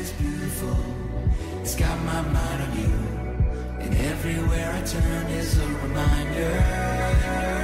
is 0.00 0.12
beautiful. 0.12 0.76
It's 1.60 1.76
got 1.76 1.98
my 2.04 2.22
mind 2.22 2.62
on 2.62 2.72
you. 2.80 2.92
And 3.84 3.94
everywhere 3.94 4.72
I 4.72 4.80
turn 4.86 5.26
is 5.26 5.58
a 5.58 5.66
reminder. 5.84 7.59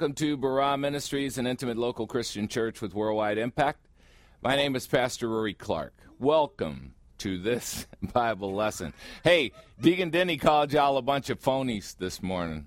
Welcome 0.00 0.14
to 0.14 0.38
Barah 0.38 0.80
Ministries, 0.80 1.36
an 1.36 1.46
intimate 1.46 1.76
local 1.76 2.06
Christian 2.06 2.48
church 2.48 2.80
with 2.80 2.94
worldwide 2.94 3.36
impact. 3.36 3.86
My 4.40 4.56
name 4.56 4.74
is 4.74 4.86
Pastor 4.86 5.28
Rory 5.28 5.52
Clark. 5.52 5.92
Welcome 6.18 6.94
to 7.18 7.36
this 7.36 7.86
Bible 8.14 8.54
lesson. 8.54 8.94
Hey, 9.22 9.52
Deacon 9.78 10.08
Denny 10.08 10.38
called 10.38 10.72
y'all 10.72 10.96
a 10.96 11.02
bunch 11.02 11.28
of 11.28 11.38
phonies 11.38 11.98
this 11.98 12.22
morning. 12.22 12.66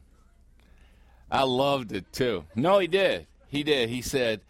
I 1.31 1.41
loved 1.41 1.91
it 1.91 2.13
too. 2.13 2.45
No, 2.53 2.77
he 2.77 2.85
did. 2.85 3.25
He 3.47 3.63
did. 3.63 3.89
He 3.89 4.03
said, 4.03 4.41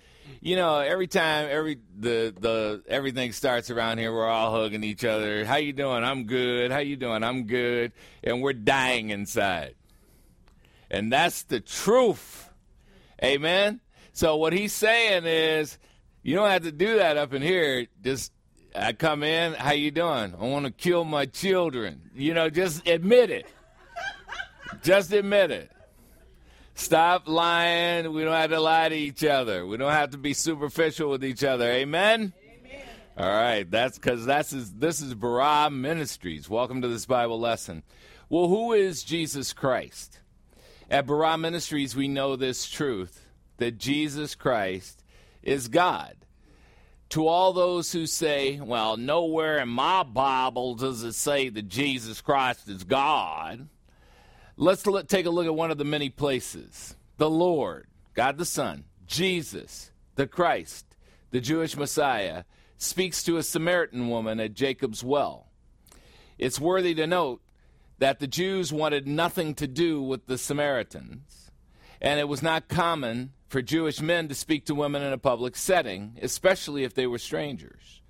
you 0.41 0.57
know, 0.57 0.79
every 0.79 1.07
time 1.07 1.47
every 1.49 1.79
the 1.97 2.35
the 2.37 2.83
everything 2.89 3.31
starts 3.31 3.69
around 3.69 3.99
here, 3.99 4.11
we're 4.11 4.27
all 4.27 4.51
hugging 4.51 4.83
each 4.83 5.05
other. 5.05 5.45
How 5.45 5.55
you 5.55 5.71
doing? 5.71 6.03
I'm 6.03 6.25
good. 6.25 6.69
How 6.69 6.79
you 6.79 6.97
doing? 6.97 7.23
I'm 7.23 7.43
good. 7.43 7.93
And 8.25 8.41
we're 8.41 8.51
dying 8.51 9.11
inside. 9.11 9.75
And 10.91 11.13
that's 11.13 11.43
the 11.43 11.61
truth. 11.61 12.49
Amen. 13.23 13.79
So 14.11 14.35
what 14.35 14.53
he's 14.53 14.73
saying 14.73 15.23
is 15.25 15.77
you 16.23 16.35
don't 16.35 16.49
have 16.49 16.63
to 16.63 16.71
do 16.71 16.97
that 16.97 17.17
up 17.17 17.33
in 17.33 17.41
here. 17.41 17.87
Just 18.03 18.33
I 18.75 18.93
come 18.93 19.23
in, 19.23 19.53
how 19.53 19.71
you 19.71 19.91
doing? 19.91 20.33
I 20.39 20.45
want 20.45 20.65
to 20.65 20.71
kill 20.71 21.05
my 21.05 21.25
children. 21.25 22.09
You 22.15 22.33
know, 22.33 22.49
just 22.49 22.87
admit 22.87 23.29
it. 23.29 23.45
just 24.83 25.13
admit 25.13 25.51
it. 25.51 25.71
Stop 26.75 27.27
lying. 27.27 28.11
We 28.11 28.23
don't 28.23 28.33
have 28.33 28.49
to 28.49 28.59
lie 28.59 28.89
to 28.89 28.95
each 28.95 29.23
other. 29.23 29.65
We 29.65 29.77
don't 29.77 29.91
have 29.91 30.09
to 30.11 30.17
be 30.17 30.33
superficial 30.33 31.09
with 31.09 31.23
each 31.23 31.43
other. 31.43 31.69
Amen. 31.71 32.33
Amen. 32.43 32.81
All 33.15 33.29
right, 33.29 33.69
that's 33.69 33.99
because 33.99 34.25
that's 34.25 34.53
is, 34.53 34.73
this 34.73 34.99
is 34.99 35.13
Barah 35.13 35.71
Ministries. 35.71 36.49
Welcome 36.49 36.81
to 36.81 36.87
this 36.87 37.05
Bible 37.05 37.39
lesson. 37.39 37.83
Well, 38.27 38.47
who 38.47 38.73
is 38.73 39.03
Jesus 39.03 39.53
Christ? 39.53 40.19
At 40.89 41.07
Barah 41.07 41.39
Ministries, 41.39 41.95
we 41.95 42.07
know 42.07 42.35
this 42.35 42.69
truth 42.69 43.25
that 43.57 43.77
Jesus 43.77 44.35
Christ 44.35 45.03
is 45.41 45.67
God. 45.67 46.15
To 47.09 47.27
all 47.27 47.53
those 47.53 47.91
who 47.91 48.07
say, 48.07 48.59
well, 48.59 48.97
nowhere 48.97 49.59
in 49.59 49.69
my 49.69 50.03
Bible 50.03 50.73
does 50.73 51.03
it 51.03 51.13
say 51.13 51.49
that 51.49 51.67
Jesus 51.67 52.21
Christ 52.21 52.67
is 52.67 52.83
God, 52.83 53.67
let's 54.57 54.83
take 55.07 55.27
a 55.27 55.29
look 55.29 55.45
at 55.45 55.53
one 55.53 55.69
of 55.69 55.77
the 55.77 55.85
many 55.85 56.09
places. 56.09 56.95
The 57.17 57.29
Lord, 57.29 57.85
God 58.15 58.39
the 58.39 58.45
Son, 58.45 58.85
Jesus, 59.05 59.91
the 60.15 60.25
Christ, 60.25 60.95
the 61.29 61.39
Jewish 61.39 61.77
Messiah, 61.77 62.45
speaks 62.77 63.21
to 63.23 63.37
a 63.37 63.43
Samaritan 63.43 64.09
woman 64.09 64.39
at 64.39 64.55
Jacob's 64.55 65.03
well. 65.03 65.51
It's 66.39 66.59
worthy 66.59 66.95
to 66.95 67.05
note 67.05 67.42
that 67.99 68.19
the 68.19 68.27
Jews 68.27 68.73
wanted 68.73 69.07
nothing 69.07 69.55
to 69.55 69.67
do 69.67 70.01
with 70.01 70.25
the 70.25 70.37
Samaritans, 70.37 71.51
and 72.01 72.19
it 72.19 72.27
was 72.27 72.41
not 72.41 72.67
common 72.67 73.33
for 73.47 73.61
Jewish 73.61 74.01
men 74.01 74.27
to 74.27 74.35
speak 74.35 74.65
to 74.65 74.75
women 74.75 75.03
in 75.03 75.13
a 75.13 75.17
public 75.17 75.55
setting, 75.55 76.17
especially 76.21 76.83
if 76.83 76.93
they 76.93 77.07
were 77.07 77.19
strangers. 77.19 78.01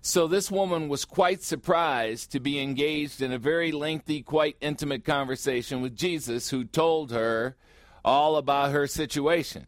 So 0.00 0.26
this 0.26 0.50
woman 0.50 0.88
was 0.88 1.04
quite 1.04 1.42
surprised 1.42 2.32
to 2.32 2.40
be 2.40 2.60
engaged 2.60 3.20
in 3.20 3.32
a 3.32 3.38
very 3.38 3.72
lengthy, 3.72 4.22
quite 4.22 4.56
intimate 4.60 5.04
conversation 5.04 5.82
with 5.82 5.96
Jesus, 5.96 6.50
who 6.50 6.64
told 6.64 7.10
her 7.10 7.56
all 8.04 8.36
about 8.36 8.72
her 8.72 8.86
situation 8.86 9.66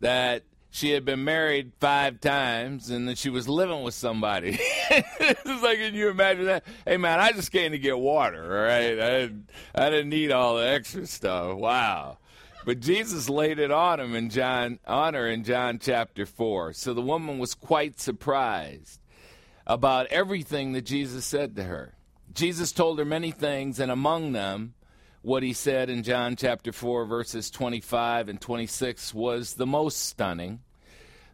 that 0.00 0.42
she 0.70 0.90
had 0.90 1.04
been 1.04 1.24
married 1.24 1.72
five 1.80 2.20
times 2.20 2.90
and 2.90 3.08
that 3.08 3.18
she 3.18 3.28
was 3.28 3.48
living 3.48 3.82
with 3.82 3.94
somebody. 3.94 4.56
it's 4.90 5.62
like, 5.62 5.78
can 5.78 5.94
you 5.94 6.08
imagine 6.08 6.46
that? 6.46 6.64
Hey, 6.86 6.96
man, 6.96 7.18
I 7.18 7.32
just 7.32 7.50
came 7.50 7.72
to 7.72 7.78
get 7.78 7.98
water, 7.98 8.42
all 8.42 8.64
right? 8.64 8.92
I 8.92 9.10
didn't, 9.20 9.50
I 9.74 9.90
didn't 9.90 10.10
need 10.10 10.30
all 10.30 10.56
the 10.56 10.68
extra 10.68 11.06
stuff. 11.06 11.56
Wow. 11.56 12.18
But 12.64 12.80
Jesus 12.80 13.28
laid 13.28 13.58
it 13.58 13.70
on 13.70 14.00
him 14.00 14.14
in 14.14 14.30
John, 14.30 14.78
on 14.86 15.14
her 15.14 15.26
in 15.28 15.44
John 15.44 15.78
chapter 15.80 16.24
four. 16.24 16.72
So 16.72 16.94
the 16.94 17.00
woman 17.00 17.38
was 17.38 17.54
quite 17.54 17.98
surprised 17.98 19.00
about 19.66 20.06
everything 20.08 20.72
that 20.72 20.82
Jesus 20.82 21.24
said 21.24 21.56
to 21.56 21.64
her. 21.64 21.94
Jesus 22.32 22.70
told 22.70 22.98
her 22.98 23.04
many 23.04 23.32
things, 23.32 23.80
and 23.80 23.90
among 23.90 24.32
them, 24.32 24.74
what 25.22 25.42
he 25.42 25.52
said 25.52 25.90
in 25.90 26.02
John 26.02 26.34
chapter 26.36 26.72
4, 26.72 27.04
verses 27.04 27.50
25 27.50 28.28
and 28.28 28.40
26 28.40 29.12
was 29.12 29.54
the 29.54 29.66
most 29.66 29.98
stunning. 29.98 30.60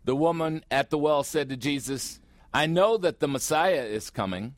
The 0.05 0.17
woman 0.17 0.65
at 0.71 0.91
the 0.91 0.99
well 0.99 1.23
said 1.23 1.49
to 1.51 1.57
Jesus, 1.57 2.21
I 2.53 2.67
know 2.67 2.97
that 2.97 3.21
the 3.21 3.29
Messiah 3.29 3.85
is 3.85 4.11
coming, 4.11 4.57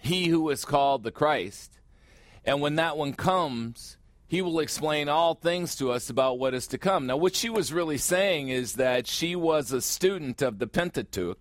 he 0.00 0.26
who 0.26 0.50
is 0.50 0.64
called 0.64 1.04
the 1.04 1.10
Christ. 1.10 1.80
And 2.44 2.60
when 2.60 2.76
that 2.76 2.96
one 2.96 3.14
comes, 3.14 3.96
he 4.26 4.42
will 4.42 4.60
explain 4.60 5.08
all 5.08 5.34
things 5.34 5.74
to 5.76 5.90
us 5.90 6.10
about 6.10 6.38
what 6.38 6.54
is 6.54 6.66
to 6.68 6.78
come. 6.78 7.06
Now, 7.06 7.16
what 7.16 7.34
she 7.34 7.48
was 7.48 7.72
really 7.72 7.98
saying 7.98 8.50
is 8.50 8.74
that 8.74 9.06
she 9.06 9.34
was 9.34 9.72
a 9.72 9.80
student 9.80 10.42
of 10.42 10.58
the 10.58 10.66
Pentateuch, 10.66 11.38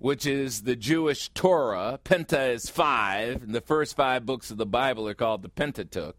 which 0.00 0.24
is 0.24 0.62
the 0.62 0.74
Jewish 0.74 1.28
Torah. 1.28 2.00
Penta 2.02 2.54
is 2.54 2.70
five, 2.70 3.42
and 3.42 3.54
the 3.54 3.60
first 3.60 3.94
five 3.94 4.24
books 4.26 4.50
of 4.50 4.56
the 4.56 4.66
Bible 4.66 5.06
are 5.06 5.14
called 5.14 5.42
the 5.42 5.48
Pentateuch. 5.50 6.16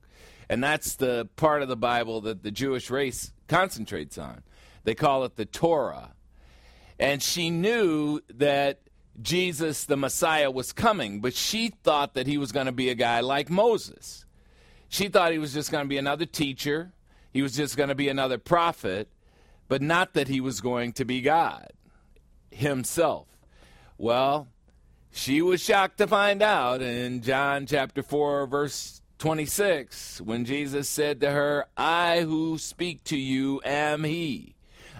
And 0.47 0.63
that's 0.63 0.95
the 0.95 1.27
part 1.35 1.63
of 1.63 1.67
the 1.67 1.75
Bible 1.75 2.21
that 2.21 2.43
the 2.43 2.51
Jewish 2.51 2.91
race 2.91 3.33
concentrates 3.47 4.19
on. 4.19 4.43
They 4.83 4.93
call 4.93 5.23
it 5.23 5.35
the 5.35 5.45
Torah. 5.45 6.13
And 6.99 7.23
she 7.23 7.49
knew 7.49 8.21
that 8.35 8.81
Jesus, 9.19 9.85
the 9.85 9.97
Messiah, 9.97 10.51
was 10.51 10.73
coming, 10.73 11.19
but 11.19 11.33
she 11.33 11.69
thought 11.69 12.13
that 12.13 12.27
he 12.27 12.37
was 12.37 12.51
going 12.51 12.67
to 12.67 12.71
be 12.71 12.89
a 12.89 12.95
guy 12.95 13.21
like 13.21 13.49
Moses. 13.49 14.25
She 14.89 15.07
thought 15.07 15.31
he 15.31 15.39
was 15.39 15.53
just 15.53 15.71
going 15.71 15.85
to 15.85 15.89
be 15.89 15.97
another 15.97 16.27
teacher, 16.27 16.93
he 17.33 17.41
was 17.41 17.55
just 17.55 17.77
going 17.77 17.89
to 17.89 17.95
be 17.95 18.09
another 18.09 18.37
prophet, 18.37 19.09
but 19.67 19.81
not 19.81 20.13
that 20.13 20.27
he 20.27 20.39
was 20.39 20.61
going 20.61 20.93
to 20.93 21.05
be 21.05 21.21
God 21.21 21.71
himself. 22.51 23.30
Well, 24.01 24.47
she 25.11 25.43
was 25.43 25.61
shocked 25.61 25.99
to 25.99 26.07
find 26.07 26.41
out 26.41 26.81
in 26.81 27.21
John 27.21 27.67
chapter 27.67 28.01
4, 28.01 28.47
verse 28.47 28.99
26, 29.19 30.21
when 30.21 30.43
Jesus 30.43 30.89
said 30.89 31.21
to 31.21 31.29
her, 31.29 31.67
I 31.77 32.21
who 32.21 32.57
speak 32.57 33.03
to 33.03 33.15
you 33.15 33.61
am 33.63 34.03
he. 34.03 34.55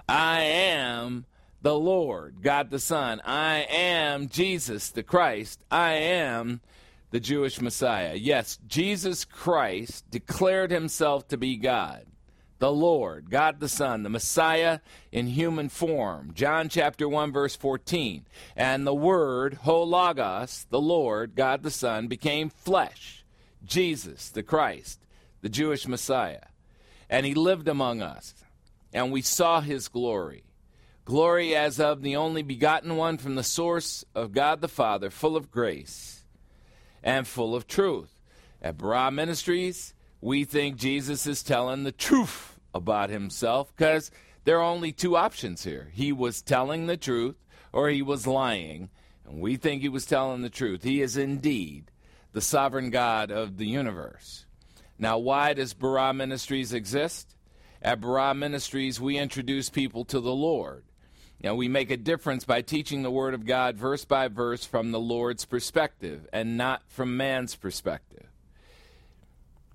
I 0.07 0.42
am 0.42 1.25
the 1.63 1.74
Lord, 1.74 2.44
God 2.44 2.69
the 2.69 2.77
Son. 2.77 3.19
I 3.25 3.65
am 3.71 4.30
Jesus 4.30 4.92
the 4.92 5.01
Christ. 5.01 5.63
I 5.71 5.94
am 5.94 6.62
the 7.09 7.19
Jewish 7.19 7.59
Messiah. 7.59 8.13
Yes, 8.13 8.59
Jesus 8.68 9.25
Christ 9.25 10.12
declared 10.12 10.69
himself 10.69 11.27
to 11.30 11.38
be 11.38 11.57
God, 11.57 12.06
the 12.61 12.71
Lord, 12.71 13.31
God 13.31 13.59
the 13.59 13.67
Son, 13.67 14.03
the 14.03 14.09
Messiah 14.09 14.81
in 15.11 15.25
human 15.25 15.67
form. 15.67 16.29
John 16.35 16.69
chapter 16.69 17.09
1 17.09 17.31
verse 17.31 17.55
14. 17.55 18.23
And 18.55 18.85
the 18.85 18.93
word, 18.93 19.55
ho 19.63 19.81
logos, 19.81 20.67
the 20.69 20.79
Lord, 20.79 21.33
God 21.33 21.63
the 21.63 21.71
Son, 21.71 22.07
became 22.07 22.51
flesh. 22.51 23.25
Jesus, 23.65 24.29
the 24.29 24.43
Christ, 24.43 24.99
the 25.41 25.49
Jewish 25.49 25.87
Messiah. 25.87 26.43
And 27.09 27.25
he 27.25 27.33
lived 27.33 27.67
among 27.67 28.03
us, 28.03 28.35
and 28.93 29.11
we 29.11 29.23
saw 29.23 29.61
his 29.61 29.87
glory. 29.87 30.43
Glory 31.03 31.55
as 31.55 31.79
of 31.79 32.03
the 32.03 32.15
only 32.15 32.43
begotten 32.43 32.95
one 32.95 33.17
from 33.17 33.33
the 33.33 33.43
source 33.43 34.05
of 34.13 34.33
God 34.33 34.61
the 34.61 34.67
Father, 34.67 35.09
full 35.09 35.35
of 35.35 35.49
grace 35.49 36.25
and 37.01 37.27
full 37.27 37.55
of 37.55 37.65
truth. 37.65 38.21
At 38.61 38.77
Barah 38.77 39.11
Ministries, 39.11 39.95
we 40.21 40.43
think 40.43 40.75
Jesus 40.75 41.25
is 41.25 41.41
telling 41.41 41.85
the 41.85 41.91
truth 41.91 42.50
about 42.73 43.09
himself 43.09 43.73
because 43.75 44.12
there 44.44 44.57
are 44.59 44.63
only 44.63 44.91
two 44.91 45.15
options 45.15 45.63
here. 45.63 45.89
He 45.94 46.12
was 46.12 46.41
telling 46.41 46.88
the 46.88 46.97
truth 46.97 47.35
or 47.73 47.89
he 47.89 48.01
was 48.01 48.27
lying, 48.27 48.89
and 49.25 49.39
we 49.39 49.56
think 49.56 49.81
he 49.81 49.89
was 49.89 50.06
telling 50.06 50.41
the 50.41 50.50
truth. 50.50 50.83
He 50.83 51.01
is 51.01 51.15
indeed 51.15 51.91
the 52.33 52.41
sovereign 52.41 52.89
God 52.89 53.31
of 53.31 53.57
the 53.57 53.68
universe. 53.68 54.45
Now, 54.97 55.18
why 55.18 55.53
does 55.53 55.73
Barah 55.73 56.15
Ministries 56.15 56.73
exist? 56.73 57.35
At 57.81 58.01
Barah 58.01 58.38
Ministries, 58.38 59.01
we 59.01 59.18
introduce 59.18 59.69
people 59.69 60.06
to 60.06 60.19
the 60.19 60.33
Lord. 60.33 60.83
Now, 61.44 61.56
we 61.56 61.68
make 61.68 61.89
a 61.89 61.97
difference 61.97 62.45
by 62.45 62.62
teaching 62.62 63.01
the 63.01 63.09
Word 63.09 63.33
of 63.33 63.45
God 63.45 63.75
verse 63.75 64.06
by 64.06 64.27
verse 64.27 64.63
from 64.63 64.91
the 64.91 65.00
Lord's 65.00 65.45
perspective 65.45 66.27
and 66.31 66.56
not 66.56 66.83
from 66.88 67.18
man's 67.18 67.56
perspective. 67.56 68.27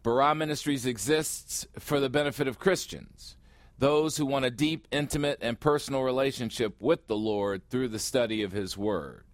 Barah 0.07 0.37
Ministries 0.37 0.87
exists 0.87 1.67
for 1.81 1.99
the 1.99 2.09
benefit 2.09 2.47
of 2.47 2.61
Christians, 2.61 3.37
those 3.77 4.17
who 4.17 4.25
want 4.25 4.45
a 4.45 4.53
deep, 4.53 4.87
intimate, 4.93 5.39
and 5.41 5.59
personal 5.59 6.05
relationship 6.05 6.77
with 6.79 7.09
the 7.09 7.17
Lord 7.17 7.69
through 7.69 7.89
the 7.89 7.99
study 7.99 8.45
of 8.45 8.53
His 8.53 8.79
Word. 8.79 9.25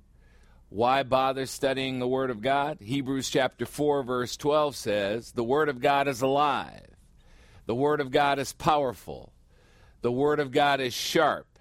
Why 0.70 1.02
bother 1.02 1.44
studying 1.44 1.98
the 1.98 2.08
Word 2.08 2.30
of 2.30 2.40
God? 2.40 2.78
Hebrews 2.80 3.28
chapter 3.28 3.66
4, 3.66 4.02
verse 4.02 4.34
12 4.38 4.74
says, 4.74 5.32
The 5.32 5.44
Word 5.44 5.68
of 5.68 5.78
God 5.78 6.08
is 6.08 6.22
alive. 6.22 6.86
The 7.66 7.74
Word 7.74 8.00
of 8.00 8.10
God 8.10 8.38
is 8.38 8.54
powerful. 8.54 9.34
The 10.00 10.10
Word 10.10 10.40
of 10.40 10.52
God 10.52 10.80
is 10.80 10.94
sharp, 10.94 11.58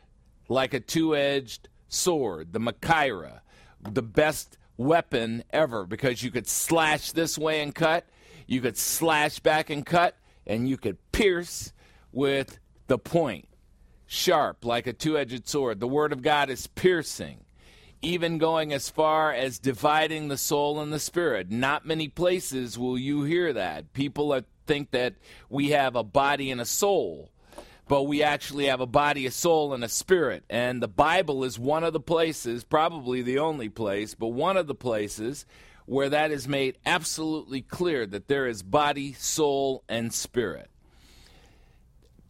like 0.48 0.74
a 0.74 0.80
two 0.80 1.18
edged 1.18 1.68
sword, 1.90 2.54
the 2.54 2.62
Machaira, 2.62 3.42
the 3.81 4.04
best 4.04 4.58
weapon 4.78 5.44
ever, 5.50 5.86
because 5.86 6.24
you 6.24 6.31
could 6.31 6.48
slash 6.48 7.12
this 7.12 7.38
way 7.38 7.62
and 7.62 7.75
cut, 7.75 8.06
you 8.47 8.61
could 8.61 8.77
slash 8.77 9.39
back 9.39 9.69
and 9.69 9.85
cut, 9.85 10.15
and 10.45 10.67
you 10.67 10.77
could 10.77 10.97
pierce 11.11 11.73
with 12.11 12.59
the 12.88 12.97
point. 12.97 13.47
Sharp, 14.05 14.65
like 14.65 14.88
a 14.88 14.93
two 14.93 15.17
edged 15.17 15.47
sword. 15.47 15.79
The 15.79 15.88
Word 15.88 16.11
of 16.11 16.21
God 16.21 16.49
is 16.49 16.67
piercing 16.67 17.45
even 18.01 18.38
going 18.38 18.73
as 18.73 18.89
far 18.89 19.31
as 19.31 19.59
dividing 19.59 20.27
the 20.27 20.38
soul 20.38 20.79
and 20.79 20.91
the 20.91 20.99
spirit. 20.99 21.51
Not 21.51 21.85
many 21.85 22.07
places 22.07 22.77
will 22.77 22.97
you 22.97 23.23
hear 23.23 23.53
that. 23.53 23.93
People 23.93 24.33
are, 24.33 24.43
think 24.65 24.91
that 24.91 25.13
we 25.49 25.69
have 25.69 25.95
a 25.95 26.03
body 26.03 26.49
and 26.49 26.59
a 26.59 26.65
soul, 26.65 27.29
but 27.88 28.03
we 28.03 28.23
actually 28.23 28.65
have 28.65 28.81
a 28.81 28.88
body, 28.88 29.25
a 29.25 29.31
soul, 29.31 29.73
and 29.73 29.83
a 29.83 29.89
spirit. 29.89 30.43
And 30.49 30.81
the 30.81 30.88
Bible 30.88 31.43
is 31.43 31.59
one 31.59 31.83
of 31.83 31.93
the 31.93 31.99
places, 31.99 32.63
probably 32.63 33.21
the 33.21 33.39
only 33.39 33.69
place, 33.69 34.15
but 34.15 34.27
one 34.27 34.57
of 34.57 34.67
the 34.67 34.75
places 34.75 35.45
where 35.91 36.07
that 36.07 36.31
is 36.31 36.47
made 36.47 36.77
absolutely 36.85 37.61
clear 37.61 38.05
that 38.05 38.29
there 38.29 38.47
is 38.47 38.63
body, 38.63 39.11
soul, 39.11 39.83
and 39.89 40.13
spirit. 40.13 40.69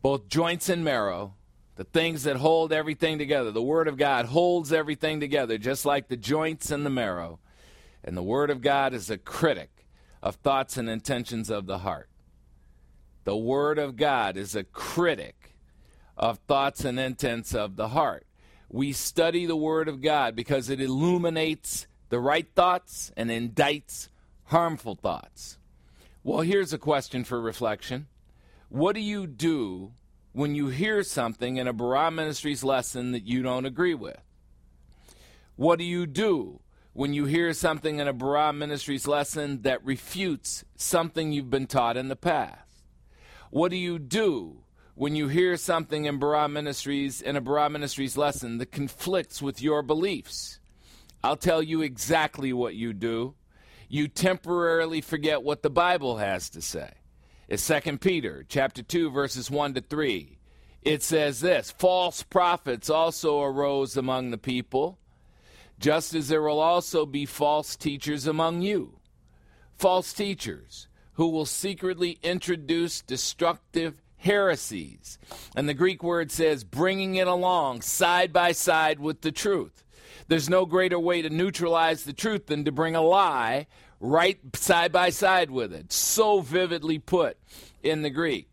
Both 0.01 0.27
joints 0.29 0.67
and 0.67 0.83
marrow, 0.83 1.35
the 1.75 1.83
things 1.83 2.23
that 2.23 2.37
hold 2.37 2.73
everything 2.73 3.19
together. 3.19 3.51
The 3.51 3.61
Word 3.61 3.87
of 3.87 3.97
God 3.97 4.25
holds 4.25 4.73
everything 4.73 5.19
together, 5.19 5.59
just 5.59 5.85
like 5.85 6.07
the 6.07 6.17
joints 6.17 6.71
and 6.71 6.83
the 6.83 6.89
marrow. 6.89 7.37
And 8.03 8.17
the 8.17 8.23
Word 8.23 8.49
of 8.49 8.61
God 8.61 8.95
is 8.95 9.11
a 9.11 9.17
critic 9.19 9.85
of 10.23 10.37
thoughts 10.37 10.75
and 10.75 10.89
intentions 10.89 11.51
of 11.51 11.67
the 11.67 11.77
heart. 11.77 12.09
The 13.25 13.37
Word 13.37 13.77
of 13.77 13.95
God 13.95 14.37
is 14.37 14.55
a 14.55 14.63
critic 14.63 15.53
of 16.17 16.39
thoughts 16.47 16.83
and 16.83 16.99
intents 16.99 17.53
of 17.53 17.75
the 17.75 17.89
heart. 17.89 18.25
We 18.69 18.91
study 18.91 19.45
the 19.45 19.55
Word 19.55 19.87
of 19.87 20.01
God 20.01 20.35
because 20.35 20.71
it 20.71 20.81
illuminates 20.81 21.85
the 22.11 22.19
right 22.19 22.47
thoughts 22.53 23.11
and 23.15 23.29
indicts 23.29 24.09
harmful 24.47 24.95
thoughts. 24.95 25.57
Well, 26.23 26.41
here's 26.41 26.73
a 26.73 26.77
question 26.77 27.23
for 27.23 27.41
reflection 27.41 28.07
What 28.69 28.93
do 28.93 29.01
you 29.01 29.25
do 29.25 29.93
when 30.33 30.53
you 30.53 30.67
hear 30.67 31.03
something 31.03 31.55
in 31.55 31.67
a 31.67 31.73
Barah 31.73 32.13
Ministries 32.13 32.63
lesson 32.63 33.13
that 33.13 33.25
you 33.25 33.41
don't 33.41 33.65
agree 33.65 33.95
with? 33.95 34.19
What 35.55 35.79
do 35.79 35.85
you 35.85 36.05
do 36.05 36.59
when 36.91 37.13
you 37.13 37.25
hear 37.25 37.53
something 37.53 37.99
in 37.99 38.09
a 38.09 38.13
Barah 38.13 38.55
Ministries 38.55 39.07
lesson 39.07 39.61
that 39.61 39.83
refutes 39.85 40.65
something 40.75 41.31
you've 41.31 41.49
been 41.49 41.65
taught 41.65 41.95
in 41.95 42.09
the 42.09 42.17
past? 42.17 42.83
What 43.51 43.71
do 43.71 43.77
you 43.77 43.97
do 43.97 44.65
when 44.95 45.15
you 45.15 45.29
hear 45.29 45.55
something 45.55 46.03
in 46.03 46.19
Barah 46.19 46.51
Ministries 46.51 47.21
in 47.21 47.37
a 47.37 47.41
Barah 47.41 47.71
Ministries 47.71 48.17
lesson 48.17 48.57
that 48.57 48.73
conflicts 48.73 49.41
with 49.41 49.61
your 49.61 49.81
beliefs? 49.81 50.59
I'll 51.23 51.37
tell 51.37 51.61
you 51.61 51.81
exactly 51.81 52.51
what 52.53 52.75
you 52.75 52.93
do. 52.93 53.35
You 53.87 54.07
temporarily 54.07 55.01
forget 55.01 55.43
what 55.43 55.63
the 55.63 55.69
Bible 55.69 56.17
has 56.17 56.49
to 56.51 56.61
say. 56.61 56.91
It's 57.47 57.67
2 57.67 57.97
Peter 57.97 58.45
chapter 58.47 58.81
2 58.81 59.11
verses 59.11 59.51
1 59.51 59.73
to 59.73 59.81
3. 59.81 60.37
It 60.81 61.03
says 61.03 61.41
this, 61.41 61.71
false 61.71 62.23
prophets 62.23 62.89
also 62.89 63.41
arose 63.41 63.95
among 63.97 64.31
the 64.31 64.37
people, 64.37 64.97
just 65.79 66.15
as 66.15 66.29
there 66.29 66.41
will 66.41 66.59
also 66.59 67.05
be 67.05 67.25
false 67.25 67.75
teachers 67.75 68.25
among 68.25 68.61
you. 68.61 68.99
False 69.77 70.13
teachers 70.13 70.87
who 71.13 71.27
will 71.27 71.45
secretly 71.45 72.17
introduce 72.23 73.01
destructive 73.01 74.01
heresies. 74.17 75.19
And 75.55 75.67
the 75.67 75.73
Greek 75.73 76.01
word 76.01 76.31
says 76.31 76.63
bringing 76.63 77.15
it 77.15 77.27
along 77.27 77.81
side 77.81 78.31
by 78.31 78.53
side 78.53 78.99
with 78.99 79.21
the 79.21 79.31
truth. 79.31 79.83
There's 80.31 80.49
no 80.49 80.65
greater 80.65 80.97
way 80.97 81.21
to 81.23 81.29
neutralize 81.29 82.05
the 82.05 82.13
truth 82.13 82.45
than 82.47 82.63
to 82.63 82.71
bring 82.71 82.95
a 82.95 83.01
lie 83.01 83.67
right 83.99 84.39
side 84.55 84.93
by 84.93 85.09
side 85.09 85.51
with 85.51 85.73
it. 85.73 85.91
So 85.91 86.39
vividly 86.39 86.99
put 86.99 87.35
in 87.83 88.01
the 88.01 88.09
Greek. 88.09 88.47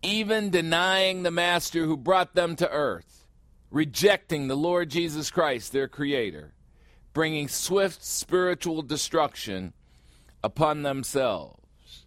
Even 0.00 0.48
denying 0.48 1.22
the 1.22 1.30
master 1.30 1.84
who 1.84 1.98
brought 1.98 2.34
them 2.34 2.56
to 2.56 2.70
earth, 2.70 3.26
rejecting 3.70 4.48
the 4.48 4.56
Lord 4.56 4.88
Jesus 4.88 5.30
Christ, 5.30 5.74
their 5.74 5.86
creator, 5.86 6.54
bringing 7.12 7.46
swift 7.46 8.02
spiritual 8.02 8.80
destruction 8.80 9.74
upon 10.42 10.82
themselves. 10.82 12.06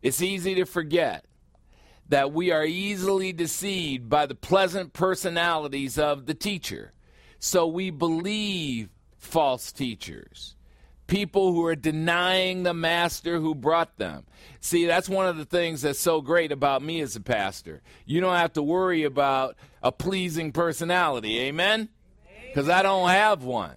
It's 0.00 0.22
easy 0.22 0.54
to 0.54 0.64
forget 0.64 1.24
that 2.08 2.32
we 2.32 2.52
are 2.52 2.64
easily 2.64 3.32
deceived 3.32 4.08
by 4.08 4.26
the 4.26 4.36
pleasant 4.36 4.92
personalities 4.92 5.98
of 5.98 6.26
the 6.26 6.34
teacher. 6.34 6.92
So 7.40 7.66
we 7.66 7.88
believe 7.88 8.90
false 9.16 9.72
teachers, 9.72 10.56
people 11.06 11.52
who 11.52 11.64
are 11.64 11.74
denying 11.74 12.62
the 12.62 12.74
master 12.74 13.40
who 13.40 13.54
brought 13.54 13.96
them. 13.96 14.26
See, 14.60 14.84
that's 14.84 15.08
one 15.08 15.26
of 15.26 15.38
the 15.38 15.46
things 15.46 15.80
that's 15.80 15.98
so 15.98 16.20
great 16.20 16.52
about 16.52 16.82
me 16.82 17.00
as 17.00 17.16
a 17.16 17.20
pastor. 17.20 17.80
You 18.04 18.20
don't 18.20 18.36
have 18.36 18.52
to 18.52 18.62
worry 18.62 19.04
about 19.04 19.56
a 19.82 19.90
pleasing 19.90 20.52
personality. 20.52 21.38
Amen? 21.40 21.88
Because 22.46 22.68
I 22.68 22.82
don't 22.82 23.08
have 23.08 23.42
one. 23.42 23.76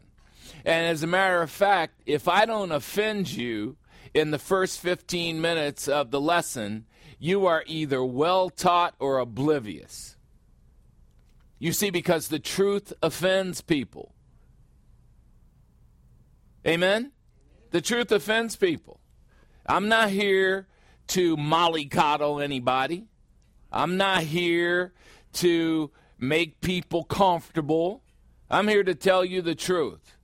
And 0.65 0.87
as 0.87 1.01
a 1.01 1.07
matter 1.07 1.41
of 1.41 1.49
fact, 1.49 2.01
if 2.05 2.27
I 2.27 2.45
don't 2.45 2.71
offend 2.73 3.31
you 3.31 3.77
in 4.13 4.31
the 4.31 4.39
first 4.39 4.79
15 4.81 5.39
minutes 5.39 5.87
of 5.87 6.11
the 6.11 6.19
lesson, 6.21 6.85
you 7.17 7.45
are 7.45 7.63
either 7.65 8.03
well 8.03 8.49
taught 8.49 8.95
or 8.99 9.19
oblivious. 9.19 10.12
You 11.63 11.71
see, 11.71 11.91
because 11.91 12.27
the 12.27 12.39
truth 12.39 12.91
offends 13.01 13.61
people. 13.61 14.13
Amen? 16.67 17.13
The 17.71 17.79
truth 17.79 18.11
offends 18.11 18.57
people. 18.57 18.99
I'm 19.65 19.87
not 19.87 20.09
here 20.09 20.67
to 21.07 21.37
mollycoddle 21.37 22.43
anybody. 22.43 23.05
I'm 23.71 23.95
not 23.95 24.23
here 24.23 24.91
to 25.35 25.89
make 26.19 26.59
people 26.59 27.05
comfortable. 27.05 28.03
I'm 28.51 28.67
here 28.67 28.83
to 28.83 28.93
tell 28.93 29.23
you 29.23 29.41
the 29.41 29.55
truth. 29.55 30.17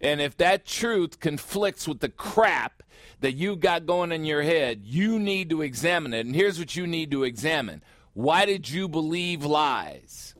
And 0.00 0.20
if 0.20 0.36
that 0.36 0.64
truth 0.64 1.18
conflicts 1.18 1.88
with 1.88 1.98
the 1.98 2.08
crap 2.08 2.84
that 3.18 3.32
you 3.32 3.56
got 3.56 3.84
going 3.84 4.12
in 4.12 4.24
your 4.24 4.42
head, 4.42 4.82
you 4.84 5.18
need 5.18 5.50
to 5.50 5.60
examine 5.62 6.14
it. 6.14 6.24
And 6.24 6.36
here's 6.36 6.60
what 6.60 6.76
you 6.76 6.86
need 6.86 7.10
to 7.10 7.24
examine 7.24 7.82
why 8.12 8.46
did 8.46 8.70
you 8.70 8.86
believe 8.88 9.44
lies? 9.44 10.33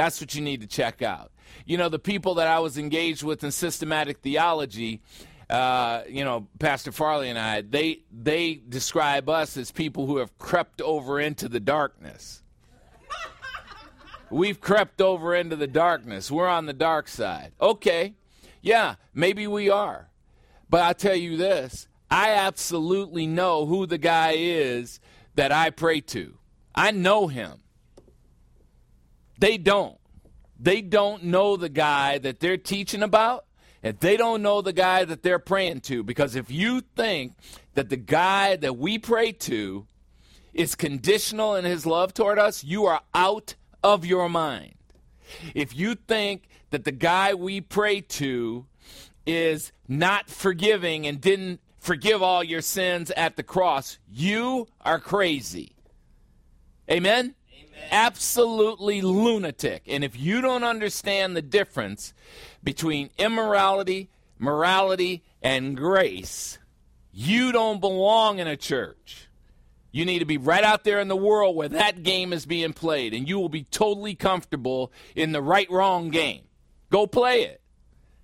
That's 0.00 0.18
what 0.18 0.34
you 0.34 0.40
need 0.40 0.62
to 0.62 0.66
check 0.66 1.02
out. 1.02 1.30
You 1.66 1.76
know, 1.76 1.90
the 1.90 1.98
people 1.98 2.36
that 2.36 2.46
I 2.46 2.60
was 2.60 2.78
engaged 2.78 3.22
with 3.22 3.44
in 3.44 3.50
systematic 3.50 4.20
theology, 4.20 5.02
uh, 5.50 6.04
you 6.08 6.24
know, 6.24 6.48
Pastor 6.58 6.90
Farley 6.90 7.28
and 7.28 7.38
I, 7.38 7.60
they 7.60 8.00
they 8.10 8.62
describe 8.66 9.28
us 9.28 9.58
as 9.58 9.70
people 9.70 10.06
who 10.06 10.16
have 10.16 10.38
crept 10.38 10.80
over 10.80 11.20
into 11.20 11.50
the 11.50 11.60
darkness. 11.60 12.42
We've 14.30 14.58
crept 14.58 15.02
over 15.02 15.34
into 15.34 15.54
the 15.54 15.66
darkness. 15.66 16.30
We're 16.30 16.48
on 16.48 16.64
the 16.64 16.72
dark 16.72 17.06
side. 17.06 17.52
Okay, 17.60 18.14
yeah, 18.62 18.94
maybe 19.12 19.46
we 19.46 19.68
are. 19.68 20.08
But 20.70 20.80
I'll 20.80 20.94
tell 20.94 21.14
you 21.14 21.36
this 21.36 21.88
I 22.10 22.30
absolutely 22.30 23.26
know 23.26 23.66
who 23.66 23.84
the 23.84 23.98
guy 23.98 24.32
is 24.38 24.98
that 25.34 25.52
I 25.52 25.68
pray 25.68 26.00
to. 26.00 26.38
I 26.74 26.90
know 26.90 27.26
him. 27.26 27.60
They 29.40 29.58
don't. 29.58 29.98
They 30.58 30.82
don't 30.82 31.24
know 31.24 31.56
the 31.56 31.68
guy 31.70 32.18
that 32.18 32.40
they're 32.40 32.56
teaching 32.58 33.02
about. 33.02 33.46
and 33.82 33.98
they 34.00 34.18
don't 34.18 34.42
know 34.42 34.60
the 34.60 34.74
guy 34.74 35.06
that 35.06 35.22
they're 35.22 35.38
praying 35.38 35.80
to. 35.80 36.02
Because 36.02 36.36
if 36.36 36.50
you 36.50 36.82
think 36.96 37.32
that 37.74 37.88
the 37.88 37.96
guy 37.96 38.56
that 38.56 38.76
we 38.76 38.98
pray 38.98 39.32
to 39.32 39.86
is 40.52 40.74
conditional 40.74 41.54
in 41.56 41.64
his 41.64 41.86
love 41.86 42.12
toward 42.12 42.38
us, 42.38 42.62
you 42.62 42.84
are 42.84 43.00
out 43.14 43.54
of 43.82 44.04
your 44.04 44.28
mind. 44.28 44.74
If 45.54 45.74
you 45.74 45.94
think 45.94 46.48
that 46.70 46.84
the 46.84 46.92
guy 46.92 47.32
we 47.32 47.62
pray 47.62 48.02
to 48.02 48.66
is 49.24 49.72
not 49.88 50.28
forgiving 50.28 51.06
and 51.06 51.18
didn't 51.20 51.60
forgive 51.78 52.22
all 52.22 52.44
your 52.44 52.60
sins 52.60 53.10
at 53.12 53.36
the 53.36 53.42
cross, 53.42 53.98
you 54.10 54.66
are 54.82 55.00
crazy. 55.00 55.72
Amen? 56.90 57.34
Absolutely 57.90 59.00
lunatic. 59.02 59.82
And 59.86 60.04
if 60.04 60.18
you 60.18 60.40
don't 60.40 60.64
understand 60.64 61.36
the 61.36 61.42
difference 61.42 62.12
between 62.62 63.10
immorality, 63.18 64.10
morality, 64.38 65.22
and 65.42 65.76
grace, 65.76 66.58
you 67.12 67.52
don't 67.52 67.80
belong 67.80 68.38
in 68.38 68.46
a 68.46 68.56
church. 68.56 69.28
You 69.92 70.04
need 70.04 70.20
to 70.20 70.24
be 70.24 70.38
right 70.38 70.62
out 70.62 70.84
there 70.84 71.00
in 71.00 71.08
the 71.08 71.16
world 71.16 71.56
where 71.56 71.68
that 71.68 72.04
game 72.04 72.32
is 72.32 72.46
being 72.46 72.72
played, 72.72 73.12
and 73.12 73.28
you 73.28 73.38
will 73.40 73.48
be 73.48 73.64
totally 73.64 74.14
comfortable 74.14 74.92
in 75.16 75.32
the 75.32 75.42
right 75.42 75.68
wrong 75.70 76.10
game. 76.10 76.42
Go 76.90 77.06
play 77.06 77.42
it. 77.42 77.60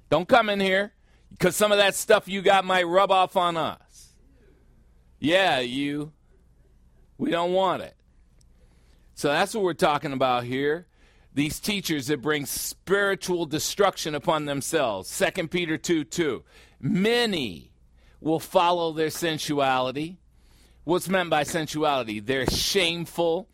Don't 0.08 0.28
come 0.28 0.48
in 0.48 0.60
here 0.60 0.92
because 1.30 1.56
some 1.56 1.72
of 1.72 1.78
that 1.78 1.96
stuff 1.96 2.28
you 2.28 2.40
got 2.40 2.64
might 2.64 2.84
rub 2.86 3.10
off 3.10 3.36
on 3.36 3.56
us. 3.56 4.12
Yeah, 5.18 5.58
you. 5.58 6.12
We 7.18 7.30
don't 7.30 7.52
want 7.52 7.82
it. 7.82 7.95
So 9.16 9.28
that's 9.28 9.54
what 9.54 9.64
we're 9.64 9.72
talking 9.72 10.12
about 10.12 10.44
here. 10.44 10.86
These 11.32 11.58
teachers 11.58 12.06
that 12.08 12.20
bring 12.20 12.44
spiritual 12.44 13.46
destruction 13.46 14.14
upon 14.14 14.44
themselves. 14.44 15.22
2 15.34 15.48
Peter 15.48 15.78
2 15.78 16.04
2. 16.04 16.44
Many 16.80 17.72
will 18.20 18.38
follow 18.38 18.92
their 18.92 19.08
sensuality. 19.08 20.18
What's 20.84 21.08
meant 21.08 21.30
by 21.30 21.44
sensuality? 21.44 22.20
Their 22.20 22.46
shameful 22.46 23.48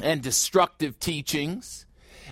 and 0.00 0.22
destructive 0.22 0.98
teachings. 0.98 1.84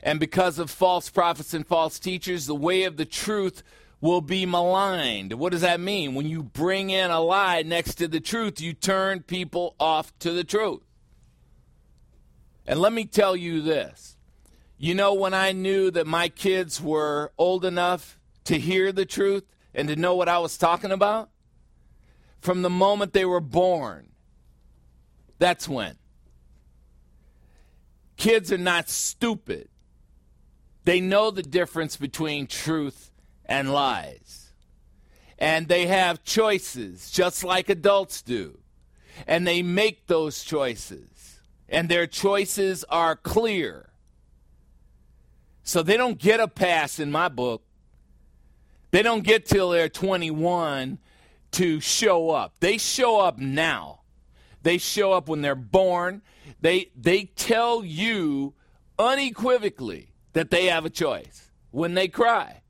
And 0.03 0.19
because 0.19 0.59
of 0.59 0.71
false 0.71 1.11
prophets 1.11 1.53
and 1.53 1.67
false 1.67 1.99
teachers, 1.99 2.47
the 2.47 2.55
way 2.55 2.85
of 2.85 2.97
the 2.97 3.05
truth 3.05 3.63
will 4.01 4.23
be 4.23 4.47
maligned. 4.47 5.35
What 5.35 5.53
does 5.53 5.61
that 5.61 5.79
mean? 5.79 6.15
When 6.15 6.27
you 6.27 6.43
bring 6.43 6.89
in 6.89 7.11
a 7.11 7.21
lie 7.21 7.61
next 7.63 7.97
to 7.97 8.09
the 8.09 8.21
truth, 8.21 8.63
you 8.63 8.73
turn 8.73 9.21
people 9.21 9.75
off 9.79 10.19
to 10.21 10.33
the 10.33 10.45
truth. 10.45 10.81
And 12.71 12.79
let 12.81 12.93
me 12.93 13.05
tell 13.05 13.35
you 13.35 13.63
this. 13.63 14.17
You 14.79 14.95
know, 14.95 15.13
when 15.13 15.35
I 15.35 15.51
knew 15.51 15.91
that 15.91 16.07
my 16.07 16.29
kids 16.29 16.81
were 16.81 17.33
old 17.37 17.65
enough 17.65 18.17
to 18.45 18.61
hear 18.61 18.93
the 18.93 19.05
truth 19.05 19.43
and 19.75 19.89
to 19.89 19.97
know 19.97 20.15
what 20.15 20.29
I 20.29 20.39
was 20.39 20.57
talking 20.57 20.93
about? 20.93 21.31
From 22.41 22.63
the 22.63 22.71
moment 22.71 23.13
they 23.13 23.25
were 23.25 23.41
born. 23.41 24.11
That's 25.41 25.69
when. 25.69 25.97
Kids 28.17 28.53
are 28.53 28.59
not 28.59 28.89
stupid. 28.89 29.69
They 30.85 31.01
know 31.01 31.33
the 31.33 31.43
difference 31.43 31.97
between 31.97 32.47
truth 32.47 33.11
and 33.47 33.73
lies. 33.73 34.53
And 35.41 35.67
they 35.67 35.89
have 35.89 36.23
choices, 36.23 37.11
just 37.11 37.43
like 37.43 37.69
adults 37.69 38.23
do. 38.23 38.61
And 39.27 39.45
they 39.45 39.61
make 39.61 40.07
those 40.07 40.45
choices. 40.45 41.20
And 41.71 41.89
their 41.89 42.07
choices 42.07 42.85
are 42.91 43.17
clear. 43.17 43.91
So 45.63 45.83
they 45.83 45.97
don't 45.97 46.19
get 46.19 46.41
a 46.41 46.49
pass 46.49 46.99
in 46.99 47.11
my 47.11 47.29
book. 47.29 47.63
They 48.91 49.03
don't 49.03 49.23
get 49.23 49.47
till 49.47 49.71
they're 49.71 49.89
21 49.89 50.99
to 51.53 51.81
show 51.81 52.31
up. 52.31 52.55
They 52.61 52.77
show 52.77 53.21
up 53.21 53.39
now. 53.39 54.01
They 54.63 54.79
show 54.79 55.13
up 55.13 55.29
when 55.29 55.43
they're 55.43 55.55
born. 55.55 56.23
They 56.61 56.91
they 56.97 57.25
tell 57.25 57.85
you 57.85 58.55
unequivocally 58.99 60.13
that 60.33 60.51
they 60.51 60.67
have 60.67 60.85
a 60.85 60.91
choice 60.91 61.51
when 61.71 61.95
they 61.95 62.09
cry. 62.09 62.63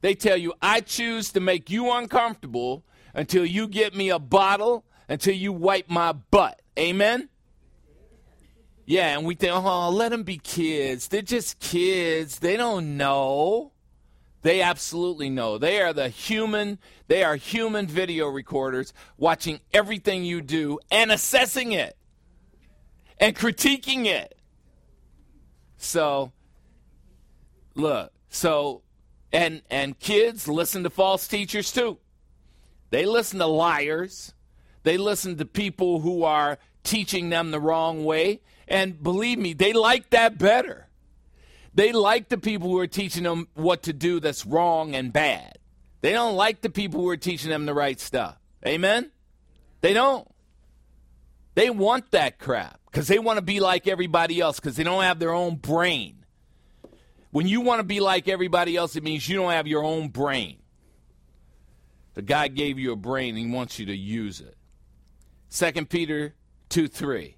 They 0.00 0.14
tell 0.14 0.36
you, 0.36 0.54
I 0.62 0.80
choose 0.80 1.32
to 1.32 1.40
make 1.40 1.70
you 1.70 1.90
uncomfortable 1.90 2.84
until 3.14 3.44
you 3.44 3.66
get 3.66 3.94
me 3.94 4.10
a 4.10 4.18
bottle, 4.18 4.84
until 5.08 5.34
you 5.34 5.52
wipe 5.52 5.90
my 5.90 6.12
butt. 6.12 6.60
Amen? 6.78 7.28
Yeah, 8.86 9.18
and 9.18 9.26
we 9.26 9.34
think, 9.34 9.52
oh, 9.52 9.90
let 9.90 10.10
them 10.10 10.22
be 10.22 10.38
kids. 10.38 11.08
They're 11.08 11.20
just 11.20 11.58
kids. 11.58 12.38
They 12.38 12.56
don't 12.56 12.96
know. 12.96 13.72
They 14.42 14.62
absolutely 14.62 15.28
know. 15.28 15.58
They 15.58 15.82
are 15.82 15.92
the 15.92 16.08
human, 16.08 16.78
they 17.08 17.24
are 17.24 17.34
human 17.34 17.88
video 17.88 18.28
recorders 18.28 18.92
watching 19.18 19.58
everything 19.74 20.24
you 20.24 20.40
do 20.40 20.78
and 20.88 21.10
assessing 21.10 21.72
it 21.72 21.96
and 23.18 23.34
critiquing 23.34 24.06
it. 24.06 24.38
So, 25.78 26.30
look, 27.74 28.12
so 28.28 28.82
and 29.32 29.62
and 29.68 29.98
kids 29.98 30.46
listen 30.46 30.84
to 30.84 30.90
false 30.90 31.26
teachers 31.26 31.72
too. 31.72 31.98
They 32.90 33.04
listen 33.04 33.40
to 33.40 33.46
liars. 33.46 34.32
They 34.84 34.96
listen 34.96 35.36
to 35.38 35.44
people 35.44 36.00
who 36.00 36.22
are 36.22 36.58
teaching 36.84 37.30
them 37.30 37.50
the 37.50 37.60
wrong 37.60 38.04
way. 38.04 38.42
And 38.68 39.02
believe 39.02 39.38
me, 39.38 39.52
they 39.52 39.72
like 39.72 40.10
that 40.10 40.38
better. 40.38 40.88
They 41.74 41.92
like 41.92 42.28
the 42.28 42.38
people 42.38 42.68
who 42.70 42.78
are 42.78 42.86
teaching 42.86 43.22
them 43.22 43.48
what 43.54 43.84
to 43.84 43.92
do 43.92 44.18
that's 44.18 44.46
wrong 44.46 44.94
and 44.94 45.12
bad. 45.12 45.58
They 46.00 46.12
don't 46.12 46.34
like 46.34 46.62
the 46.62 46.70
people 46.70 47.00
who 47.00 47.08
are 47.10 47.16
teaching 47.16 47.50
them 47.50 47.66
the 47.66 47.74
right 47.74 48.00
stuff. 48.00 48.38
Amen? 48.66 49.10
They 49.80 49.92
don't. 49.92 50.26
They 51.54 51.70
want 51.70 52.10
that 52.10 52.38
crap 52.38 52.80
because 52.86 53.08
they 53.08 53.18
want 53.18 53.38
to 53.38 53.42
be 53.42 53.60
like 53.60 53.86
everybody 53.88 54.40
else 54.40 54.58
because 54.58 54.76
they 54.76 54.84
don't 54.84 55.02
have 55.02 55.18
their 55.18 55.32
own 55.32 55.56
brain. 55.56 56.24
When 57.30 57.46
you 57.46 57.60
want 57.60 57.80
to 57.80 57.84
be 57.84 58.00
like 58.00 58.28
everybody 58.28 58.76
else, 58.76 58.96
it 58.96 59.02
means 59.02 59.28
you 59.28 59.36
don't 59.36 59.52
have 59.52 59.66
your 59.66 59.84
own 59.84 60.08
brain. 60.08 60.58
The 62.14 62.22
God 62.22 62.54
gave 62.54 62.78
you 62.78 62.92
a 62.92 62.96
brain, 62.96 63.36
He 63.36 63.46
wants 63.46 63.78
you 63.78 63.86
to 63.86 63.96
use 63.96 64.40
it. 64.40 64.56
2 65.50 65.84
Peter 65.84 66.34
2 66.70 66.88
3. 66.88 67.36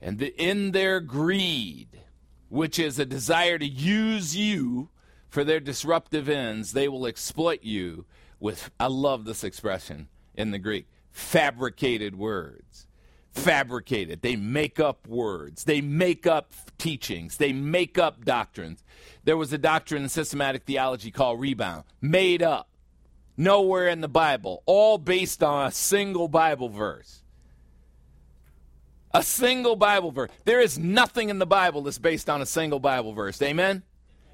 And 0.00 0.18
the, 0.18 0.34
in 0.40 0.72
their 0.72 1.00
greed, 1.00 2.00
which 2.48 2.78
is 2.78 2.98
a 2.98 3.06
desire 3.06 3.58
to 3.58 3.66
use 3.66 4.36
you 4.36 4.90
for 5.28 5.44
their 5.44 5.60
disruptive 5.60 6.28
ends, 6.28 6.72
they 6.72 6.88
will 6.88 7.06
exploit 7.06 7.62
you 7.62 8.04
with, 8.38 8.70
I 8.78 8.86
love 8.86 9.24
this 9.24 9.44
expression 9.44 10.08
in 10.34 10.50
the 10.50 10.58
Greek, 10.58 10.86
fabricated 11.10 12.16
words. 12.16 12.86
Fabricated. 13.32 14.22
They 14.22 14.36
make 14.36 14.80
up 14.80 15.06
words. 15.06 15.64
They 15.64 15.82
make 15.82 16.26
up 16.26 16.54
teachings. 16.78 17.36
They 17.36 17.52
make 17.52 17.98
up 17.98 18.24
doctrines. 18.24 18.82
There 19.24 19.36
was 19.36 19.52
a 19.52 19.58
doctrine 19.58 20.04
in 20.04 20.08
systematic 20.08 20.64
theology 20.64 21.10
called 21.10 21.40
rebound, 21.40 21.84
made 22.00 22.42
up. 22.42 22.70
Nowhere 23.36 23.88
in 23.88 24.00
the 24.00 24.08
Bible, 24.08 24.62
all 24.64 24.96
based 24.96 25.42
on 25.42 25.66
a 25.66 25.70
single 25.70 26.28
Bible 26.28 26.70
verse. 26.70 27.22
A 29.16 29.22
single 29.22 29.76
Bible 29.76 30.10
verse. 30.10 30.30
There 30.44 30.60
is 30.60 30.78
nothing 30.78 31.30
in 31.30 31.38
the 31.38 31.46
Bible 31.46 31.80
that's 31.80 31.98
based 31.98 32.28
on 32.28 32.42
a 32.42 32.46
single 32.46 32.80
Bible 32.80 33.14
verse. 33.14 33.40
Amen? 33.40 33.82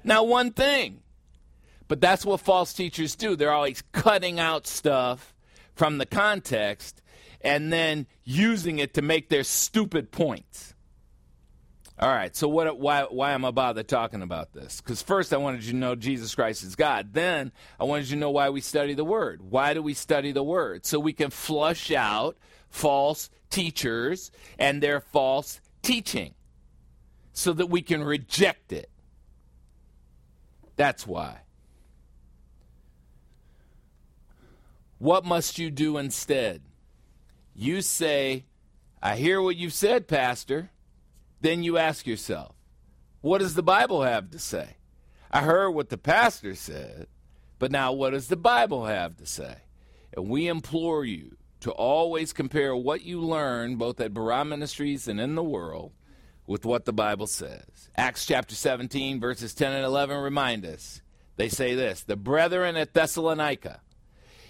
Now, 0.03 0.25
one 0.25 0.51
thing. 0.51 0.99
But 1.87 2.01
that's 2.01 2.25
what 2.25 2.41
false 2.41 2.73
teachers 2.73 3.15
do. 3.15 3.37
They're 3.37 3.53
always 3.53 3.81
cutting 3.93 4.41
out 4.41 4.67
stuff 4.67 5.33
from 5.73 5.99
the 5.99 6.05
context 6.05 7.01
and 7.39 7.71
then 7.71 8.07
using 8.25 8.79
it 8.79 8.93
to 8.95 9.01
make 9.01 9.29
their 9.29 9.45
stupid 9.45 10.11
points. 10.11 10.72
All 12.03 12.09
right, 12.09 12.35
so 12.35 12.49
what, 12.49 12.77
why, 12.77 13.03
why 13.03 13.31
am 13.31 13.45
I 13.45 13.51
bothered 13.51 13.87
talking 13.87 14.23
about 14.23 14.51
this? 14.51 14.81
Because 14.81 15.01
first 15.01 15.31
I 15.31 15.37
wanted 15.37 15.63
you 15.63 15.71
to 15.71 15.77
know 15.77 15.95
Jesus 15.95 16.35
Christ 16.35 16.61
is 16.61 16.75
God. 16.75 17.13
Then 17.13 17.53
I 17.79 17.85
wanted 17.85 18.09
you 18.09 18.17
to 18.17 18.19
know 18.19 18.29
why 18.29 18.49
we 18.49 18.59
study 18.59 18.93
the 18.93 19.05
Word. 19.05 19.41
Why 19.41 19.73
do 19.73 19.81
we 19.81 19.93
study 19.93 20.33
the 20.33 20.43
Word? 20.43 20.85
So 20.85 20.99
we 20.99 21.13
can 21.13 21.29
flush 21.29 21.91
out 21.93 22.35
false 22.67 23.29
teachers 23.49 24.31
and 24.59 24.83
their 24.83 24.99
false 24.99 25.61
teaching 25.81 26.33
so 27.31 27.53
that 27.53 27.67
we 27.67 27.81
can 27.81 28.03
reject 28.03 28.73
it. 28.73 28.89
That's 30.75 31.07
why. 31.07 31.43
What 34.97 35.23
must 35.23 35.57
you 35.57 35.71
do 35.71 35.97
instead? 35.97 36.63
You 37.55 37.81
say, 37.81 38.43
I 39.01 39.15
hear 39.15 39.41
what 39.41 39.55
you've 39.55 39.71
said, 39.71 40.09
Pastor. 40.09 40.69
Then 41.43 41.61
you 41.61 41.77
ask 41.77 42.07
yourself, 42.07 42.55
what 43.19 43.39
does 43.39 43.53
the 43.53 43.61
Bible 43.61 44.03
have 44.03 44.31
to 44.31 44.39
say? 44.39 44.77
I 45.29 45.41
heard 45.41 45.71
what 45.71 45.89
the 45.89 45.97
pastor 45.97 46.55
said, 46.55 47.07
but 47.59 47.69
now 47.69 47.91
what 47.91 48.11
does 48.11 48.29
the 48.29 48.37
Bible 48.37 48.85
have 48.85 49.17
to 49.17 49.25
say? 49.25 49.57
And 50.15 50.29
we 50.29 50.47
implore 50.47 51.03
you 51.03 51.35
to 51.59 51.71
always 51.71 52.31
compare 52.31 52.73
what 52.73 53.01
you 53.01 53.19
learn, 53.19 53.75
both 53.75 53.99
at 53.99 54.13
Barah 54.13 54.47
Ministries 54.47 55.09
and 55.09 55.19
in 55.19 55.35
the 55.35 55.43
world, 55.43 55.91
with 56.47 56.63
what 56.63 56.85
the 56.85 56.93
Bible 56.93 57.27
says. 57.27 57.89
Acts 57.97 58.25
chapter 58.25 58.55
17, 58.55 59.19
verses 59.19 59.53
10 59.53 59.73
and 59.73 59.83
11 59.83 60.15
remind 60.15 60.65
us 60.65 61.01
They 61.35 61.49
say 61.49 61.75
this 61.75 62.03
The 62.03 62.15
brethren 62.15 62.77
at 62.77 62.93
Thessalonica 62.93 63.81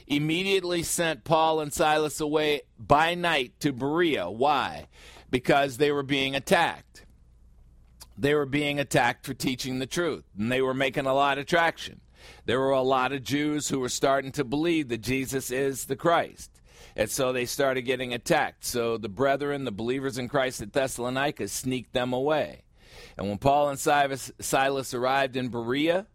immediately 0.05 0.83
sent 0.83 1.23
Paul 1.23 1.59
and 1.59 1.73
Silas 1.73 2.19
away 2.19 2.61
by 2.77 3.15
night 3.15 3.53
to 3.61 3.73
Berea. 3.73 4.29
Why? 4.29 4.89
Because 5.33 5.77
they 5.77 5.91
were 5.91 6.03
being 6.03 6.35
attacked. 6.35 7.05
They 8.15 8.35
were 8.35 8.45
being 8.45 8.79
attacked 8.79 9.25
for 9.25 9.33
teaching 9.33 9.79
the 9.79 9.87
truth, 9.87 10.25
and 10.37 10.51
they 10.51 10.61
were 10.61 10.75
making 10.75 11.07
a 11.07 11.13
lot 11.15 11.39
of 11.39 11.47
traction. 11.47 12.01
There 12.45 12.59
were 12.59 12.69
a 12.69 12.83
lot 12.83 13.13
of 13.13 13.23
Jews 13.23 13.67
who 13.67 13.79
were 13.79 13.89
starting 13.89 14.31
to 14.33 14.43
believe 14.43 14.89
that 14.89 15.01
Jesus 15.01 15.49
is 15.49 15.85
the 15.85 15.95
Christ. 15.95 16.51
And 16.95 17.09
so 17.09 17.33
they 17.33 17.45
started 17.45 17.81
getting 17.81 18.13
attacked. 18.13 18.63
So 18.63 18.97
the 18.97 19.09
brethren, 19.09 19.65
the 19.65 19.71
believers 19.71 20.19
in 20.19 20.29
Christ 20.29 20.61
at 20.61 20.71
Thessalonica, 20.71 21.47
sneaked 21.47 21.93
them 21.93 22.13
away. 22.13 22.61
And 23.17 23.27
when 23.27 23.39
Paul 23.39 23.69
and 23.69 23.79
Silas 23.79 24.93
arrived 24.93 25.35
in 25.35 25.49
Berea, 25.49 26.05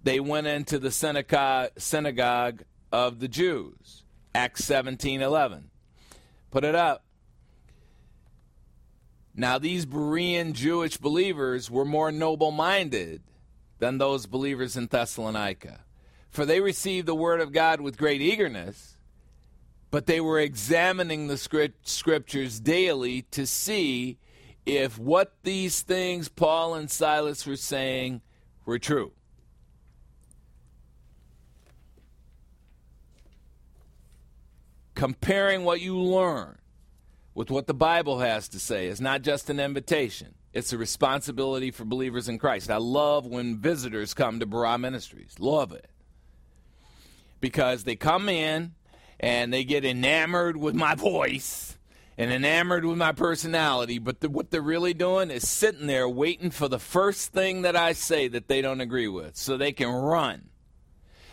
they 0.00 0.20
went 0.20 0.46
into 0.46 0.78
the 0.78 0.92
synagogue 0.92 2.62
of 2.92 3.18
the 3.18 3.28
Jews. 3.28 4.04
Acts 4.32 4.64
17:11. 4.64 5.70
Put 6.52 6.62
it 6.64 6.76
up. 6.76 7.04
Now 9.40 9.56
these 9.56 9.86
Berean 9.86 10.52
Jewish 10.52 10.98
believers 10.98 11.70
were 11.70 11.86
more 11.86 12.12
noble-minded 12.12 13.22
than 13.78 13.96
those 13.96 14.26
believers 14.26 14.76
in 14.76 14.86
Thessalonica, 14.86 15.80
for 16.28 16.44
they 16.44 16.60
received 16.60 17.06
the 17.06 17.14
word 17.14 17.40
of 17.40 17.50
God 17.50 17.80
with 17.80 17.96
great 17.96 18.20
eagerness, 18.20 18.98
but 19.90 20.04
they 20.04 20.20
were 20.20 20.38
examining 20.38 21.28
the 21.28 21.38
script, 21.38 21.88
scriptures 21.88 22.60
daily 22.60 23.22
to 23.30 23.46
see 23.46 24.18
if 24.66 24.98
what 24.98 25.32
these 25.42 25.80
things 25.80 26.28
Paul 26.28 26.74
and 26.74 26.90
Silas 26.90 27.46
were 27.46 27.56
saying 27.56 28.20
were 28.66 28.78
true. 28.78 29.12
comparing 34.94 35.64
what 35.64 35.80
you 35.80 35.98
learn 35.98 36.59
with 37.40 37.50
what 37.50 37.66
the 37.66 37.72
Bible 37.72 38.18
has 38.18 38.48
to 38.50 38.60
say 38.60 38.86
is 38.86 39.00
not 39.00 39.22
just 39.22 39.48
an 39.48 39.58
invitation. 39.58 40.34
It's 40.52 40.74
a 40.74 40.76
responsibility 40.76 41.70
for 41.70 41.86
believers 41.86 42.28
in 42.28 42.38
Christ. 42.38 42.70
I 42.70 42.76
love 42.76 43.24
when 43.24 43.56
visitors 43.56 44.12
come 44.12 44.40
to 44.40 44.46
Barah 44.46 44.78
Ministries. 44.78 45.36
Love 45.38 45.72
it. 45.72 45.88
Because 47.40 47.84
they 47.84 47.96
come 47.96 48.28
in 48.28 48.74
and 49.18 49.50
they 49.50 49.64
get 49.64 49.86
enamored 49.86 50.58
with 50.58 50.74
my 50.74 50.94
voice 50.94 51.78
and 52.18 52.30
enamored 52.30 52.84
with 52.84 52.98
my 52.98 53.12
personality, 53.12 53.98
but 53.98 54.20
the, 54.20 54.28
what 54.28 54.50
they're 54.50 54.60
really 54.60 54.92
doing 54.92 55.30
is 55.30 55.48
sitting 55.48 55.86
there 55.86 56.06
waiting 56.06 56.50
for 56.50 56.68
the 56.68 56.78
first 56.78 57.32
thing 57.32 57.62
that 57.62 57.74
I 57.74 57.94
say 57.94 58.28
that 58.28 58.48
they 58.48 58.60
don't 58.60 58.82
agree 58.82 59.08
with 59.08 59.34
so 59.38 59.56
they 59.56 59.72
can 59.72 59.88
run 59.88 60.49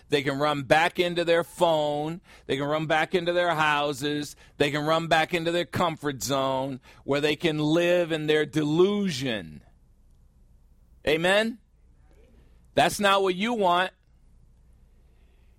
they 0.10 0.22
can 0.22 0.40
run 0.40 0.64
back 0.64 1.00
into 1.00 1.26
their 1.26 1.44
phone. 1.44 2.22
They 2.46 2.56
can 2.56 2.66
run 2.66 2.86
back 2.86 3.14
into 3.14 3.34
their 3.34 3.56
houses. 3.56 4.36
They 4.58 4.72
can 4.72 4.86
run 4.86 5.08
back 5.08 5.34
into 5.34 5.52
their 5.52 5.66
comfort 5.66 6.24
zone 6.24 6.80
where 7.04 7.22
they 7.22 7.36
can 7.36 7.60
live 7.60 8.12
in 8.12 8.28
their 8.28 8.46
delusion. 8.46 9.62
Amen? 11.06 11.58
That's 12.74 13.00
not 13.00 13.22
what 13.24 13.36
you 13.36 13.54
want. 13.54 13.92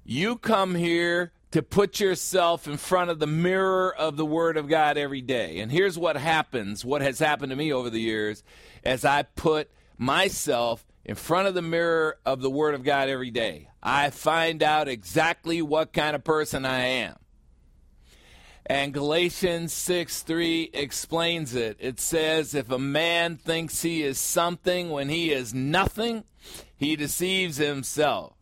You 0.05 0.37
come 0.37 0.75
here 0.75 1.33
to 1.50 1.62
put 1.62 2.00
yourself 2.00 2.67
in 2.67 2.76
front 2.76 3.11
of 3.11 3.19
the 3.19 3.26
mirror 3.26 3.95
of 3.95 4.17
the 4.17 4.25
Word 4.25 4.57
of 4.57 4.69
God 4.69 4.97
every 4.97 5.23
day. 5.23 5.61
And 5.61 5.73
here's 5.73 5.99
what 5.99 6.17
happens, 6.17 6.85
what 6.85 7.02
has 7.02 7.19
happened 7.19 7.50
to 7.50 7.57
me 7.57 7.73
over 7.73 7.90
the 7.90 8.00
years, 8.00 8.43
as 8.85 9.05
I 9.05 9.23
put 9.23 9.71
myself 9.97 10.87
in 11.09 11.15
front 11.15 11.49
of 11.49 11.55
the 11.55 11.62
mirror 11.62 12.19
of 12.27 12.43
the 12.43 12.50
Word 12.50 12.75
of 12.75 12.85
God 12.85 13.09
every 13.09 13.31
day. 13.31 13.71
I 13.83 14.11
find 14.11 14.62
out 14.62 14.88
exactly 14.88 15.62
what 15.62 15.95
kind 15.95 16.15
of 16.15 16.23
person 16.23 16.67
I 16.67 16.81
am. 16.81 17.17
And 18.67 18.93
Galatians 18.93 19.73
6 19.73 20.21
3 20.23 20.71
explains 20.75 21.54
it. 21.54 21.78
It 21.80 21.99
says, 21.99 22.54
If 22.54 22.71
a 22.71 22.78
man 22.78 23.39
thinks 23.39 23.80
he 23.80 24.02
is 24.02 24.19
something 24.19 24.91
when 24.91 25.09
he 25.09 25.32
is 25.32 25.54
nothing, 25.54 26.25
he 26.76 26.95
deceives 26.95 27.56
himself. 27.56 28.35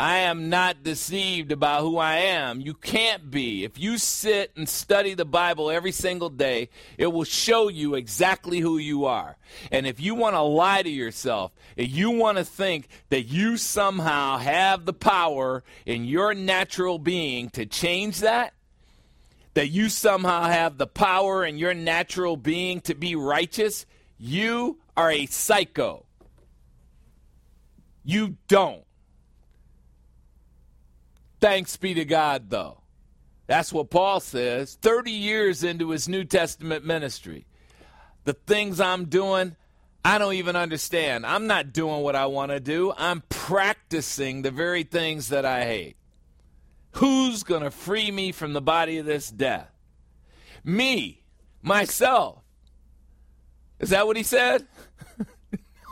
I 0.00 0.20
am 0.20 0.48
not 0.48 0.82
deceived 0.82 1.52
about 1.52 1.82
who 1.82 1.98
I 1.98 2.14
am. 2.14 2.62
You 2.62 2.72
can't 2.72 3.30
be. 3.30 3.64
If 3.64 3.78
you 3.78 3.98
sit 3.98 4.50
and 4.56 4.66
study 4.66 5.12
the 5.12 5.26
Bible 5.26 5.70
every 5.70 5.92
single 5.92 6.30
day, 6.30 6.70
it 6.96 7.08
will 7.08 7.24
show 7.24 7.68
you 7.68 7.96
exactly 7.96 8.60
who 8.60 8.78
you 8.78 9.04
are. 9.04 9.36
And 9.70 9.86
if 9.86 10.00
you 10.00 10.14
want 10.14 10.36
to 10.36 10.40
lie 10.40 10.82
to 10.82 10.88
yourself, 10.88 11.52
if 11.76 11.90
you 11.90 12.12
want 12.12 12.38
to 12.38 12.44
think 12.44 12.88
that 13.10 13.24
you 13.24 13.58
somehow 13.58 14.38
have 14.38 14.86
the 14.86 14.94
power 14.94 15.62
in 15.84 16.06
your 16.06 16.32
natural 16.32 16.98
being 16.98 17.50
to 17.50 17.66
change 17.66 18.20
that, 18.20 18.54
that 19.52 19.68
you 19.68 19.90
somehow 19.90 20.44
have 20.44 20.78
the 20.78 20.86
power 20.86 21.44
in 21.44 21.58
your 21.58 21.74
natural 21.74 22.38
being 22.38 22.80
to 22.80 22.94
be 22.94 23.16
righteous, 23.16 23.84
you 24.16 24.78
are 24.96 25.10
a 25.10 25.26
psycho. 25.26 26.06
You 28.02 28.38
don't. 28.48 28.82
Thanks 31.40 31.76
be 31.76 31.94
to 31.94 32.04
God, 32.04 32.50
though. 32.50 32.82
That's 33.46 33.72
what 33.72 33.90
Paul 33.90 34.20
says 34.20 34.78
30 34.80 35.10
years 35.10 35.64
into 35.64 35.90
his 35.90 36.08
New 36.08 36.24
Testament 36.24 36.84
ministry. 36.84 37.46
The 38.24 38.34
things 38.34 38.80
I'm 38.80 39.06
doing, 39.06 39.56
I 40.04 40.18
don't 40.18 40.34
even 40.34 40.54
understand. 40.54 41.26
I'm 41.26 41.46
not 41.46 41.72
doing 41.72 42.02
what 42.02 42.14
I 42.14 42.26
want 42.26 42.52
to 42.52 42.60
do, 42.60 42.92
I'm 42.96 43.22
practicing 43.28 44.42
the 44.42 44.50
very 44.50 44.84
things 44.84 45.28
that 45.30 45.44
I 45.44 45.64
hate. 45.64 45.96
Who's 46.92 47.42
going 47.42 47.62
to 47.62 47.70
free 47.70 48.10
me 48.10 48.32
from 48.32 48.52
the 48.52 48.60
body 48.60 48.98
of 48.98 49.06
this 49.06 49.30
death? 49.30 49.70
Me, 50.62 51.22
myself. 51.62 52.42
Is 53.78 53.90
that 53.90 54.06
what 54.06 54.16
he 54.16 54.22
said? 54.22 54.66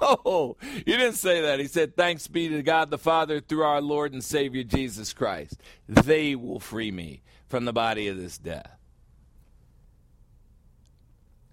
Oh, 0.01 0.57
he 0.63 0.83
didn't 0.85 1.15
say 1.15 1.41
that. 1.43 1.59
He 1.59 1.67
said, 1.67 1.97
Thanks 1.97 2.29
be 2.29 2.49
to 2.49 2.63
God 2.63 2.91
the 2.91 2.99
Father 2.99 3.41
through 3.41 3.65
our 3.65 3.81
Lord 3.81 4.13
and 4.13 4.23
Savior 4.23 4.63
Jesus 4.63 5.13
Christ. 5.13 5.61
They 5.89 6.35
will 6.35 6.61
free 6.61 6.91
me 6.91 7.23
from 7.49 7.65
the 7.65 7.73
body 7.73 8.09
of 8.09 8.17
this 8.17 8.39
death. 8.39 8.79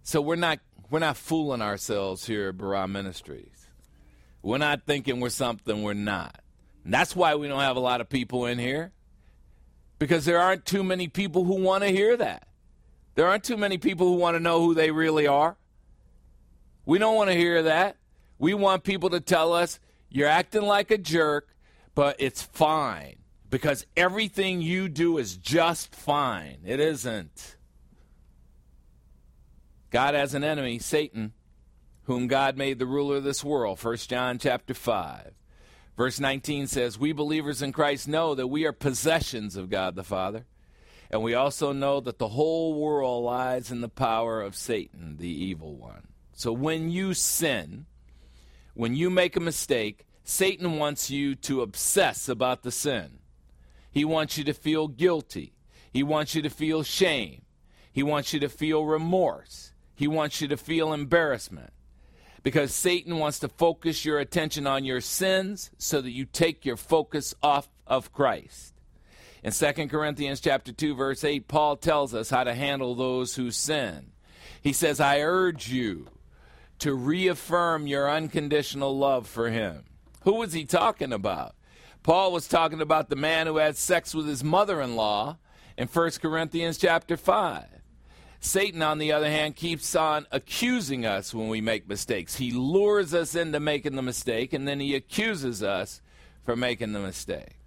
So 0.04 0.22
we're 0.22 0.36
not 0.36 0.60
we're 0.90 1.00
not 1.00 1.18
fooling 1.18 1.62
ourselves 1.62 2.28
here 2.28 2.50
at 2.50 2.58
Barah 2.58 2.90
Ministries. 2.90 3.68
We're 4.44 4.60
not 4.60 4.86
thinking 4.86 5.20
we're 5.20 5.30
something 5.30 5.82
we're 5.82 5.94
not. 5.94 6.40
And 6.84 6.94
that's 6.94 7.16
why 7.16 7.34
we 7.36 7.48
don't 7.48 7.60
have 7.60 7.78
a 7.78 7.82
lot 7.82 8.02
of 8.02 8.10
people 8.10 8.46
in 8.46 8.60
here. 8.60 8.92
Because 9.98 10.26
there 10.26 10.40
aren't 10.40 10.66
too 10.66 10.84
many 10.84 11.08
people 11.08 11.46
who 11.46 11.56
want 11.56 11.84
to 11.84 11.90
hear 11.90 12.16
that. 12.18 12.48
There 13.16 13.28
aren't 13.28 13.44
too 13.44 13.58
many 13.58 13.78
people 13.78 14.08
who 14.08 14.18
want 14.18 14.36
to 14.36 14.40
know 14.40 14.62
who 14.62 14.76
they 14.76 14.92
really 14.92 15.26
are. 15.26 15.58
We 16.86 17.00
don't 17.00 17.16
want 17.16 17.32
to 17.32 17.36
hear 17.36 17.64
that. 17.64 17.98
We 18.38 18.54
want 18.54 18.84
people 18.84 19.10
to 19.12 19.20
tell 19.20 19.54
us 19.54 19.80
you're 20.10 20.28
acting 20.28 20.64
like 20.64 20.92
a 20.92 20.98
jerk, 20.98 21.56
but 21.94 22.16
it's 22.20 22.42
fine 22.42 23.18
because 23.50 23.86
everything 23.96 24.62
you 24.62 24.90
do 24.90 25.18
is 25.18 25.38
just 25.38 25.96
fine. 25.96 26.60
It 26.66 26.80
isn't. 26.80 27.58
God 29.92 30.14
has 30.14 30.34
an 30.34 30.44
enemy, 30.44 30.80
Satan, 30.80 31.34
whom 32.04 32.28
God 32.28 32.58
made 32.58 32.80
the 32.80 32.86
ruler 32.86 33.18
of 33.18 33.24
this 33.24 33.44
world. 33.44 33.82
1 33.82 33.98
John 33.98 34.40
chapter 34.40 34.74
5. 34.74 35.32
Verse 35.96 36.20
19 36.20 36.68
says, 36.68 37.00
We 37.00 37.14
believers 37.14 37.62
in 37.62 37.72
Christ 37.72 38.08
know 38.08 38.36
that 38.36 38.48
we 38.48 38.66
are 38.66 38.74
possessions 38.74 39.56
of 39.56 39.70
God 39.70 39.96
the 39.96 40.04
Father, 40.04 40.46
and 41.10 41.24
we 41.24 41.34
also 41.34 41.72
know 41.72 42.02
that 42.02 42.20
the 42.20 42.30
whole 42.30 42.74
world 42.74 43.24
lies 43.24 43.72
in 43.72 43.80
the 43.80 43.88
power 43.88 44.42
of 44.42 44.56
Satan, 44.56 45.16
the 45.18 45.30
evil 45.30 45.76
one. 45.78 46.08
So 46.34 46.52
when 46.52 46.90
you 46.90 47.14
sin, 47.14 47.86
when 48.76 48.94
you 48.94 49.10
make 49.10 49.36
a 49.36 49.40
mistake, 49.40 50.06
Satan 50.24 50.78
wants 50.78 51.10
you 51.10 51.34
to 51.36 51.62
obsess 51.62 52.30
about 52.30 52.64
the 52.64 52.72
sin. 52.72 53.20
He 53.90 54.04
wants 54.04 54.38
you 54.38 54.44
to 54.44 54.54
feel 54.54 54.90
guilty. 54.90 55.54
He 55.92 56.04
wants 56.04 56.36
you 56.36 56.42
to 56.42 56.50
feel 56.50 56.84
shame. 56.84 57.44
He 57.92 58.04
wants 58.04 58.34
you 58.34 58.42
to 58.42 58.50
feel 58.50 58.86
remorse. 58.86 59.72
He 59.96 60.08
wants 60.08 60.42
you 60.42 60.50
to 60.50 60.58
feel 60.58 60.92
embarrassment. 60.92 61.72
Because 62.44 62.74
Satan 62.74 63.18
wants 63.18 63.40
to 63.40 63.48
focus 63.48 64.04
your 64.04 64.20
attention 64.20 64.68
on 64.68 64.84
your 64.84 65.00
sins 65.00 65.72
so 65.78 66.02
that 66.02 66.12
you 66.12 66.26
take 66.26 66.66
your 66.66 66.78
focus 66.78 67.34
off 67.42 67.70
of 67.88 68.12
Christ. 68.12 68.74
In 69.42 69.52
2 69.52 69.88
Corinthians 69.88 70.42
chapter 70.42 70.74
2 70.74 70.96
verse 70.96 71.24
8 71.24 71.48
Paul 71.48 71.78
tells 71.78 72.14
us 72.14 72.30
how 72.30 72.44
to 72.44 72.54
handle 72.54 72.94
those 72.94 73.36
who 73.36 73.52
sin. 73.52 74.12
He 74.62 74.74
says, 74.74 75.00
"I 75.00 75.20
urge 75.22 75.70
you 75.70 76.08
to 76.80 76.94
reaffirm 76.94 77.88
your 77.88 78.10
unconditional 78.10 78.98
love 78.98 79.28
for 79.28 79.50
him. 79.50 79.86
Who 80.24 80.36
was 80.36 80.54
he 80.54 80.66
talking 80.66 81.14
about? 81.14 81.56
Paul 82.04 82.32
was 82.32 82.48
talking 82.48 82.82
about 82.82 83.10
the 83.10 83.16
man 83.16 83.48
who 83.48 83.58
had 83.58 83.78
sex 83.78 84.14
with 84.14 84.28
his 84.28 84.44
mother-in-law 84.44 85.38
in 85.78 85.88
1 85.88 86.12
Corinthians 86.22 86.78
chapter 86.78 87.18
5. 87.18 87.64
Satan, 88.40 88.84
on 88.84 89.00
the 89.00 89.12
other 89.12 89.30
hand, 89.30 89.56
keeps 89.56 89.96
on 89.96 90.28
accusing 90.32 91.06
us 91.06 91.34
when 91.34 91.48
we 91.48 91.62
make 91.62 91.90
mistakes. 91.90 92.36
He 92.36 92.52
lures 92.52 93.14
us 93.14 93.34
into 93.34 93.60
making 93.60 93.96
the 93.96 94.04
mistake, 94.04 94.54
and 94.54 94.68
then 94.68 94.80
he 94.80 94.94
accuses 94.94 95.64
us 95.64 96.02
for 96.44 96.56
making 96.56 96.94
the 96.94 97.00
mistake. 97.00 97.58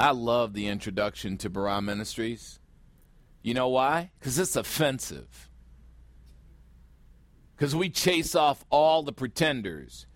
I 0.00 0.12
love 0.12 0.54
the 0.54 0.68
introduction 0.68 1.36
to 1.38 1.50
Barah 1.50 1.84
Ministries. 1.84 2.60
You 3.42 3.52
know 3.52 3.68
why? 3.68 4.10
Because 4.18 4.38
it's 4.38 4.56
offensive. 4.56 5.47
Because 7.58 7.74
we 7.74 7.90
chase 7.90 8.36
off 8.36 8.64
all 8.70 9.02
the 9.02 9.12
pretenders 9.12 10.06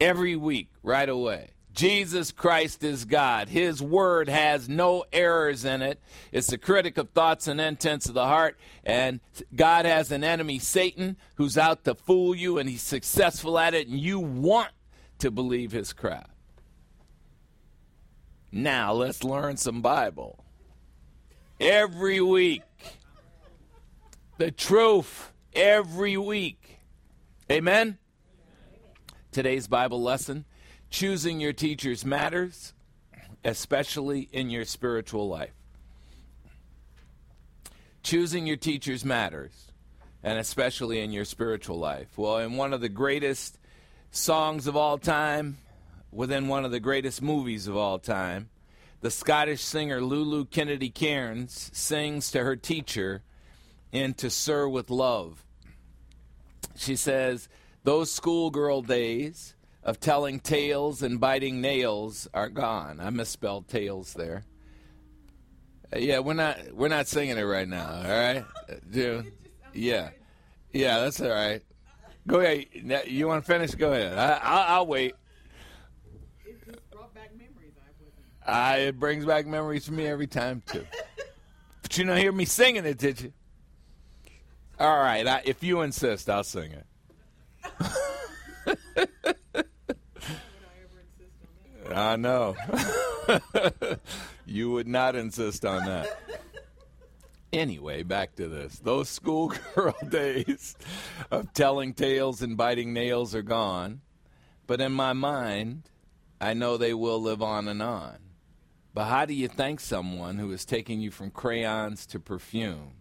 every 0.00 0.36
week 0.36 0.68
right 0.84 1.08
away. 1.08 1.50
Jesus 1.74 2.30
Christ 2.30 2.84
is 2.84 3.06
God. 3.06 3.48
His 3.48 3.82
word 3.82 4.28
has 4.28 4.68
no 4.68 5.04
errors 5.12 5.64
in 5.64 5.82
it. 5.82 5.98
It's 6.30 6.46
the 6.46 6.58
critic 6.58 6.98
of 6.98 7.10
thoughts 7.10 7.48
and 7.48 7.60
intents 7.60 8.06
of 8.06 8.14
the 8.14 8.26
heart. 8.26 8.56
And 8.84 9.18
God 9.56 9.84
has 9.84 10.12
an 10.12 10.22
enemy, 10.22 10.60
Satan, 10.60 11.16
who's 11.36 11.58
out 11.58 11.82
to 11.84 11.96
fool 11.96 12.36
you, 12.36 12.58
and 12.58 12.68
he's 12.68 12.82
successful 12.82 13.58
at 13.58 13.74
it, 13.74 13.88
and 13.88 13.98
you 13.98 14.20
want 14.20 14.70
to 15.18 15.32
believe 15.32 15.72
his 15.72 15.92
crap. 15.92 16.30
Now 18.52 18.92
let's 18.92 19.24
learn 19.24 19.56
some 19.56 19.82
Bible. 19.82 20.44
Every 21.58 22.20
week. 22.20 22.62
The 24.38 24.52
truth 24.52 25.32
every 25.54 26.16
week. 26.16 26.61
Amen? 27.50 27.98
Today's 29.32 29.66
Bible 29.66 30.00
lesson 30.00 30.44
choosing 30.90 31.40
your 31.40 31.52
teachers 31.52 32.04
matters, 32.04 32.72
especially 33.44 34.28
in 34.32 34.50
your 34.50 34.64
spiritual 34.64 35.28
life. 35.28 35.54
Choosing 38.02 38.46
your 38.46 38.56
teachers 38.56 39.04
matters, 39.04 39.72
and 40.22 40.38
especially 40.38 41.00
in 41.00 41.12
your 41.12 41.24
spiritual 41.24 41.78
life. 41.78 42.16
Well, 42.16 42.38
in 42.38 42.56
one 42.56 42.72
of 42.72 42.80
the 42.80 42.88
greatest 42.88 43.58
songs 44.10 44.66
of 44.66 44.76
all 44.76 44.98
time, 44.98 45.58
within 46.12 46.46
one 46.46 46.64
of 46.64 46.70
the 46.70 46.80
greatest 46.80 47.22
movies 47.22 47.66
of 47.66 47.76
all 47.76 47.98
time, 47.98 48.50
the 49.00 49.10
Scottish 49.10 49.62
singer 49.62 50.00
Lulu 50.00 50.44
Kennedy 50.44 50.90
Cairns 50.90 51.70
sings 51.72 52.30
to 52.30 52.44
her 52.44 52.54
teacher 52.54 53.22
in 53.90 54.14
To 54.14 54.30
Sir 54.30 54.68
with 54.68 54.90
Love. 54.90 55.44
She 56.76 56.96
says, 56.96 57.48
Those 57.84 58.12
schoolgirl 58.12 58.82
days 58.82 59.54
of 59.82 59.98
telling 60.00 60.40
tales 60.40 61.02
and 61.02 61.20
biting 61.20 61.60
nails 61.60 62.28
are 62.32 62.48
gone. 62.48 63.00
I 63.00 63.10
misspelled 63.10 63.68
tales 63.68 64.14
there. 64.14 64.44
Uh, 65.94 65.98
yeah, 65.98 66.20
we're 66.20 66.34
not 66.34 66.58
we're 66.72 66.88
not 66.88 67.06
singing 67.08 67.36
it 67.36 67.42
right 67.42 67.68
now. 67.68 67.88
All 67.88 68.02
right, 68.02 68.44
Uh, 68.68 68.74
June. 68.92 69.32
Yeah, 69.74 70.10
yeah, 70.72 71.00
that's 71.00 71.20
all 71.20 71.30
right. 71.30 71.62
Go 72.26 72.40
ahead. 72.40 72.66
You 73.06 73.26
want 73.26 73.44
to 73.44 73.52
finish? 73.52 73.74
Go 73.74 73.92
ahead. 73.92 74.16
I, 74.16 74.38
I'll, 74.42 74.76
I'll 74.76 74.86
wait. 74.86 75.14
It 76.46 76.64
just 76.64 76.90
brought 76.90 77.12
back 77.14 77.30
memories. 77.34 77.72
I. 78.46 78.74
I, 78.74 78.76
it 78.78 78.98
brings 79.00 79.24
back 79.24 79.46
memories 79.46 79.86
for 79.86 79.92
me 79.92 80.06
every 80.06 80.26
time 80.26 80.62
too. 80.66 80.86
But 81.82 81.98
you 81.98 82.04
don't 82.04 82.16
hear 82.16 82.30
me 82.32 82.44
singing 82.44 82.86
it, 82.86 82.96
did 82.96 83.20
you? 83.20 83.32
All 84.82 84.98
right. 84.98 85.24
I, 85.24 85.42
if 85.44 85.62
you 85.62 85.82
insist, 85.82 86.28
I'll 86.28 86.42
sing 86.42 86.72
it. 86.72 86.86
I 91.94 92.16
know. 92.16 92.56
you 94.46 94.72
would 94.72 94.88
not 94.88 95.14
insist 95.14 95.64
on 95.64 95.84
that. 95.84 96.18
Anyway, 97.52 98.02
back 98.02 98.34
to 98.34 98.48
this. 98.48 98.80
Those 98.80 99.08
schoolgirl 99.08 99.94
days 100.08 100.74
of 101.30 101.52
telling 101.52 101.94
tales 101.94 102.42
and 102.42 102.56
biting 102.56 102.92
nails 102.92 103.36
are 103.36 103.42
gone, 103.42 104.00
but 104.66 104.80
in 104.80 104.90
my 104.90 105.12
mind, 105.12 105.84
I 106.40 106.54
know 106.54 106.76
they 106.76 106.92
will 106.92 107.22
live 107.22 107.40
on 107.40 107.68
and 107.68 107.80
on. 107.80 108.18
But 108.92 109.04
how 109.04 109.26
do 109.26 109.34
you 109.34 109.46
thank 109.46 109.78
someone 109.78 110.38
who 110.38 110.50
is 110.50 110.64
taking 110.64 111.00
you 111.00 111.12
from 111.12 111.30
crayons 111.30 112.04
to 112.06 112.18
perfume? 112.18 112.94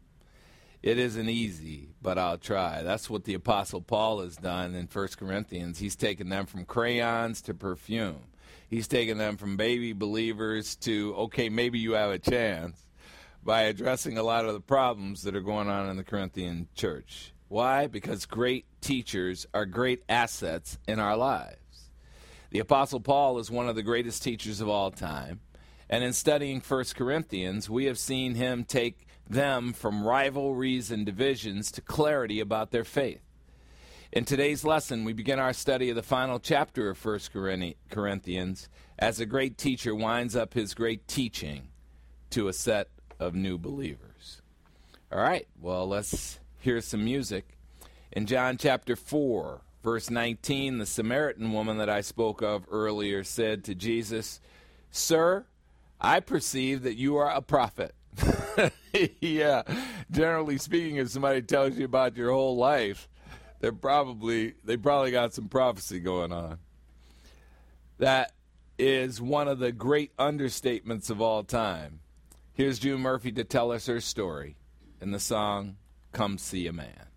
It 0.83 0.97
isn't 0.97 1.29
easy, 1.29 1.89
but 2.01 2.17
I'll 2.17 2.39
try. 2.39 2.81
That's 2.81 3.09
what 3.09 3.25
the 3.25 3.35
Apostle 3.35 3.81
Paul 3.81 4.21
has 4.21 4.35
done 4.35 4.73
in 4.73 4.87
1 4.91 5.07
Corinthians. 5.17 5.77
He's 5.77 5.95
taken 5.95 6.29
them 6.29 6.47
from 6.47 6.65
crayons 6.65 7.41
to 7.43 7.53
perfume. 7.53 8.21
He's 8.67 8.87
taken 8.87 9.19
them 9.19 9.37
from 9.37 9.57
baby 9.57 9.93
believers 9.93 10.75
to, 10.77 11.13
okay, 11.15 11.49
maybe 11.49 11.77
you 11.77 11.91
have 11.93 12.09
a 12.09 12.17
chance 12.17 12.87
by 13.43 13.63
addressing 13.63 14.17
a 14.17 14.23
lot 14.23 14.45
of 14.45 14.53
the 14.53 14.61
problems 14.61 15.21
that 15.23 15.35
are 15.35 15.41
going 15.41 15.67
on 15.67 15.87
in 15.87 15.97
the 15.97 16.03
Corinthian 16.03 16.67
church. 16.73 17.33
Why? 17.47 17.85
Because 17.85 18.25
great 18.25 18.65
teachers 18.81 19.45
are 19.53 19.65
great 19.65 20.03
assets 20.09 20.79
in 20.87 20.99
our 20.99 21.17
lives. 21.17 21.57
The 22.49 22.59
Apostle 22.59 23.01
Paul 23.01 23.37
is 23.37 23.51
one 23.51 23.69
of 23.69 23.75
the 23.75 23.83
greatest 23.83 24.23
teachers 24.23 24.61
of 24.61 24.69
all 24.69 24.89
time. 24.89 25.41
And 25.89 26.03
in 26.03 26.13
studying 26.13 26.61
1 26.61 26.85
Corinthians, 26.95 27.69
we 27.69 27.85
have 27.85 27.99
seen 27.99 28.35
him 28.35 28.63
take 28.63 29.05
them 29.31 29.73
from 29.73 30.03
rivalries 30.03 30.91
and 30.91 31.05
divisions 31.05 31.71
to 31.71 31.81
clarity 31.81 32.39
about 32.39 32.71
their 32.71 32.83
faith. 32.83 33.21
In 34.11 34.25
today's 34.25 34.65
lesson, 34.65 35.05
we 35.05 35.13
begin 35.13 35.39
our 35.39 35.53
study 35.53 35.89
of 35.89 35.95
the 35.95 36.03
final 36.03 36.39
chapter 36.39 36.89
of 36.89 37.03
1 37.03 37.19
Corinthians 37.89 38.67
as 38.99 39.19
a 39.19 39.25
great 39.25 39.57
teacher 39.57 39.95
winds 39.95 40.35
up 40.35 40.53
his 40.53 40.73
great 40.73 41.07
teaching 41.07 41.69
to 42.31 42.49
a 42.49 42.53
set 42.53 42.89
of 43.19 43.33
new 43.33 43.57
believers. 43.57 44.41
All 45.11 45.19
right, 45.19 45.47
well, 45.59 45.87
let's 45.87 46.39
hear 46.59 46.81
some 46.81 47.05
music. 47.05 47.57
In 48.11 48.25
John 48.25 48.57
chapter 48.57 48.97
4, 48.97 49.61
verse 49.81 50.09
19, 50.09 50.77
the 50.77 50.85
Samaritan 50.85 51.53
woman 51.53 51.77
that 51.77 51.89
I 51.89 52.01
spoke 52.01 52.41
of 52.41 52.65
earlier 52.69 53.23
said 53.23 53.63
to 53.63 53.75
Jesus, 53.75 54.41
Sir, 54.89 55.45
I 56.01 56.19
perceive 56.19 56.83
that 56.83 56.97
you 56.97 57.15
are 57.15 57.29
a 57.29 57.41
prophet. 57.41 57.95
yeah, 59.21 59.63
generally 60.09 60.57
speaking, 60.57 60.97
if 60.97 61.09
somebody 61.09 61.41
tells 61.41 61.77
you 61.77 61.85
about 61.85 62.17
your 62.17 62.31
whole 62.31 62.57
life, 62.57 63.07
they're 63.59 63.71
probably 63.71 64.55
they 64.63 64.77
probably 64.77 65.11
got 65.11 65.33
some 65.33 65.47
prophecy 65.47 65.99
going 65.99 66.31
on. 66.31 66.59
That 67.99 68.33
is 68.77 69.21
one 69.21 69.47
of 69.47 69.59
the 69.59 69.71
great 69.71 70.15
understatements 70.17 71.09
of 71.09 71.21
all 71.21 71.43
time. 71.43 71.99
Here's 72.53 72.79
June 72.79 73.01
Murphy 73.01 73.31
to 73.33 73.43
tell 73.43 73.71
us 73.71 73.85
her 73.85 74.01
story 74.01 74.57
in 74.99 75.11
the 75.11 75.19
song 75.19 75.77
Come 76.11 76.37
See 76.37 76.67
a 76.67 76.73
Man. 76.73 77.10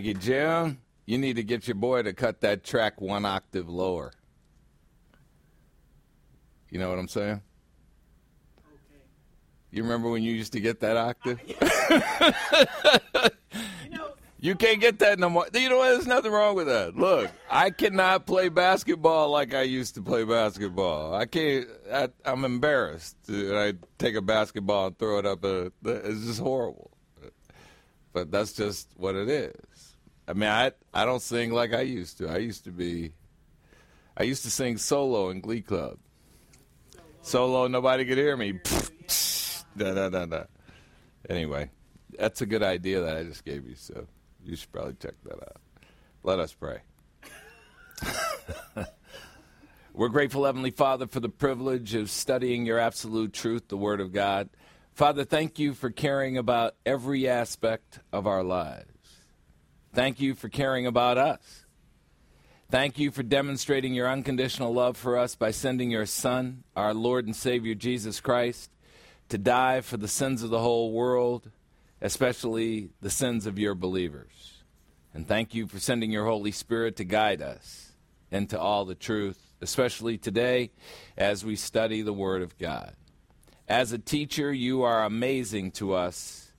Thank 0.00 0.08
you, 0.08 0.14
Jim. 0.14 0.78
You 1.04 1.18
need 1.18 1.36
to 1.36 1.42
get 1.42 1.68
your 1.68 1.74
boy 1.74 2.02
to 2.04 2.14
cut 2.14 2.40
that 2.40 2.64
track 2.64 3.02
one 3.02 3.26
octave 3.26 3.68
lower. 3.68 4.12
You 6.70 6.78
know 6.78 6.88
what 6.88 6.98
I'm 6.98 7.06
saying? 7.06 7.42
You 9.70 9.82
remember 9.82 10.08
when 10.08 10.22
you 10.22 10.32
used 10.32 10.54
to 10.54 10.60
get 10.60 10.80
that 10.80 10.96
octave? 10.96 11.38
You 13.84 13.90
know, 13.90 14.08
You 14.38 14.54
can't 14.54 14.80
get 14.80 15.00
that 15.00 15.18
no 15.18 15.28
more. 15.28 15.46
You 15.52 15.68
know 15.68 15.76
what? 15.76 15.90
There's 15.90 16.06
nothing 16.06 16.32
wrong 16.32 16.54
with 16.56 16.68
that. 16.68 16.96
Look, 16.96 17.30
I 17.50 17.68
cannot 17.68 18.24
play 18.24 18.48
basketball 18.48 19.28
like 19.28 19.52
I 19.52 19.62
used 19.62 19.96
to 19.96 20.02
play 20.02 20.24
basketball. 20.24 21.14
I 21.14 21.26
can't. 21.26 21.68
I, 21.92 22.08
I'm 22.24 22.46
embarrassed. 22.46 23.16
I 23.28 23.74
take 23.98 24.14
a 24.14 24.22
basketball 24.22 24.86
and 24.86 24.98
throw 24.98 25.18
it 25.18 25.26
up. 25.26 25.44
A, 25.44 25.70
it's 25.84 26.24
just 26.24 26.40
horrible. 26.40 26.90
But 28.12 28.30
that's 28.30 28.52
just 28.54 28.88
what 28.96 29.14
it 29.14 29.28
is. 29.28 29.54
I 30.30 30.32
mean, 30.32 30.48
I 30.48 30.70
I 30.94 31.04
don't 31.04 31.20
sing 31.20 31.50
like 31.50 31.74
I 31.74 31.80
used 31.80 32.18
to. 32.18 32.28
I 32.28 32.36
used 32.36 32.62
to 32.64 32.70
be. 32.70 33.14
I 34.16 34.22
used 34.22 34.44
to 34.44 34.50
sing 34.50 34.76
solo 34.76 35.30
in 35.30 35.40
Glee 35.40 35.60
Club. 35.60 35.98
Solo, 37.20 37.66
nobody 37.66 38.04
could 38.04 38.16
hear 38.16 38.36
me. 38.36 38.52
da, 39.76 39.94
da, 39.94 40.08
da, 40.08 40.26
da. 40.26 40.44
Anyway, 41.28 41.70
that's 42.16 42.42
a 42.42 42.46
good 42.46 42.62
idea 42.62 43.00
that 43.00 43.16
I 43.16 43.24
just 43.24 43.44
gave 43.44 43.66
you. 43.66 43.74
So 43.74 44.06
you 44.44 44.54
should 44.54 44.70
probably 44.70 44.94
check 45.02 45.14
that 45.24 45.34
out. 45.34 45.56
Let 46.22 46.38
us 46.38 46.52
pray. 46.52 46.78
We're 49.92 50.10
grateful, 50.10 50.44
Heavenly 50.44 50.70
Father, 50.70 51.08
for 51.08 51.18
the 51.18 51.28
privilege 51.28 51.96
of 51.96 52.08
studying 52.08 52.66
your 52.66 52.78
absolute 52.78 53.32
truth, 53.32 53.66
the 53.66 53.76
Word 53.76 54.00
of 54.00 54.12
God. 54.12 54.48
Father, 54.92 55.24
thank 55.24 55.58
you 55.58 55.74
for 55.74 55.90
caring 55.90 56.38
about 56.38 56.76
every 56.86 57.28
aspect 57.28 57.98
of 58.12 58.28
our 58.28 58.44
lives. 58.44 58.99
Thank 59.92 60.20
you 60.20 60.34
for 60.34 60.48
caring 60.48 60.86
about 60.86 61.18
us. 61.18 61.66
Thank 62.70 63.00
you 63.00 63.10
for 63.10 63.24
demonstrating 63.24 63.92
your 63.92 64.08
unconditional 64.08 64.72
love 64.72 64.96
for 64.96 65.18
us 65.18 65.34
by 65.34 65.50
sending 65.50 65.90
your 65.90 66.06
Son, 66.06 66.62
our 66.76 66.94
Lord 66.94 67.26
and 67.26 67.34
Savior 67.34 67.74
Jesus 67.74 68.20
Christ, 68.20 68.70
to 69.30 69.38
die 69.38 69.80
for 69.80 69.96
the 69.96 70.06
sins 70.06 70.44
of 70.44 70.50
the 70.50 70.60
whole 70.60 70.92
world, 70.92 71.50
especially 72.00 72.90
the 73.00 73.10
sins 73.10 73.46
of 73.46 73.58
your 73.58 73.74
believers. 73.74 74.62
And 75.12 75.26
thank 75.26 75.54
you 75.54 75.66
for 75.66 75.80
sending 75.80 76.12
your 76.12 76.26
Holy 76.26 76.52
Spirit 76.52 76.94
to 76.96 77.04
guide 77.04 77.42
us 77.42 77.90
into 78.30 78.60
all 78.60 78.84
the 78.84 78.94
truth, 78.94 79.40
especially 79.60 80.18
today 80.18 80.70
as 81.16 81.44
we 81.44 81.56
study 81.56 82.02
the 82.02 82.12
Word 82.12 82.42
of 82.42 82.56
God. 82.58 82.94
As 83.66 83.90
a 83.90 83.98
teacher, 83.98 84.52
you 84.52 84.82
are 84.82 85.02
amazing 85.02 85.72
to 85.72 85.94
us 85.94 86.49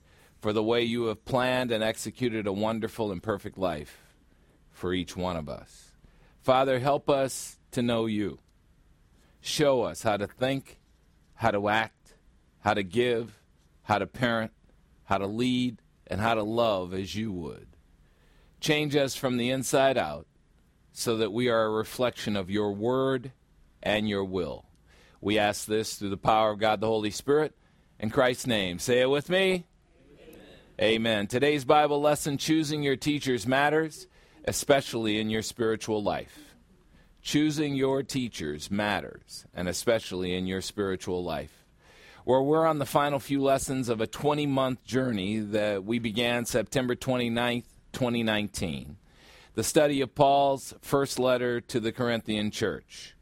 for 0.42 0.52
the 0.52 0.62
way 0.62 0.82
you 0.82 1.04
have 1.04 1.24
planned 1.24 1.70
and 1.70 1.84
executed 1.84 2.48
a 2.48 2.52
wonderful 2.52 3.12
and 3.12 3.22
perfect 3.22 3.56
life 3.56 4.02
for 4.72 4.92
each 4.92 5.16
one 5.16 5.36
of 5.36 5.48
us. 5.48 5.92
Father, 6.40 6.80
help 6.80 7.08
us 7.08 7.60
to 7.70 7.80
know 7.80 8.06
you. 8.06 8.40
Show 9.40 9.82
us 9.82 10.02
how 10.02 10.16
to 10.16 10.26
think, 10.26 10.80
how 11.34 11.52
to 11.52 11.68
act, 11.68 12.14
how 12.58 12.74
to 12.74 12.82
give, 12.82 13.38
how 13.84 13.98
to 13.98 14.06
parent, 14.08 14.50
how 15.04 15.18
to 15.18 15.28
lead, 15.28 15.80
and 16.08 16.20
how 16.20 16.34
to 16.34 16.42
love 16.42 16.92
as 16.92 17.14
you 17.14 17.30
would. 17.30 17.68
Change 18.58 18.96
us 18.96 19.14
from 19.14 19.36
the 19.36 19.48
inside 19.48 19.96
out 19.96 20.26
so 20.92 21.18
that 21.18 21.32
we 21.32 21.50
are 21.50 21.66
a 21.66 21.70
reflection 21.70 22.36
of 22.36 22.50
your 22.50 22.72
word 22.72 23.30
and 23.80 24.08
your 24.08 24.24
will. 24.24 24.66
We 25.20 25.38
ask 25.38 25.66
this 25.66 25.94
through 25.94 26.10
the 26.10 26.16
power 26.16 26.50
of 26.50 26.58
God 26.58 26.80
the 26.80 26.88
Holy 26.88 27.12
Spirit. 27.12 27.54
In 28.00 28.10
Christ's 28.10 28.48
name. 28.48 28.80
Say 28.80 29.00
it 29.00 29.08
with 29.08 29.30
me. 29.30 29.66
Amen. 30.80 31.26
Today's 31.26 31.66
Bible 31.66 32.00
lesson, 32.00 32.38
Choosing 32.38 32.82
Your 32.82 32.96
Teachers 32.96 33.46
Matters. 33.46 34.06
especially 34.44 35.20
in 35.20 35.30
your 35.30 35.42
spiritual 35.42 36.02
life. 36.02 36.56
Choosing 37.20 37.76
your 37.76 38.02
teachers 38.02 38.72
matters, 38.72 39.44
and 39.54 39.68
especially 39.68 40.34
in 40.34 40.48
your 40.48 40.60
spiritual 40.60 41.22
life. 41.22 41.64
Where 42.24 42.42
we're 42.42 42.66
on 42.66 42.80
the 42.80 42.86
final 42.86 43.20
few 43.20 43.40
lessons 43.40 43.88
of 43.88 44.00
a 44.00 44.08
20 44.08 44.46
month 44.46 44.82
journey 44.82 45.38
that 45.38 45.84
we 45.84 46.00
began 46.00 46.44
September 46.44 46.96
29th, 46.96 47.66
2019. 47.92 48.96
The 49.54 49.62
study 49.62 50.00
of 50.00 50.16
Paul's 50.16 50.74
first 50.82 51.20
letter 51.20 51.60
to 51.60 51.78
the 51.78 51.92
Corinthian 51.92 52.50
church. 52.50 53.14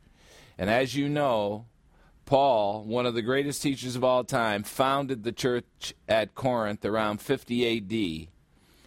And 0.57 0.71
as 0.71 0.95
you 0.95 1.07
know, 1.07 1.67
Paul, 2.31 2.85
one 2.85 3.07
of 3.07 3.15
the 3.15 3.23
greatest 3.23 3.61
teachers 3.61 3.97
of 3.97 4.05
all 4.05 4.23
time, 4.23 4.63
founded 4.63 5.25
the 5.25 5.33
church 5.33 5.95
at 6.09 6.37
Corinth 6.37 6.85
around 6.85 7.21
50 7.21 8.29
AD, 8.29 8.29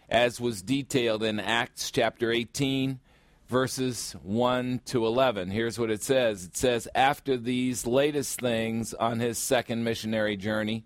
as 0.10 0.39
was 0.39 0.62
detailed 0.62 1.23
in 1.23 1.41
Acts 1.41 1.91
chapter 1.91 2.32
18, 2.32 3.01
verses 3.49 4.15
1 4.23 4.79
to 4.86 5.06
11. 5.06 5.51
Here's 5.51 5.77
what 5.77 5.91
it 5.91 6.01
says 6.01 6.45
It 6.45 6.56
says, 6.56 6.88
After 6.95 7.36
these 7.36 7.86
latest 7.86 8.39
things 8.39 8.93
on 8.93 9.19
his 9.19 9.38
second 9.38 9.84
missionary 9.84 10.38
journey, 10.38 10.86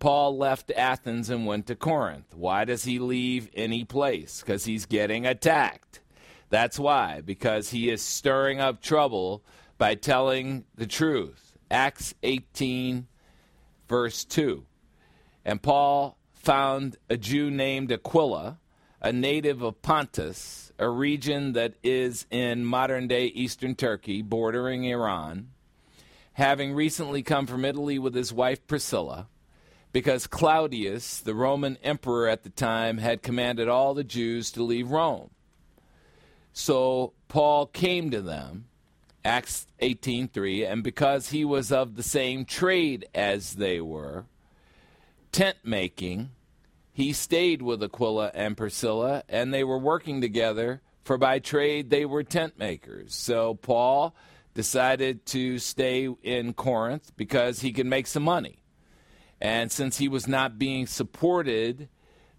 Paul 0.00 0.36
left 0.36 0.72
Athens 0.72 1.30
and 1.30 1.46
went 1.46 1.68
to 1.68 1.76
Corinth. 1.76 2.34
Why 2.34 2.64
does 2.64 2.82
he 2.82 2.98
leave 2.98 3.48
any 3.54 3.84
place? 3.84 4.40
Because 4.40 4.64
he's 4.64 4.86
getting 4.86 5.24
attacked. 5.24 6.00
That's 6.50 6.80
why, 6.80 7.20
because 7.20 7.70
he 7.70 7.90
is 7.90 8.02
stirring 8.02 8.58
up 8.58 8.82
trouble 8.82 9.44
by 9.78 9.94
telling 9.94 10.64
the 10.74 10.88
truth. 10.88 11.41
Acts 11.72 12.14
18, 12.22 13.06
verse 13.88 14.24
2. 14.24 14.64
And 15.44 15.62
Paul 15.62 16.18
found 16.34 16.98
a 17.08 17.16
Jew 17.16 17.50
named 17.50 17.90
Aquila, 17.90 18.58
a 19.00 19.12
native 19.12 19.62
of 19.62 19.80
Pontus, 19.80 20.70
a 20.78 20.88
region 20.88 21.54
that 21.54 21.74
is 21.82 22.26
in 22.30 22.64
modern 22.64 23.08
day 23.08 23.26
eastern 23.26 23.74
Turkey, 23.74 24.20
bordering 24.20 24.84
Iran, 24.84 25.48
having 26.34 26.74
recently 26.74 27.22
come 27.22 27.46
from 27.46 27.64
Italy 27.64 27.98
with 27.98 28.14
his 28.14 28.32
wife 28.32 28.66
Priscilla, 28.66 29.28
because 29.92 30.26
Claudius, 30.26 31.20
the 31.20 31.34
Roman 31.34 31.78
emperor 31.82 32.28
at 32.28 32.42
the 32.42 32.50
time, 32.50 32.98
had 32.98 33.22
commanded 33.22 33.68
all 33.68 33.94
the 33.94 34.04
Jews 34.04 34.50
to 34.52 34.62
leave 34.62 34.90
Rome. 34.90 35.30
So 36.52 37.14
Paul 37.28 37.66
came 37.66 38.10
to 38.10 38.20
them, 38.20 38.66
Acts 39.24 39.66
18:3, 39.80 40.64
and 40.64 40.82
because 40.82 41.30
he 41.30 41.44
was 41.44 41.70
of 41.70 41.94
the 41.94 42.02
same 42.02 42.44
trade 42.44 43.06
as 43.14 43.54
they 43.54 43.80
were, 43.80 44.26
tent 45.30 45.58
making, 45.62 46.30
he 46.92 47.12
stayed 47.12 47.62
with 47.62 47.82
Aquila 47.82 48.32
and 48.34 48.56
Priscilla, 48.56 49.22
and 49.28 49.54
they 49.54 49.64
were 49.64 49.78
working 49.78 50.20
together, 50.20 50.82
for 51.04 51.16
by 51.18 51.38
trade 51.38 51.90
they 51.90 52.04
were 52.04 52.22
tent 52.22 52.58
makers. 52.58 53.14
So 53.14 53.54
Paul 53.54 54.14
decided 54.54 55.24
to 55.26 55.58
stay 55.58 56.08
in 56.22 56.52
Corinth 56.52 57.12
because 57.16 57.60
he 57.60 57.72
could 57.72 57.86
make 57.86 58.06
some 58.06 58.22
money. 58.22 58.58
And 59.40 59.72
since 59.72 59.98
he 59.98 60.08
was 60.08 60.28
not 60.28 60.58
being 60.58 60.86
supported 60.86 61.88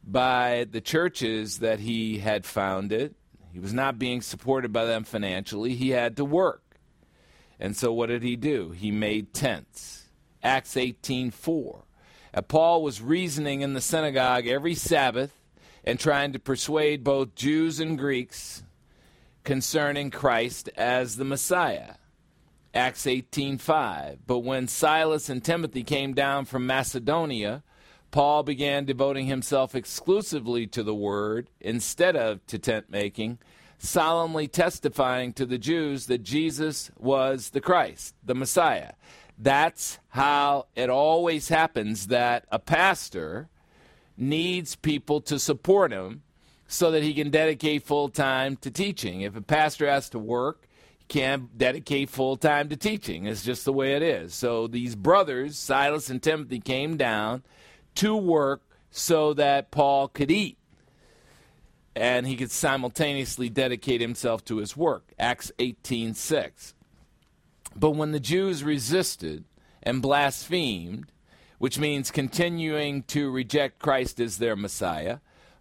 by 0.03 0.67
the 0.69 0.81
churches 0.81 1.59
that 1.59 1.79
he 1.79 2.19
had 2.19 2.45
founded, 2.45 3.15
he 3.51 3.59
was 3.59 3.73
not 3.73 3.99
being 3.99 4.21
supported 4.21 4.71
by 4.71 4.85
them 4.85 5.03
financially, 5.03 5.75
he 5.75 5.89
had 5.89 6.17
to 6.17 6.25
work. 6.25 6.62
And 7.59 7.75
so 7.75 7.93
what 7.93 8.07
did 8.07 8.23
he 8.23 8.35
do? 8.35 8.71
He 8.71 8.91
made 8.91 9.33
tents. 9.33 10.09
Acts 10.41 10.75
18:4. 10.75 11.83
And 12.33 12.47
Paul 12.47 12.81
was 12.83 13.01
reasoning 13.01 13.61
in 13.61 13.73
the 13.73 13.81
synagogue 13.81 14.47
every 14.47 14.75
Sabbath 14.75 15.39
and 15.83 15.99
trying 15.99 16.33
to 16.33 16.39
persuade 16.39 17.03
both 17.03 17.35
Jews 17.35 17.79
and 17.79 17.97
Greeks 17.97 18.63
concerning 19.43 20.09
Christ 20.09 20.69
as 20.75 21.17
the 21.17 21.25
Messiah. 21.25 21.95
Acts 22.73 23.05
18:5. 23.05 24.19
But 24.25 24.39
when 24.39 24.67
Silas 24.67 25.29
and 25.29 25.43
Timothy 25.43 25.83
came 25.83 26.13
down 26.13 26.45
from 26.45 26.65
Macedonia, 26.65 27.63
Paul 28.09 28.43
began 28.43 28.85
devoting 28.85 29.27
himself 29.27 29.75
exclusively 29.75 30.67
to 30.67 30.83
the 30.83 30.95
word 30.95 31.49
instead 31.59 32.15
of 32.15 32.45
to 32.47 32.59
tent 32.59 32.89
making, 32.89 33.39
solemnly 33.77 34.47
testifying 34.47 35.33
to 35.33 35.45
the 35.45 35.57
Jews 35.57 36.07
that 36.07 36.23
Jesus 36.23 36.91
was 36.97 37.49
the 37.49 37.61
Christ, 37.61 38.15
the 38.23 38.35
Messiah. 38.35 38.93
That's 39.37 39.99
how 40.09 40.67
it 40.75 40.89
always 40.89 41.49
happens 41.49 42.07
that 42.07 42.45
a 42.51 42.59
pastor 42.59 43.49
needs 44.15 44.75
people 44.75 45.21
to 45.21 45.39
support 45.39 45.91
him 45.91 46.21
so 46.67 46.91
that 46.91 47.03
he 47.03 47.13
can 47.13 47.29
dedicate 47.29 47.83
full 47.83 48.09
time 48.09 48.55
to 48.57 48.71
teaching. 48.71 49.21
If 49.21 49.35
a 49.35 49.41
pastor 49.41 49.87
has 49.87 50.09
to 50.11 50.19
work, 50.19 50.67
he 50.97 51.05
can't 51.05 51.57
dedicate 51.57 52.09
full 52.09 52.37
time 52.37 52.69
to 52.69 52.77
teaching. 52.77 53.25
It's 53.25 53.43
just 53.43 53.65
the 53.65 53.73
way 53.73 53.93
it 53.93 54.01
is. 54.01 54.33
So 54.33 54.67
these 54.67 54.95
brothers, 54.95 55.57
Silas 55.57 56.09
and 56.09 56.21
Timothy, 56.21 56.59
came 56.59 56.97
down 56.97 57.43
to 57.95 58.15
work 58.15 58.61
so 58.91 59.33
that 59.33 59.71
Paul 59.71 60.07
could 60.07 60.31
eat 60.31 60.57
and 61.95 62.25
he 62.25 62.35
could 62.35 62.51
simultaneously 62.51 63.49
dedicate 63.49 64.01
himself 64.01 64.43
to 64.45 64.57
his 64.57 64.75
work. 64.75 65.13
Acts 65.19 65.51
18:6. 65.59 66.73
But 67.75 67.91
when 67.91 68.11
the 68.11 68.19
Jews 68.19 68.63
resisted 68.63 69.45
and 69.81 70.01
blasphemed, 70.01 71.11
which 71.57 71.79
means 71.79 72.11
continuing 72.11 73.03
to 73.03 73.31
reject 73.31 73.79
Christ 73.79 74.19
as 74.19 74.37
their 74.37 74.55
Messiah, 74.55 75.19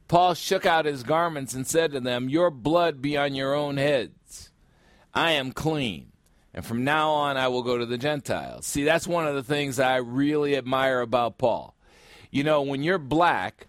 Paul 0.08 0.34
shook 0.34 0.66
out 0.66 0.84
his 0.84 1.04
garments 1.04 1.54
and 1.54 1.66
said 1.66 1.92
to 1.92 2.00
them, 2.00 2.28
Your 2.28 2.50
blood 2.50 3.00
be 3.00 3.16
on 3.16 3.34
your 3.34 3.54
own 3.54 3.76
heads. 3.76 4.50
I 5.14 5.32
am 5.32 5.52
clean. 5.52 6.12
And 6.54 6.66
from 6.66 6.84
now 6.84 7.10
on, 7.10 7.38
I 7.38 7.48
will 7.48 7.62
go 7.62 7.78
to 7.78 7.86
the 7.86 7.96
Gentiles. 7.96 8.66
See, 8.66 8.84
that's 8.84 9.06
one 9.06 9.26
of 9.26 9.34
the 9.34 9.42
things 9.42 9.78
I 9.78 9.96
really 9.96 10.54
admire 10.54 11.00
about 11.00 11.38
Paul. 11.38 11.74
You 12.30 12.44
know, 12.44 12.62
when 12.62 12.82
you're 12.82 12.98
black 12.98 13.68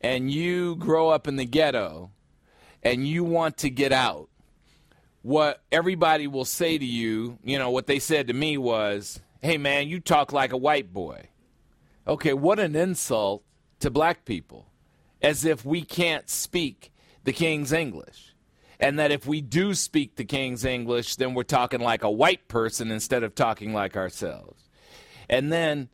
and 0.00 0.30
you 0.30 0.76
grow 0.76 1.08
up 1.08 1.28
in 1.28 1.36
the 1.36 1.44
ghetto 1.44 2.10
and 2.82 3.06
you 3.06 3.24
want 3.24 3.58
to 3.58 3.70
get 3.70 3.92
out, 3.92 4.28
what 5.22 5.62
everybody 5.70 6.26
will 6.26 6.44
say 6.44 6.78
to 6.78 6.84
you, 6.84 7.38
you 7.44 7.58
know, 7.58 7.70
what 7.70 7.86
they 7.86 7.98
said 7.98 8.26
to 8.28 8.32
me 8.32 8.56
was, 8.56 9.20
hey 9.42 9.58
man, 9.58 9.88
you 9.88 10.00
talk 10.00 10.32
like 10.32 10.52
a 10.52 10.56
white 10.56 10.92
boy. 10.92 11.28
Okay, 12.06 12.32
what 12.32 12.58
an 12.58 12.74
insult 12.74 13.44
to 13.80 13.90
black 13.90 14.24
people. 14.24 14.66
As 15.22 15.44
if 15.44 15.64
we 15.64 15.82
can't 15.82 16.30
speak 16.30 16.92
the 17.24 17.32
King's 17.32 17.72
English. 17.72 18.34
And 18.78 18.98
that 18.98 19.12
if 19.12 19.26
we 19.26 19.42
do 19.42 19.74
speak 19.74 20.16
the 20.16 20.24
King's 20.24 20.64
English, 20.64 21.16
then 21.16 21.34
we're 21.34 21.42
talking 21.42 21.80
like 21.80 22.02
a 22.02 22.10
white 22.10 22.48
person 22.48 22.90
instead 22.90 23.22
of 23.22 23.34
talking 23.34 23.74
like 23.74 23.94
ourselves. 23.96 24.64
And 25.28 25.52
then 25.52 25.90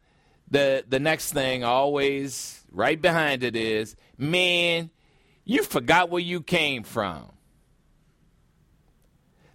the 0.48 0.84
the 0.88 1.00
next 1.00 1.32
thing 1.32 1.64
always 1.64 2.64
right 2.76 3.00
behind 3.00 3.42
it 3.42 3.56
is, 3.56 3.96
man, 4.18 4.90
you 5.44 5.62
forgot 5.62 6.10
where 6.10 6.22
you 6.22 6.42
came 6.42 6.82
from. 6.82 7.32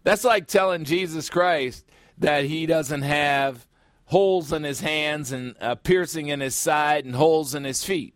That's 0.04 0.24
like 0.24 0.48
telling 0.48 0.84
Jesus 0.84 1.30
Christ 1.30 1.86
that 2.18 2.46
he 2.46 2.66
doesn't 2.66 3.04
have 3.04 3.68
holes 4.06 4.52
in 4.52 4.64
his 4.64 4.82
hands 4.82 5.32
and 5.32 5.56
a 5.62 5.76
piercing 5.76 6.28
in 6.28 6.40
his 6.40 6.56
side 6.56 7.06
and 7.06 7.16
holes 7.16 7.54
in 7.54 7.64
his 7.64 7.86
feet. 7.86 8.16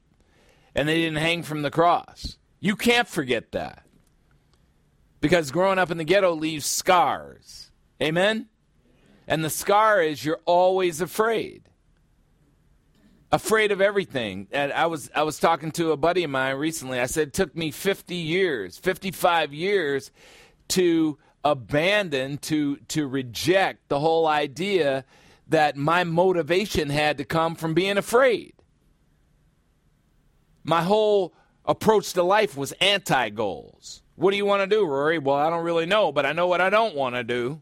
And 0.74 0.90
they 0.90 0.96
didn't 0.96 1.20
hang 1.20 1.44
from 1.44 1.62
the 1.62 1.72
cross. 1.72 2.38
You 2.60 2.76
can't 2.76 3.08
forget 3.08 3.52
that. 3.52 3.86
Because 5.22 5.52
growing 5.52 5.80
up 5.80 5.92
in 5.92 5.98
the 5.98 6.04
ghetto 6.04 6.34
leaves 6.34 6.66
scars. 6.66 7.70
Amen? 8.02 8.48
And 9.28 9.44
the 9.44 9.50
scar 9.50 10.02
is 10.02 10.26
you're 10.26 10.42
always 10.46 11.00
afraid. 11.00 11.70
Afraid 13.36 13.74
of 13.74 13.82
everything. 13.82 14.48
And 14.54 14.72
I 14.72 14.86
was 14.86 15.12
I 15.14 15.24
was 15.24 15.40
talking 15.40 15.70
to 15.72 15.92
a 15.92 15.98
buddy 15.98 16.24
of 16.24 16.30
mine 16.30 16.56
recently. 16.56 17.02
I 17.02 17.06
said 17.06 17.28
it 17.28 17.34
took 17.34 17.54
me 17.54 17.70
50 17.70 18.16
years, 18.16 18.78
55 18.78 19.54
years 19.54 20.10
to 20.70 21.18
abandon 21.44 22.38
to 22.38 22.78
to 22.88 23.06
reject 23.06 23.90
the 23.90 24.00
whole 24.00 24.26
idea 24.26 25.04
that 25.50 25.76
my 25.76 26.06
motivation 26.06 26.90
had 26.90 27.18
to 27.18 27.26
come 27.26 27.56
from 27.56 27.74
being 27.74 27.98
afraid. 27.98 28.54
My 30.64 30.84
whole 30.84 31.34
approach 31.66 32.14
to 32.14 32.24
life 32.24 32.56
was 32.56 32.72
anti 32.80 33.32
goals. 33.32 34.02
What 34.16 34.32
do 34.32 34.38
you 34.38 34.46
want 34.46 34.62
to 34.62 34.74
do, 34.74 34.86
Rory? 34.86 35.20
Well, 35.20 35.36
I 35.36 35.50
don't 35.50 35.66
really 35.66 35.86
know, 35.86 36.14
but 36.14 36.26
I 36.26 36.32
know 36.32 36.48
what 36.48 36.62
I 36.62 36.70
don't 36.70 36.96
want 36.96 37.16
to 37.16 37.24
do. 37.26 37.62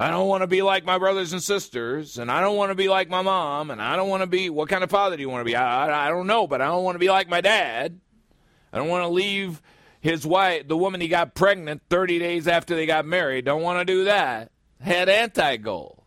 I 0.00 0.08
don't 0.08 0.28
want 0.28 0.40
to 0.40 0.46
be 0.46 0.62
like 0.62 0.86
my 0.86 0.96
brothers 0.96 1.34
and 1.34 1.42
sisters, 1.42 2.16
and 2.16 2.30
I 2.30 2.40
don't 2.40 2.56
want 2.56 2.70
to 2.70 2.74
be 2.74 2.88
like 2.88 3.10
my 3.10 3.20
mom, 3.20 3.70
and 3.70 3.82
I 3.82 3.96
don't 3.96 4.08
want 4.08 4.22
to 4.22 4.26
be. 4.26 4.48
What 4.48 4.70
kind 4.70 4.82
of 4.82 4.90
father 4.90 5.14
do 5.14 5.20
you 5.20 5.28
want 5.28 5.42
to 5.42 5.44
be? 5.44 5.54
I, 5.54 5.88
I, 5.88 6.06
I 6.06 6.08
don't 6.08 6.26
know, 6.26 6.46
but 6.46 6.62
I 6.62 6.68
don't 6.68 6.84
want 6.84 6.94
to 6.94 6.98
be 7.00 7.10
like 7.10 7.28
my 7.28 7.42
dad. 7.42 8.00
I 8.72 8.78
don't 8.78 8.88
want 8.88 9.04
to 9.04 9.08
leave 9.08 9.60
his 10.00 10.26
wife, 10.26 10.66
the 10.66 10.76
woman 10.76 11.02
he 11.02 11.08
got 11.08 11.34
pregnant 11.34 11.82
30 11.90 12.18
days 12.18 12.48
after 12.48 12.74
they 12.74 12.86
got 12.86 13.04
married. 13.04 13.44
Don't 13.44 13.60
want 13.60 13.78
to 13.78 13.84
do 13.84 14.04
that. 14.04 14.50
Had 14.80 15.10
anti 15.10 15.58
goals. 15.58 15.98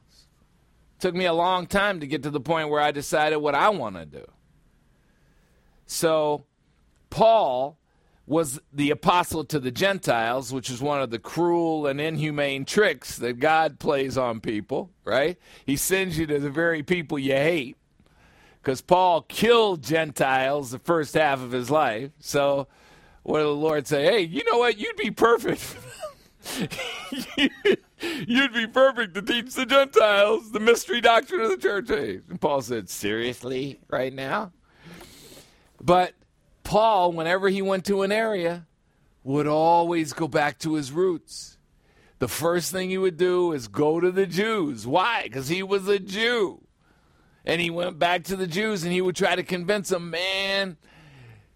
Took 0.97 1.13
me 1.13 1.25
a 1.25 1.33
long 1.33 1.67
time 1.67 1.99
to 1.99 2.07
get 2.07 2.23
to 2.23 2.31
the 2.31 2.39
point 2.39 2.69
where 2.69 2.81
I 2.81 2.89
decided 2.89 3.37
what 3.37 3.53
I 3.53 3.69
want 3.69 3.95
to 3.97 4.07
do. 4.07 4.25
So, 5.85 6.45
Paul 7.11 7.77
was 8.25 8.59
the 8.71 8.89
apostle 8.89 9.43
to 9.43 9.59
the 9.59 9.71
Gentiles, 9.71 10.53
which 10.53 10.69
is 10.69 10.81
one 10.81 11.01
of 11.01 11.09
the 11.09 11.19
cruel 11.19 11.85
and 11.87 11.99
inhumane 11.99 12.63
tricks 12.63 13.17
that 13.17 13.39
God 13.39 13.79
plays 13.79 14.17
on 14.17 14.39
people, 14.39 14.91
right? 15.03 15.37
He 15.65 15.75
sends 15.75 16.17
you 16.17 16.25
to 16.27 16.39
the 16.39 16.49
very 16.49 16.83
people 16.83 17.19
you 17.19 17.33
hate 17.33 17.77
because 18.61 18.79
Paul 18.81 19.23
killed 19.23 19.83
Gentiles 19.83 20.71
the 20.71 20.79
first 20.79 21.15
half 21.15 21.41
of 21.41 21.51
his 21.51 21.69
life. 21.69 22.11
So, 22.19 22.67
what 23.23 23.39
did 23.39 23.45
the 23.45 23.51
Lord 23.51 23.87
say? 23.87 24.05
Hey, 24.05 24.21
you 24.21 24.43
know 24.49 24.59
what? 24.59 24.77
You'd 24.77 24.95
be 24.95 25.11
perfect. 25.11 25.75
You'd 27.37 28.53
be 28.53 28.67
perfect 28.67 29.15
to 29.15 29.21
teach 29.21 29.53
the 29.53 29.65
Gentiles 29.65 30.51
the 30.51 30.59
mystery 30.59 31.01
doctrine 31.01 31.41
of 31.41 31.49
the 31.49 31.57
church 31.57 31.89
age. 31.89 32.23
And 32.29 32.39
Paul 32.39 32.61
said, 32.61 32.89
Seriously, 32.89 33.79
right 33.89 34.13
now? 34.13 34.51
But 35.81 36.13
Paul, 36.63 37.11
whenever 37.11 37.49
he 37.49 37.61
went 37.61 37.85
to 37.85 38.01
an 38.01 38.11
area, 38.11 38.65
would 39.23 39.47
always 39.47 40.13
go 40.13 40.27
back 40.27 40.59
to 40.59 40.73
his 40.73 40.91
roots. 40.91 41.57
The 42.19 42.27
first 42.27 42.71
thing 42.71 42.89
he 42.89 42.97
would 42.97 43.17
do 43.17 43.51
is 43.51 43.67
go 43.67 43.99
to 43.99 44.11
the 44.11 44.25
Jews. 44.25 44.87
Why? 44.87 45.23
Because 45.23 45.49
he 45.49 45.63
was 45.63 45.87
a 45.87 45.99
Jew. 45.99 46.61
And 47.45 47.59
he 47.59 47.69
went 47.69 47.99
back 47.99 48.23
to 48.25 48.35
the 48.35 48.47
Jews 48.47 48.83
and 48.83 48.93
he 48.93 49.01
would 49.01 49.15
try 49.15 49.35
to 49.35 49.43
convince 49.43 49.89
them, 49.89 50.09
man, 50.09 50.77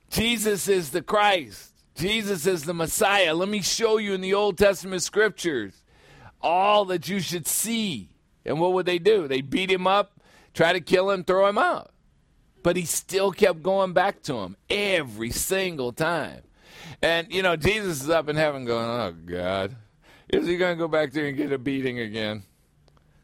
Jesus 0.09 0.67
is 0.67 0.91
the 0.91 1.01
Christ. 1.01 1.71
Jesus 1.95 2.45
is 2.45 2.65
the 2.65 2.73
Messiah. 2.73 3.33
Let 3.33 3.49
me 3.49 3.61
show 3.61 3.97
you 3.97 4.13
in 4.13 4.21
the 4.21 4.33
Old 4.33 4.57
Testament 4.57 5.01
scriptures 5.01 5.83
all 6.41 6.85
that 6.85 7.09
you 7.09 7.19
should 7.19 7.47
see. 7.47 8.09
And 8.45 8.59
what 8.59 8.73
would 8.73 8.85
they 8.85 8.99
do? 8.99 9.27
They 9.27 9.41
beat 9.41 9.71
him 9.71 9.87
up, 9.87 10.21
try 10.53 10.73
to 10.73 10.81
kill 10.81 11.09
him, 11.09 11.23
throw 11.23 11.47
him 11.47 11.57
out. 11.57 11.91
But 12.63 12.75
he 12.75 12.85
still 12.85 13.31
kept 13.31 13.63
going 13.63 13.93
back 13.93 14.21
to 14.23 14.35
him 14.39 14.57
every 14.69 15.31
single 15.31 15.91
time. 15.91 16.41
And, 17.01 17.31
you 17.31 17.41
know, 17.41 17.55
Jesus 17.55 18.01
is 18.03 18.09
up 18.09 18.27
in 18.29 18.35
heaven 18.35 18.65
going, 18.65 18.85
oh, 18.85 19.13
God, 19.25 19.75
is 20.29 20.47
he 20.47 20.57
going 20.57 20.75
to 20.75 20.79
go 20.79 20.87
back 20.87 21.11
there 21.11 21.27
and 21.27 21.37
get 21.37 21.51
a 21.51 21.57
beating 21.57 21.99
again? 21.99 22.43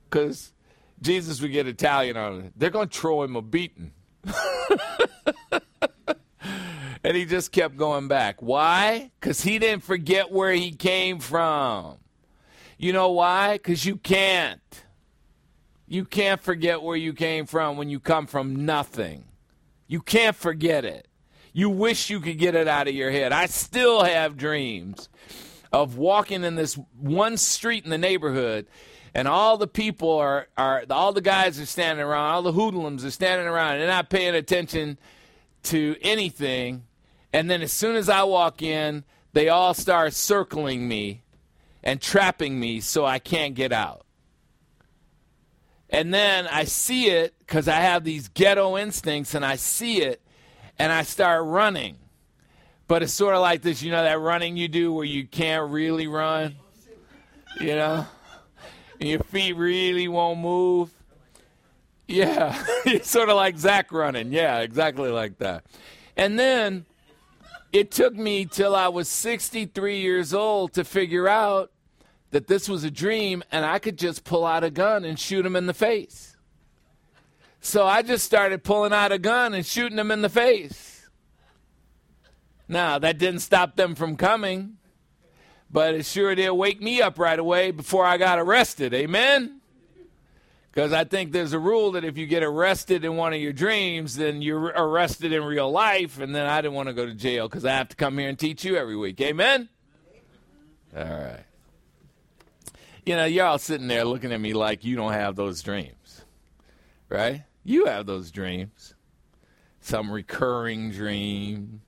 Because 0.10 0.54
Jesus 1.02 1.42
would 1.42 1.52
get 1.52 1.68
Italian 1.68 2.18
on 2.18 2.42
it. 2.42 2.54
They're 2.56 2.70
going 2.70 2.90
to 2.90 2.98
throw 2.98 3.24
him 3.24 3.36
a 3.36 3.42
beating. 3.42 3.92
and 7.04 7.18
he 7.18 7.26
just 7.26 7.52
kept 7.52 7.76
going 7.76 8.08
back. 8.08 8.42
Why? 8.42 9.12
Because 9.20 9.42
he 9.42 9.60
didn't 9.60 9.84
forget 9.84 10.32
where 10.32 10.54
he 10.54 10.72
came 10.72 11.20
from. 11.20 11.98
You 12.78 12.94
know 12.94 13.12
why? 13.12 13.54
Because 13.54 13.86
you 13.86 13.98
can't. 13.98 14.83
You 15.94 16.06
can't 16.06 16.42
forget 16.42 16.82
where 16.82 16.98
you 16.98 17.14
came 17.14 17.46
from 17.46 17.78
when 17.78 17.88
you 17.88 18.00
come 18.00 18.26
from 18.26 18.66
nothing. 18.66 19.26
You 19.86 20.02
can't 20.02 20.36
forget 20.36 20.86
it. 20.86 21.08
You 21.54 21.70
wish 21.70 22.10
you 22.10 22.20
could 22.20 22.40
get 22.40 22.56
it 22.56 22.68
out 22.68 22.88
of 22.88 22.96
your 22.96 23.12
head. 23.12 23.32
I 23.32 23.46
still 23.46 24.04
have 24.04 24.36
dreams 24.36 25.08
of 25.72 25.96
walking 25.96 26.44
in 26.44 26.56
this 26.56 26.80
one 27.00 27.38
street 27.38 27.84
in 27.84 27.92
the 27.92 28.00
neighborhood 28.00 28.66
and 29.14 29.28
all 29.28 29.60
the 29.60 29.68
people 29.68 30.18
are, 30.18 30.48
are 30.58 30.84
all 30.90 31.14
the 31.14 31.22
guys 31.22 31.60
are 31.60 31.68
standing 31.68 32.04
around, 32.04 32.26
all 32.26 32.42
the 32.42 32.54
hoodlums 32.54 33.06
are 33.06 33.12
standing 33.12 33.46
around, 33.46 33.74
and 33.74 33.82
they're 33.82 33.88
not 33.88 34.10
paying 34.10 34.34
attention 34.34 34.98
to 35.62 35.96
anything. 36.02 36.86
And 37.32 37.52
then 37.52 37.62
as 37.62 37.72
soon 37.72 37.96
as 37.98 38.10
I 38.10 38.24
walk 38.24 38.64
in, 38.64 39.04
they 39.34 39.48
all 39.48 39.76
start 39.76 40.14
circling 40.14 40.88
me 40.88 41.22
and 41.84 42.02
trapping 42.02 42.60
me 42.60 42.80
so 42.80 43.06
I 43.06 43.20
can't 43.20 43.54
get 43.54 43.72
out. 43.72 44.08
And 45.94 46.12
then 46.12 46.48
I 46.48 46.64
see 46.64 47.06
it 47.06 47.36
because 47.38 47.68
I 47.68 47.76
have 47.76 48.04
these 48.04 48.28
ghetto 48.28 48.80
instincts 48.80 49.36
and 49.36 49.46
I 49.46 49.58
see 49.58 50.02
it 50.02 50.22
and 50.80 50.92
I 50.92 51.04
start 51.04 51.46
running. 51.46 51.98
But 52.88 53.04
it's 53.04 53.14
sort 53.14 53.36
of 53.36 53.42
like 53.42 53.62
this, 53.62 53.84
you 53.84 53.92
know, 53.92 54.04
that 54.04 54.20
running 54.20 54.58
you 54.58 54.68
do 54.68 54.92
where 54.92 55.06
you 55.06 55.28
can't 55.28 55.72
really 55.72 56.08
run, 56.08 56.56
you 57.62 57.76
know, 57.76 58.08
and 59.00 59.08
your 59.08 59.20
feet 59.20 59.54
really 59.54 60.08
won't 60.08 60.40
move. 60.40 60.90
Yeah, 62.08 62.62
it's 62.86 63.10
sort 63.10 63.30
of 63.30 63.36
like 63.36 63.60
Zach 63.60 63.92
running. 63.92 64.34
Yeah, 64.34 64.62
exactly 64.62 65.12
like 65.12 65.38
that. 65.38 65.64
And 66.18 66.40
then 66.40 66.88
it 67.72 67.92
took 67.92 68.16
me 68.16 68.46
till 68.46 68.76
I 68.76 68.88
was 68.88 69.08
63 69.10 70.00
years 70.00 70.34
old 70.34 70.74
to 70.74 70.84
figure 70.84 71.28
out 71.28 71.72
that 72.34 72.48
this 72.48 72.68
was 72.68 72.84
a 72.84 72.90
dream 72.90 73.44
and 73.52 73.64
I 73.64 73.78
could 73.78 73.98
just 73.98 74.24
pull 74.24 74.44
out 74.44 74.64
a 74.64 74.72
gun 74.72 75.06
and 75.06 75.20
shoot 75.20 75.46
him 75.46 75.56
in 75.56 75.68
the 75.68 75.74
face. 75.74 76.36
So 77.62 77.86
I 77.86 78.02
just 78.02 78.26
started 78.26 78.64
pulling 78.64 78.92
out 78.92 79.12
a 79.12 79.20
gun 79.20 79.54
and 79.54 79.64
shooting 79.64 80.00
him 80.00 80.10
in 80.10 80.24
the 80.24 80.30
face. 80.30 81.08
Now, 82.68 82.98
that 82.98 83.20
didn't 83.20 83.42
stop 83.42 83.76
them 83.76 83.94
from 83.94 84.18
coming, 84.18 84.78
but 85.70 85.94
it 85.94 86.06
sure 86.08 86.34
did 86.34 86.50
wake 86.52 86.82
me 86.82 87.04
up 87.04 87.20
right 87.20 87.38
away 87.38 87.70
before 87.70 88.04
I 88.04 88.18
got 88.18 88.40
arrested. 88.40 88.96
Amen? 88.96 89.62
Because 90.72 90.92
I 90.92 91.04
think 91.04 91.34
there's 91.34 91.54
a 91.54 91.60
rule 91.60 91.92
that 91.92 92.04
if 92.04 92.18
you 92.18 92.26
get 92.26 92.42
arrested 92.42 93.06
in 93.06 93.16
one 93.16 93.34
of 93.34 93.40
your 93.40 93.54
dreams, 93.54 94.16
then 94.16 94.42
you're 94.42 94.74
arrested 94.76 95.32
in 95.32 95.44
real 95.44 95.70
life, 95.70 96.20
and 96.20 96.34
then 96.34 96.48
I 96.48 96.62
didn't 96.62 96.74
want 96.74 96.88
to 96.88 96.94
go 96.94 97.06
to 97.06 97.14
jail 97.14 97.48
because 97.48 97.64
I 97.64 97.74
have 97.74 97.90
to 97.90 97.96
come 97.96 98.18
here 98.18 98.28
and 98.28 98.40
teach 98.40 98.66
you 98.66 98.76
every 98.76 98.96
week. 98.96 99.22
Amen? 99.22 99.70
All 100.98 101.04
right. 101.04 101.46
You 103.06 103.18
know, 103.18 103.26
you're 103.26 103.46
all 103.46 103.60
sitting 103.60 103.88
there 103.88 104.06
looking 104.06 104.32
at 104.32 104.40
me 104.40 104.54
like 104.54 104.86
you 104.86 104.96
don't 104.96 105.12
have 105.12 105.36
those 105.36 105.62
dreams, 105.62 106.24
right? 107.10 107.44
You 107.64 107.86
have 107.86 108.06
those 108.06 108.32
dreams. 108.32 108.96
Some 109.82 110.10
recurring 110.10 110.92
dream 110.92 111.82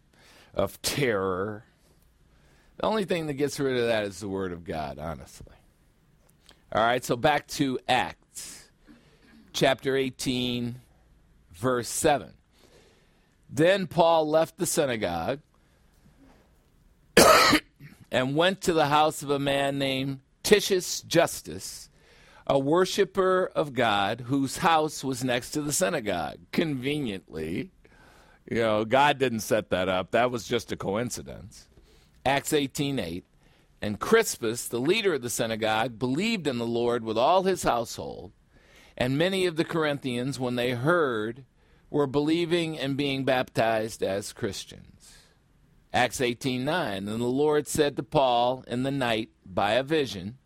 of 0.53 0.81
terror. 0.81 1.63
The 2.77 2.85
only 2.85 3.05
thing 3.05 3.27
that 3.27 3.35
gets 3.35 3.57
rid 3.61 3.77
of 3.77 3.87
that 3.87 4.03
is 4.03 4.19
the 4.19 4.27
Word 4.27 4.51
of 4.51 4.65
God, 4.65 4.99
honestly. 4.99 5.55
All 6.73 6.83
right, 6.83 7.03
so 7.03 7.15
back 7.15 7.47
to 7.47 7.79
Acts, 7.87 8.69
chapter 9.53 9.95
18, 9.95 10.75
verse 11.53 11.87
7. 11.87 12.33
Then 13.49 13.87
Paul 13.87 14.29
left 14.29 14.57
the 14.57 14.65
synagogue 14.65 15.39
and 18.11 18.35
went 18.35 18.59
to 18.61 18.73
the 18.73 18.87
house 18.87 19.23
of 19.23 19.29
a 19.29 19.39
man 19.39 19.77
named 19.79 20.19
Titius 20.45 21.01
Justus, 21.01 21.89
a 22.45 22.59
worshiper 22.59 23.51
of 23.55 23.73
God 23.73 24.25
whose 24.27 24.57
house 24.57 25.03
was 25.03 25.23
next 25.23 25.49
to 25.51 25.61
the 25.63 25.73
synagogue. 25.73 26.37
Conveniently, 26.51 27.71
you 28.49 28.57
know, 28.57 28.85
God 28.85 29.17
didn't 29.17 29.39
set 29.39 29.71
that 29.71 29.89
up. 29.89 30.11
That 30.11 30.29
was 30.29 30.47
just 30.47 30.71
a 30.71 30.77
coincidence. 30.77 31.67
Acts 32.23 32.53
18:8. 32.53 33.23
And 33.81 33.99
Crispus, 33.99 34.67
the 34.67 34.79
leader 34.79 35.15
of 35.15 35.23
the 35.23 35.31
synagogue, 35.31 35.97
believed 35.97 36.45
in 36.45 36.59
the 36.59 36.67
Lord 36.67 37.03
with 37.03 37.17
all 37.17 37.41
his 37.41 37.63
household. 37.63 38.31
And 38.95 39.17
many 39.17 39.47
of 39.47 39.55
the 39.55 39.65
Corinthians, 39.65 40.39
when 40.39 40.55
they 40.55 40.71
heard, 40.71 41.43
were 41.89 42.05
believing 42.05 42.77
and 42.77 42.95
being 42.95 43.25
baptized 43.25 44.03
as 44.03 44.31
Christians. 44.31 44.94
Acts 45.95 46.19
18:9 46.19 46.97
And 46.97 47.07
the 47.07 47.25
Lord 47.25 47.69
said 47.69 47.95
to 47.95 48.03
Paul 48.03 48.65
in 48.67 48.83
the 48.83 48.91
night 48.91 49.29
by 49.45 49.75
a 49.75 49.83
vision 49.83 50.37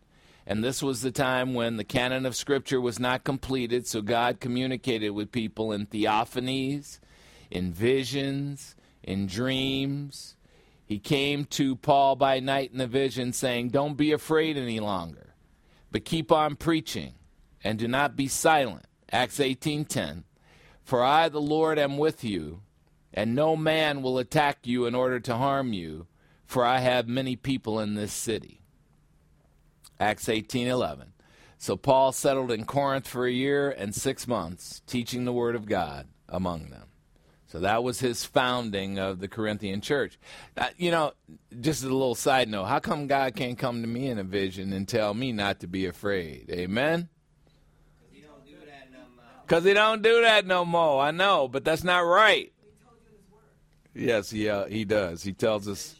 and 0.45 0.64
this 0.64 0.84
was 0.84 1.02
the 1.02 1.12
time 1.12 1.56
when 1.56 1.78
the 1.78 1.84
canon 1.84 2.28
of 2.28 2.36
scripture 2.36 2.80
was 2.80 3.00
not 3.00 3.24
completed 3.24 3.88
so 3.88 4.04
God 4.04 4.39
communicated 4.39 5.10
with 5.10 5.32
people 5.32 5.72
in 5.72 5.88
theophanies 5.88 7.00
in 7.50 7.74
visions 7.74 8.76
in 9.02 9.26
dreams. 9.26 10.36
He 10.86 11.00
came 11.00 11.45
to 11.45 11.76
Paul 11.78 12.16
by 12.16 12.39
night 12.39 12.70
in 12.72 12.80
a 12.80 12.86
vision 12.86 13.34
saying 13.34 13.70
don't 13.70 13.97
be 13.97 14.12
afraid 14.12 14.56
any 14.56 14.80
longer 14.80 15.34
but 15.91 16.06
keep 16.06 16.32
on 16.32 16.58
preaching 16.58 17.16
and 17.64 17.80
do 17.80 17.88
not 17.88 18.16
be 18.16 18.28
silent. 18.28 18.86
Acts 19.12 19.39
18:10 19.39 20.26
For 20.84 21.04
I 21.04 21.28
the 21.28 21.41
Lord 21.41 21.80
am 21.80 21.97
with 21.97 22.24
you 22.24 22.62
and 23.14 23.36
no 23.36 23.55
man 23.55 24.01
will 24.01 24.18
attack 24.18 24.60
you 24.64 24.86
in 24.86 24.95
order 24.95 25.20
to 25.20 25.38
harm 25.38 25.74
you, 25.74 26.07
for 26.45 26.66
I 26.66 26.80
have 26.80 27.07
many 27.07 27.36
people 27.36 27.80
in 27.80 27.95
this 27.95 28.14
city. 28.14 28.62
Acts 29.99 30.28
18:11. 30.28 31.14
So 31.57 31.76
Paul 31.76 32.12
settled 32.14 32.51
in 32.51 32.66
Corinth 32.66 33.07
for 33.07 33.26
a 33.26 33.32
year 33.32 33.70
and 33.70 33.93
6 33.93 34.28
months, 34.28 34.82
teaching 34.88 35.26
the 35.26 35.34
word 35.34 35.55
of 35.55 35.66
God 35.66 36.07
among 36.30 36.70
them. 36.70 36.89
So 37.47 37.60
that 37.62 37.84
was 37.84 37.99
his 37.99 38.24
founding 38.24 38.99
of 38.99 39.20
the 39.20 39.28
Corinthian 39.28 39.82
church. 39.82 40.20
Uh, 40.55 40.68
you 40.78 40.91
know, 40.91 41.14
just 41.60 41.84
a 41.84 41.88
little 41.88 42.14
side 42.14 42.47
note, 42.47 42.66
how 42.66 42.80
come 42.80 43.07
God 43.07 43.36
can't 43.36 43.57
come 43.57 43.82
to 43.82 43.88
me 43.88 44.07
in 44.07 44.20
a 44.20 44.24
vision 44.24 44.72
and 44.72 44.88
tell 44.88 45.16
me 45.16 45.32
not 45.32 45.60
to 45.62 45.68
be 45.68 45.88
afraid? 45.88 46.49
Amen. 46.51 47.10
Because 49.41 49.64
he 49.64 49.74
don't 49.74 50.03
do 50.03 50.22
that 50.22 50.45
no 50.45 50.64
more. 50.64 51.01
I 51.01 51.10
know, 51.10 51.47
but 51.47 51.66
that's 51.66 51.84
not 51.84 52.01
right. 52.01 52.53
Yes, 54.00 54.30
he 54.32 54.50
uh, 54.50 54.66
he 54.66 54.86
does. 54.86 55.24
He 55.24 55.34
tells 55.34 55.68
us. 55.68 55.95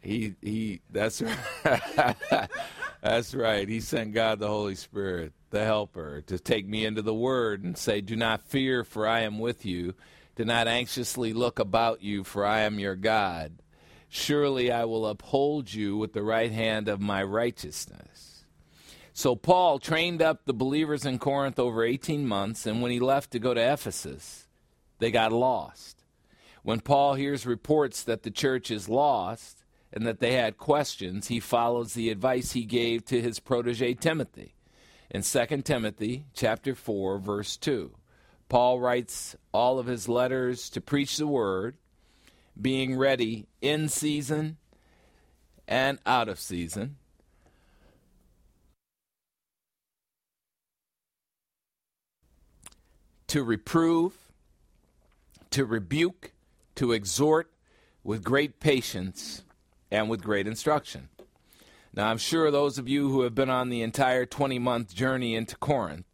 He 0.00 0.34
he. 0.42 0.80
That's 0.90 1.22
right. 1.22 2.16
that's 3.02 3.34
right. 3.34 3.68
He 3.68 3.80
sent 3.80 4.12
God 4.12 4.38
the 4.38 4.48
Holy 4.48 4.74
Spirit, 4.74 5.32
the 5.50 5.64
Helper, 5.64 6.22
to 6.26 6.38
take 6.38 6.66
me 6.66 6.84
into 6.84 7.02
the 7.02 7.14
Word 7.14 7.64
and 7.64 7.76
say, 7.76 8.00
"Do 8.00 8.16
not 8.16 8.46
fear, 8.46 8.84
for 8.84 9.06
I 9.06 9.20
am 9.20 9.38
with 9.38 9.64
you. 9.64 9.94
Do 10.36 10.44
not 10.44 10.68
anxiously 10.68 11.32
look 11.32 11.58
about 11.58 12.02
you, 12.02 12.22
for 12.22 12.44
I 12.44 12.60
am 12.60 12.78
your 12.78 12.96
God." 12.96 13.60
surely 14.14 14.70
I 14.70 14.84
will 14.84 15.06
uphold 15.06 15.74
you 15.74 15.96
with 15.96 16.12
the 16.12 16.22
right 16.22 16.52
hand 16.52 16.88
of 16.88 17.00
my 17.00 17.22
righteousness. 17.22 18.44
So 19.12 19.34
Paul 19.34 19.80
trained 19.80 20.22
up 20.22 20.44
the 20.44 20.54
believers 20.54 21.04
in 21.04 21.18
Corinth 21.18 21.58
over 21.58 21.84
18 21.84 22.26
months, 22.26 22.64
and 22.64 22.80
when 22.80 22.92
he 22.92 23.00
left 23.00 23.32
to 23.32 23.40
go 23.40 23.54
to 23.54 23.72
Ephesus, 23.72 24.46
they 25.00 25.10
got 25.10 25.32
lost. 25.32 25.93
When 26.64 26.80
Paul 26.80 27.14
hears 27.14 27.44
reports 27.44 28.02
that 28.02 28.22
the 28.22 28.30
church 28.30 28.70
is 28.70 28.88
lost 28.88 29.62
and 29.92 30.06
that 30.06 30.18
they 30.18 30.32
had 30.32 30.56
questions, 30.56 31.28
he 31.28 31.38
follows 31.38 31.92
the 31.92 32.08
advice 32.08 32.52
he 32.52 32.64
gave 32.64 33.04
to 33.04 33.20
his 33.20 33.38
protege 33.38 33.92
Timothy. 33.92 34.54
In 35.10 35.20
2 35.20 35.62
Timothy 35.62 36.24
chapter 36.32 36.74
4 36.74 37.18
verse 37.18 37.58
2, 37.58 37.94
Paul 38.48 38.80
writes 38.80 39.36
all 39.52 39.78
of 39.78 39.84
his 39.84 40.08
letters 40.08 40.70
to 40.70 40.80
preach 40.80 41.18
the 41.18 41.26
word, 41.26 41.76
being 42.58 42.96
ready 42.96 43.46
in 43.60 43.90
season 43.90 44.56
and 45.68 45.98
out 46.06 46.30
of 46.30 46.40
season. 46.40 46.96
To 53.26 53.44
reprove, 53.44 54.16
to 55.50 55.66
rebuke, 55.66 56.33
to 56.76 56.92
exhort 56.92 57.50
with 58.02 58.24
great 58.24 58.60
patience 58.60 59.42
and 59.90 60.08
with 60.10 60.22
great 60.22 60.46
instruction. 60.46 61.08
Now, 61.94 62.08
I'm 62.08 62.18
sure 62.18 62.50
those 62.50 62.78
of 62.78 62.88
you 62.88 63.08
who 63.08 63.22
have 63.22 63.34
been 63.34 63.50
on 63.50 63.68
the 63.68 63.82
entire 63.82 64.26
20 64.26 64.58
month 64.58 64.94
journey 64.94 65.36
into 65.36 65.56
Corinth 65.56 66.06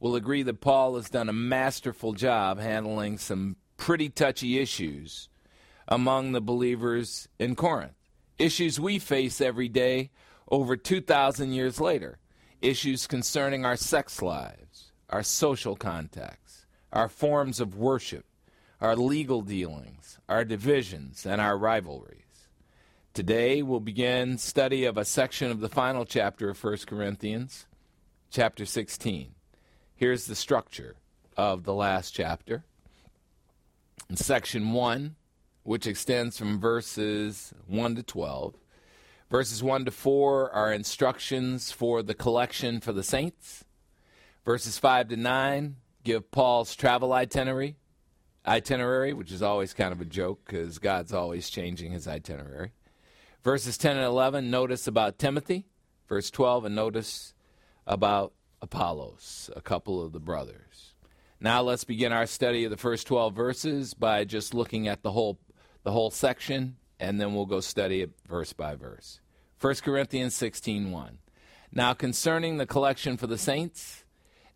will 0.00 0.14
agree 0.14 0.42
that 0.42 0.60
Paul 0.60 0.96
has 0.96 1.10
done 1.10 1.28
a 1.28 1.34
masterful 1.34 2.12
job 2.12 2.58
handling 2.58 3.18
some 3.18 3.56
pretty 3.76 4.08
touchy 4.08 4.58
issues 4.58 5.28
among 5.88 6.32
the 6.32 6.40
believers 6.40 7.28
in 7.38 7.54
Corinth. 7.54 7.92
Issues 8.38 8.80
we 8.80 8.98
face 8.98 9.40
every 9.40 9.68
day 9.68 10.10
over 10.50 10.76
2,000 10.76 11.52
years 11.52 11.80
later. 11.80 12.18
Issues 12.62 13.06
concerning 13.06 13.64
our 13.64 13.76
sex 13.76 14.22
lives, 14.22 14.92
our 15.10 15.22
social 15.22 15.76
contacts, 15.76 16.66
our 16.92 17.08
forms 17.08 17.60
of 17.60 17.76
worship, 17.76 18.24
our 18.80 18.96
legal 18.96 19.40
dealings, 19.40 20.18
our 20.28 20.44
divisions, 20.44 21.24
and 21.24 21.40
our 21.40 21.56
rivalries. 21.56 22.48
Today 23.14 23.62
we'll 23.62 23.80
begin 23.80 24.36
study 24.36 24.84
of 24.84 24.98
a 24.98 25.04
section 25.04 25.50
of 25.50 25.60
the 25.60 25.68
final 25.68 26.04
chapter 26.04 26.50
of 26.50 26.62
1 26.62 26.78
Corinthians, 26.86 27.66
chapter 28.30 28.66
16. 28.66 29.34
Here's 29.94 30.26
the 30.26 30.34
structure 30.34 30.96
of 31.36 31.64
the 31.64 31.72
last 31.72 32.10
chapter. 32.10 32.64
In 34.10 34.16
section 34.16 34.72
1, 34.72 35.16
which 35.62 35.86
extends 35.86 36.38
from 36.38 36.60
verses 36.60 37.54
1 37.66 37.96
to 37.96 38.02
12, 38.02 38.54
verses 39.30 39.62
1 39.62 39.86
to 39.86 39.90
4 39.90 40.52
are 40.52 40.72
instructions 40.72 41.72
for 41.72 42.02
the 42.02 42.14
collection 42.14 42.80
for 42.80 42.92
the 42.92 43.02
saints. 43.02 43.64
Verses 44.44 44.78
5 44.78 45.08
to 45.08 45.16
9 45.16 45.76
give 46.04 46.30
Paul's 46.30 46.76
travel 46.76 47.12
itinerary, 47.12 47.76
itinerary, 48.46 49.12
which 49.12 49.32
is 49.32 49.42
always 49.42 49.74
kind 49.74 49.92
of 49.92 50.00
a 50.00 50.04
joke 50.04 50.40
because 50.46 50.78
God's 50.78 51.12
always 51.12 51.50
changing 51.50 51.92
his 51.92 52.06
itinerary. 52.06 52.72
Verses 53.42 53.78
10 53.78 53.96
and 53.96 54.06
11, 54.06 54.50
notice 54.50 54.86
about 54.86 55.18
Timothy. 55.18 55.66
Verse 56.08 56.30
12, 56.30 56.66
and 56.66 56.74
notice 56.74 57.34
about 57.86 58.32
Apollos, 58.62 59.50
a 59.54 59.60
couple 59.60 60.02
of 60.02 60.12
the 60.12 60.20
brothers. 60.20 60.94
Now 61.40 61.62
let's 61.62 61.84
begin 61.84 62.12
our 62.12 62.26
study 62.26 62.64
of 62.64 62.70
the 62.70 62.76
first 62.76 63.06
12 63.06 63.34
verses 63.34 63.94
by 63.94 64.24
just 64.24 64.54
looking 64.54 64.88
at 64.88 65.02
the 65.02 65.12
whole 65.12 65.38
the 65.82 65.92
whole 65.92 66.10
section 66.10 66.76
and 66.98 67.20
then 67.20 67.34
we'll 67.34 67.46
go 67.46 67.60
study 67.60 68.00
it 68.00 68.10
verse 68.26 68.52
by 68.52 68.74
verse. 68.74 69.20
1 69.60 69.74
Corinthians 69.82 70.34
16:1. 70.34 71.18
Now 71.70 71.92
concerning 71.92 72.56
the 72.56 72.66
collection 72.66 73.16
for 73.16 73.26
the 73.26 73.38
saints, 73.38 74.04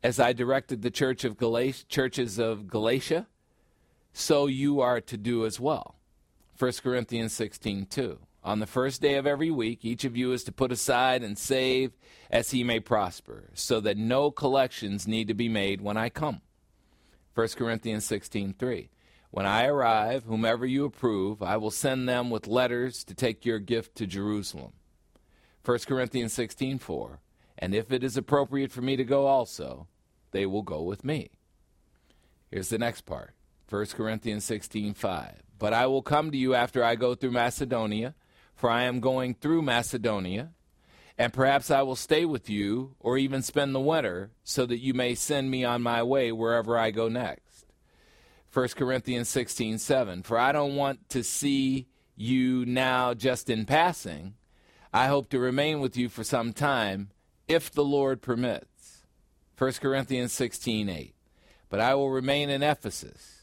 as 0.02 0.18
I 0.18 0.32
directed 0.32 0.82
the 0.82 0.90
church 0.90 1.24
of 1.24 1.36
Galatia, 1.36 1.84
churches 1.86 2.38
of 2.38 2.66
Galatia, 2.66 3.26
so 4.12 4.46
you 4.46 4.80
are 4.80 5.00
to 5.00 5.16
do 5.16 5.44
as 5.46 5.60
well. 5.60 5.96
1 6.58 6.82
Corinthians 6.82 7.32
16:2. 7.32 8.18
On 8.42 8.58
the 8.58 8.66
first 8.66 9.02
day 9.02 9.16
of 9.16 9.26
every 9.26 9.50
week, 9.50 9.84
each 9.84 10.04
of 10.04 10.16
you 10.16 10.32
is 10.32 10.44
to 10.44 10.52
put 10.52 10.72
aside 10.72 11.22
and 11.22 11.36
save 11.36 11.92
as 12.30 12.52
he 12.52 12.64
may 12.64 12.80
prosper, 12.80 13.50
so 13.54 13.80
that 13.80 13.98
no 13.98 14.30
collections 14.30 15.06
need 15.06 15.28
to 15.28 15.34
be 15.34 15.48
made 15.48 15.82
when 15.82 15.96
I 15.96 16.08
come. 16.08 16.40
1 17.34 17.56
Corinthians 17.56 18.04
16:3. 18.04 18.90
When 19.30 19.46
I 19.46 19.66
arrive, 19.66 20.24
whomever 20.24 20.66
you 20.66 20.84
approve, 20.84 21.42
I 21.42 21.56
will 21.56 21.70
send 21.70 22.08
them 22.08 22.30
with 22.30 22.46
letters 22.46 23.04
to 23.04 23.14
take 23.14 23.44
your 23.44 23.58
gift 23.58 23.94
to 23.96 24.06
Jerusalem. 24.06 24.72
1 25.62 25.86
Corinthians 25.86 26.32
16:4. 26.32 27.20
And 27.58 27.74
if 27.74 27.92
it 27.92 28.02
is 28.02 28.16
appropriate 28.16 28.72
for 28.72 28.80
me 28.80 28.96
to 28.96 29.04
go 29.04 29.26
also, 29.26 29.86
they 30.30 30.46
will 30.46 30.62
go 30.62 30.82
with 30.82 31.04
me. 31.04 31.30
Here's 32.50 32.70
the 32.70 32.78
next 32.78 33.02
part. 33.02 33.34
1 33.70 33.86
Corinthians 33.94 34.44
16:5. 34.44 35.42
But 35.56 35.72
I 35.72 35.86
will 35.86 36.02
come 36.02 36.32
to 36.32 36.36
you 36.36 36.54
after 36.56 36.82
I 36.82 36.96
go 36.96 37.14
through 37.14 37.30
Macedonia, 37.30 38.16
for 38.56 38.68
I 38.68 38.82
am 38.82 38.98
going 38.98 39.34
through 39.34 39.62
Macedonia, 39.62 40.52
and 41.16 41.32
perhaps 41.32 41.70
I 41.70 41.82
will 41.82 41.94
stay 41.94 42.24
with 42.24 42.50
you 42.50 42.96
or 42.98 43.16
even 43.16 43.42
spend 43.42 43.72
the 43.72 43.80
winter, 43.80 44.32
so 44.42 44.66
that 44.66 44.80
you 44.80 44.92
may 44.92 45.14
send 45.14 45.52
me 45.52 45.64
on 45.64 45.82
my 45.82 46.02
way 46.02 46.32
wherever 46.32 46.76
I 46.76 46.90
go 46.90 47.08
next. 47.08 47.66
1 48.52 48.74
Corinthians 48.74 49.28
16:7. 49.28 50.24
For 50.24 50.36
I 50.36 50.50
don't 50.50 50.74
want 50.74 51.08
to 51.10 51.22
see 51.22 51.86
you 52.16 52.66
now 52.66 53.14
just 53.14 53.48
in 53.48 53.66
passing. 53.66 54.34
I 54.92 55.06
hope 55.06 55.28
to 55.28 55.38
remain 55.38 55.78
with 55.78 55.96
you 55.96 56.08
for 56.08 56.24
some 56.24 56.52
time, 56.52 57.12
if 57.46 57.70
the 57.70 57.84
Lord 57.84 58.20
permits. 58.20 59.06
1 59.56 59.80
Corinthians 59.80 60.32
16:8. 60.32 61.14
But 61.68 61.78
I 61.78 61.94
will 61.94 62.10
remain 62.10 62.50
in 62.50 62.64
Ephesus 62.64 63.39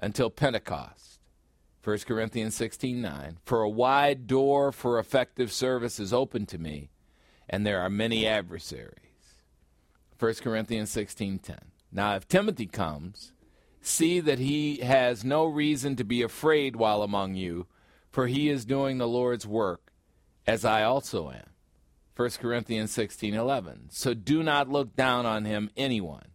until 0.00 0.30
Pentecost. 0.30 1.20
1 1.82 1.98
Corinthians 2.06 2.54
16:9. 2.54 3.38
For 3.44 3.62
a 3.62 3.68
wide 3.68 4.26
door 4.26 4.72
for 4.72 4.98
effective 4.98 5.52
service 5.52 5.98
is 5.98 6.12
open 6.12 6.46
to 6.46 6.58
me, 6.58 6.90
and 7.48 7.66
there 7.66 7.80
are 7.80 7.88
many 7.88 8.26
adversaries. 8.26 9.44
1 10.18 10.42
Corinthians 10.42 10.90
16:10. 10.90 11.70
Now 11.92 12.16
if 12.16 12.28
Timothy 12.28 12.66
comes, 12.66 13.32
see 13.80 14.20
that 14.20 14.38
he 14.38 14.78
has 14.78 15.24
no 15.24 15.46
reason 15.46 15.96
to 15.96 16.04
be 16.04 16.22
afraid 16.22 16.76
while 16.76 17.02
among 17.02 17.34
you, 17.34 17.66
for 18.10 18.26
he 18.26 18.48
is 18.50 18.64
doing 18.64 18.98
the 18.98 19.08
Lord's 19.08 19.46
work, 19.46 19.92
as 20.46 20.64
I 20.64 20.82
also 20.82 21.30
am. 21.30 21.50
1 22.14 22.38
Corinthians 22.38 22.90
16:11. 22.90 23.88
So 23.90 24.12
do 24.12 24.42
not 24.42 24.68
look 24.68 24.94
down 24.94 25.24
on 25.24 25.46
him 25.46 25.70
anyone, 25.78 26.32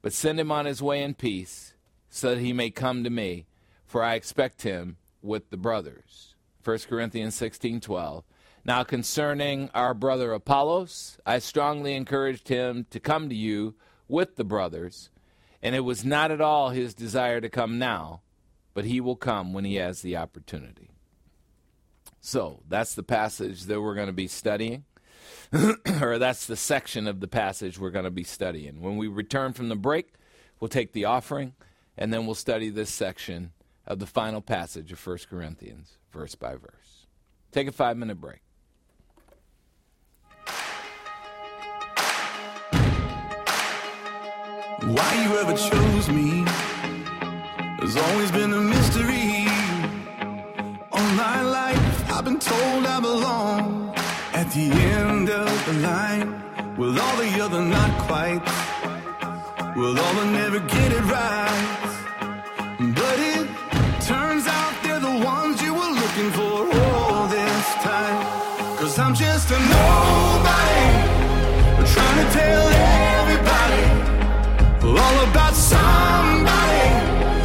but 0.00 0.14
send 0.14 0.40
him 0.40 0.50
on 0.50 0.64
his 0.64 0.80
way 0.80 1.02
in 1.02 1.12
peace, 1.12 1.74
so 2.10 2.34
that 2.34 2.40
he 2.40 2.52
may 2.52 2.70
come 2.70 3.04
to 3.04 3.10
me, 3.10 3.46
for 3.84 4.02
I 4.02 4.14
expect 4.14 4.62
him 4.62 4.96
with 5.22 5.50
the 5.50 5.56
brothers. 5.56 6.34
1 6.64 6.88
Corinthians 6.88 7.34
16:12. 7.34 8.24
Now 8.64 8.84
concerning 8.84 9.70
our 9.72 9.94
brother 9.94 10.32
Apollos, 10.32 11.18
I 11.24 11.38
strongly 11.38 11.94
encouraged 11.94 12.48
him 12.48 12.86
to 12.90 13.00
come 13.00 13.28
to 13.28 13.34
you 13.34 13.74
with 14.08 14.36
the 14.36 14.44
brothers, 14.44 15.10
and 15.62 15.74
it 15.74 15.80
was 15.80 16.04
not 16.04 16.30
at 16.30 16.40
all 16.40 16.70
his 16.70 16.94
desire 16.94 17.40
to 17.40 17.48
come 17.48 17.78
now, 17.78 18.20
but 18.74 18.84
he 18.84 19.00
will 19.00 19.16
come 19.16 19.52
when 19.52 19.64
he 19.64 19.76
has 19.76 20.02
the 20.02 20.16
opportunity. 20.16 20.90
So, 22.20 22.62
that's 22.68 22.94
the 22.94 23.02
passage 23.02 23.64
that 23.64 23.80
we're 23.80 23.94
going 23.94 24.08
to 24.08 24.12
be 24.12 24.28
studying. 24.28 24.84
or 26.02 26.18
that's 26.18 26.46
the 26.46 26.56
section 26.56 27.06
of 27.06 27.20
the 27.20 27.28
passage 27.28 27.78
we're 27.78 27.90
going 27.90 28.04
to 28.04 28.10
be 28.10 28.24
studying. 28.24 28.82
When 28.82 28.96
we 28.96 29.08
return 29.08 29.52
from 29.52 29.68
the 29.68 29.76
break, 29.76 30.12
we'll 30.60 30.68
take 30.68 30.92
the 30.92 31.06
offering 31.06 31.54
and 31.98 32.12
then 32.12 32.24
we'll 32.24 32.34
study 32.36 32.70
this 32.70 32.90
section 32.90 33.50
of 33.86 33.98
the 33.98 34.06
final 34.06 34.40
passage 34.40 34.92
of 34.92 35.04
1 35.04 35.18
Corinthians, 35.28 35.98
verse 36.12 36.36
by 36.36 36.52
verse. 36.52 37.06
Take 37.50 37.66
a 37.66 37.72
five 37.72 37.96
minute 37.96 38.20
break. 38.20 38.40
Why 44.80 45.24
you 45.24 45.36
ever 45.38 45.54
chose 45.54 46.08
me 46.08 46.44
has 47.80 47.96
always 47.96 48.30
been 48.30 48.52
a 48.52 48.60
mystery. 48.60 49.46
All 50.92 51.10
my 51.14 51.42
life, 51.42 52.12
I've 52.12 52.24
been 52.24 52.38
told 52.38 52.86
I 52.86 53.00
belong 53.00 53.92
at 54.34 54.50
the 54.52 54.70
end 54.70 55.30
of 55.30 55.66
the 55.66 55.72
line 55.80 56.76
with 56.76 56.96
all 56.96 57.16
the 57.16 57.44
other 57.44 57.60
not 57.60 57.90
quite, 58.06 58.44
with 59.76 59.98
all 59.98 60.14
the 60.14 60.26
never 60.26 60.60
get 60.60 60.92
it 60.92 61.02
right. 61.02 61.87
Just 69.38 69.52
a 69.52 69.60
nobody, 69.60 70.82
trying 71.94 72.18
to 72.24 72.28
tell 72.38 72.64
everybody 73.20 73.84
all 74.82 75.16
about 75.30 75.54
somebody 75.54 76.86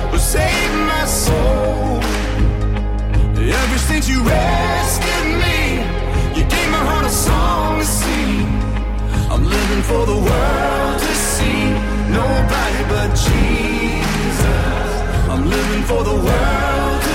who 0.10 0.18
saved 0.18 0.74
my 0.90 1.06
soul. 1.06 2.02
Every 3.38 3.78
since 3.78 4.10
you 4.10 4.24
rescued 4.24 5.28
me, 5.44 5.86
you 6.36 6.44
gave 6.50 6.68
my 6.72 6.84
heart 6.90 7.06
a 7.06 7.12
song 7.12 7.80
to 7.82 7.86
sing. 7.86 8.48
I'm 9.30 9.44
living 9.44 9.84
for 9.84 10.04
the 10.08 10.18
world 10.18 11.00
to 11.00 11.14
see. 11.32 11.62
Nobody 12.10 12.82
but 12.90 13.10
Jesus. 13.28 14.90
I'm 15.30 15.48
living 15.48 15.84
for 15.84 16.04
the 16.04 16.16
world 16.16 17.13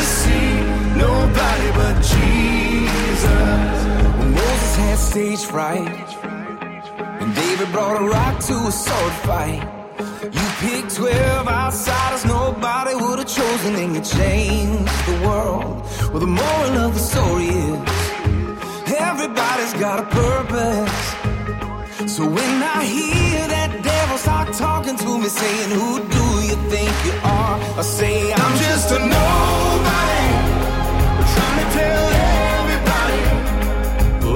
had 4.79 4.99
stage 4.99 5.45
fright, 5.45 6.09
And 7.20 7.35
David 7.35 7.70
brought 7.72 8.01
a 8.01 8.05
rock 8.05 8.41
to 8.49 8.55
a 8.70 8.72
sword 8.72 9.16
fight, 9.29 9.62
you 10.22 10.47
picked 10.62 10.95
12 10.97 11.49
outsiders 11.49 12.24
nobody 12.24 12.95
would 12.95 13.18
have 13.18 13.29
chosen, 13.29 13.74
and 13.76 13.95
you 13.97 14.03
changed 14.03 15.07
the 15.07 15.16
world. 15.26 15.83
Well, 16.11 16.20
the 16.20 16.33
moral 16.43 16.72
of 16.87 16.95
the 16.95 17.05
story 17.12 17.49
is 17.49 17.99
everybody's 19.11 19.74
got 19.74 19.99
a 20.05 20.07
purpose. 20.22 21.18
So 22.14 22.22
when 22.24 22.62
I 22.62 22.85
hear 22.85 23.49
that 23.55 23.70
devil 23.83 24.18
start 24.18 24.53
talking 24.55 24.97
to 24.97 25.18
me, 25.18 25.29
saying, 25.29 25.70
Who 25.70 25.91
do 26.16 26.24
you 26.49 26.57
think 26.72 26.91
you 27.07 27.14
are? 27.22 27.57
I 27.79 27.83
say, 27.83 28.33
I'm 28.33 28.55
just 28.59 28.91
a 28.93 28.99
nobody. 28.99 30.24
Trying 31.35 31.59
to 31.62 31.79
tell 31.79 32.17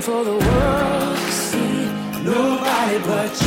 for 0.00 0.24
the 0.24 0.32
world 0.32 1.16
to 1.16 1.32
see 1.32 1.86
nobody 2.22 2.98
but 3.06 3.30
Jesus. 3.30 3.45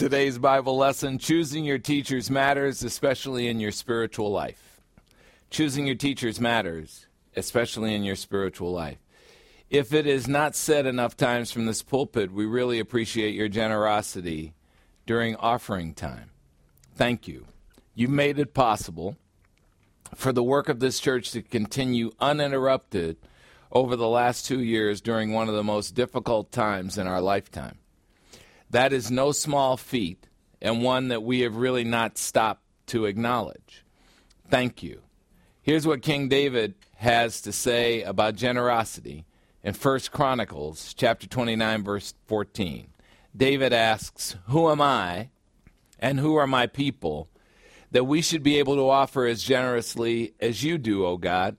Today's 0.00 0.38
Bible 0.38 0.78
lesson 0.78 1.18
choosing 1.18 1.66
your 1.66 1.76
teachers 1.76 2.30
matters, 2.30 2.82
especially 2.82 3.48
in 3.48 3.60
your 3.60 3.70
spiritual 3.70 4.30
life. 4.30 4.80
Choosing 5.50 5.86
your 5.86 5.94
teachers 5.94 6.40
matters, 6.40 7.06
especially 7.36 7.94
in 7.94 8.02
your 8.02 8.16
spiritual 8.16 8.72
life. 8.72 8.96
If 9.68 9.92
it 9.92 10.06
is 10.06 10.26
not 10.26 10.56
said 10.56 10.86
enough 10.86 11.18
times 11.18 11.52
from 11.52 11.66
this 11.66 11.82
pulpit, 11.82 12.32
we 12.32 12.46
really 12.46 12.78
appreciate 12.78 13.34
your 13.34 13.48
generosity 13.48 14.54
during 15.04 15.36
offering 15.36 15.92
time. 15.92 16.30
Thank 16.94 17.28
you. 17.28 17.44
You've 17.94 18.08
made 18.08 18.38
it 18.38 18.54
possible 18.54 19.18
for 20.14 20.32
the 20.32 20.42
work 20.42 20.70
of 20.70 20.80
this 20.80 20.98
church 20.98 21.30
to 21.32 21.42
continue 21.42 22.10
uninterrupted 22.18 23.18
over 23.70 23.96
the 23.96 24.08
last 24.08 24.46
two 24.46 24.62
years 24.62 25.02
during 25.02 25.34
one 25.34 25.50
of 25.50 25.54
the 25.54 25.62
most 25.62 25.94
difficult 25.94 26.50
times 26.50 26.96
in 26.96 27.06
our 27.06 27.20
lifetime. 27.20 27.79
That 28.70 28.92
is 28.92 29.10
no 29.10 29.32
small 29.32 29.76
feat, 29.76 30.28
and 30.62 30.82
one 30.82 31.08
that 31.08 31.22
we 31.22 31.40
have 31.40 31.56
really 31.56 31.84
not 31.84 32.16
stopped 32.16 32.62
to 32.86 33.06
acknowledge. 33.06 33.84
Thank 34.48 34.82
you. 34.82 35.02
Here's 35.62 35.86
what 35.86 36.02
King 36.02 36.28
David 36.28 36.74
has 36.96 37.40
to 37.42 37.52
say 37.52 38.02
about 38.02 38.36
generosity 38.36 39.24
in 39.62 39.74
1 39.74 40.00
Chronicles 40.10 40.94
chapter 40.94 41.26
29 41.26 41.84
verse 41.84 42.14
14. 42.26 42.88
David 43.36 43.72
asks, 43.72 44.36
"Who 44.46 44.70
am 44.70 44.80
I 44.80 45.30
and 45.98 46.18
who 46.18 46.36
are 46.36 46.46
my 46.46 46.66
people 46.66 47.28
that 47.90 48.04
we 48.04 48.22
should 48.22 48.42
be 48.42 48.58
able 48.58 48.76
to 48.76 48.88
offer 48.88 49.26
as 49.26 49.42
generously 49.42 50.34
as 50.40 50.62
you 50.62 50.78
do, 50.78 51.04
O 51.04 51.16
God? 51.16 51.56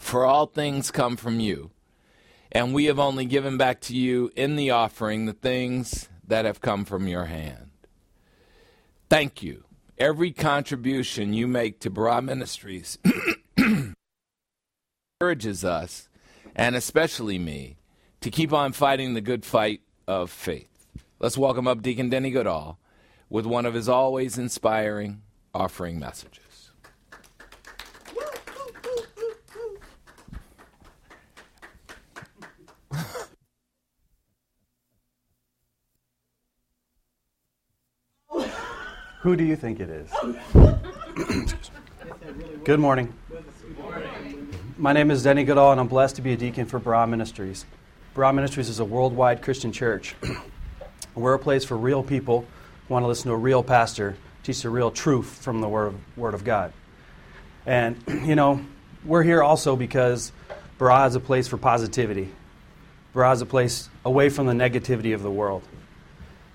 For 0.00 0.24
all 0.24 0.46
things 0.46 0.90
come 0.90 1.16
from 1.16 1.40
you." 1.40 1.70
And 2.54 2.72
we 2.72 2.84
have 2.84 3.00
only 3.00 3.26
given 3.26 3.58
back 3.58 3.80
to 3.80 3.96
you 3.96 4.30
in 4.36 4.54
the 4.54 4.70
offering 4.70 5.26
the 5.26 5.32
things 5.32 6.08
that 6.26 6.44
have 6.44 6.60
come 6.60 6.84
from 6.84 7.08
your 7.08 7.24
hand. 7.24 7.70
Thank 9.10 9.42
you. 9.42 9.64
Every 9.98 10.32
contribution 10.32 11.34
you 11.34 11.46
make 11.46 11.80
to 11.80 11.90
Barah 11.90 12.24
Ministries 12.24 12.98
encourages 15.20 15.64
us, 15.64 16.08
and 16.54 16.74
especially 16.74 17.38
me, 17.38 17.76
to 18.20 18.30
keep 18.30 18.52
on 18.52 18.72
fighting 18.72 19.14
the 19.14 19.20
good 19.20 19.44
fight 19.44 19.82
of 20.06 20.30
faith. 20.30 20.86
Let's 21.18 21.36
welcome 21.36 21.68
up 21.68 21.82
Deacon 21.82 22.08
Denny 22.08 22.30
Goodall 22.30 22.78
with 23.28 23.46
one 23.46 23.66
of 23.66 23.74
his 23.74 23.88
always 23.88 24.38
inspiring 24.38 25.22
offering 25.52 25.98
messages. 25.98 26.43
Who 39.24 39.36
do 39.36 39.44
you 39.44 39.56
think 39.56 39.80
it 39.80 39.88
is? 39.88 40.10
Oh. 40.54 40.78
Good 42.64 42.78
morning. 42.78 43.14
My 44.76 44.92
name 44.92 45.10
is 45.10 45.22
Denny 45.22 45.44
Goodall, 45.44 45.72
and 45.72 45.80
I'm 45.80 45.88
blessed 45.88 46.16
to 46.16 46.22
be 46.22 46.34
a 46.34 46.36
deacon 46.36 46.66
for 46.66 46.78
Barah 46.78 47.08
Ministries. 47.08 47.64
Barah 48.14 48.34
Ministries 48.34 48.68
is 48.68 48.80
a 48.80 48.84
worldwide 48.84 49.40
Christian 49.40 49.72
church. 49.72 50.14
We're 51.14 51.32
a 51.32 51.38
place 51.38 51.64
for 51.64 51.74
real 51.74 52.02
people 52.02 52.44
who 52.86 52.92
want 52.92 53.02
to 53.04 53.06
listen 53.06 53.28
to 53.28 53.32
a 53.32 53.38
real 53.38 53.62
pastor 53.62 54.18
teach 54.42 54.60
the 54.60 54.68
real 54.68 54.90
truth 54.90 55.38
from 55.42 55.62
the 55.62 55.68
Word 55.70 55.86
of, 55.86 56.18
word 56.18 56.34
of 56.34 56.44
God. 56.44 56.74
And, 57.64 57.96
you 58.26 58.34
know, 58.34 58.62
we're 59.06 59.22
here 59.22 59.42
also 59.42 59.74
because 59.74 60.32
Barah 60.78 61.08
is 61.08 61.14
a 61.14 61.20
place 61.20 61.48
for 61.48 61.56
positivity. 61.56 62.28
Barah 63.14 63.32
is 63.32 63.40
a 63.40 63.46
place 63.46 63.88
away 64.04 64.28
from 64.28 64.44
the 64.44 64.52
negativity 64.52 65.14
of 65.14 65.22
the 65.22 65.30
world. 65.30 65.62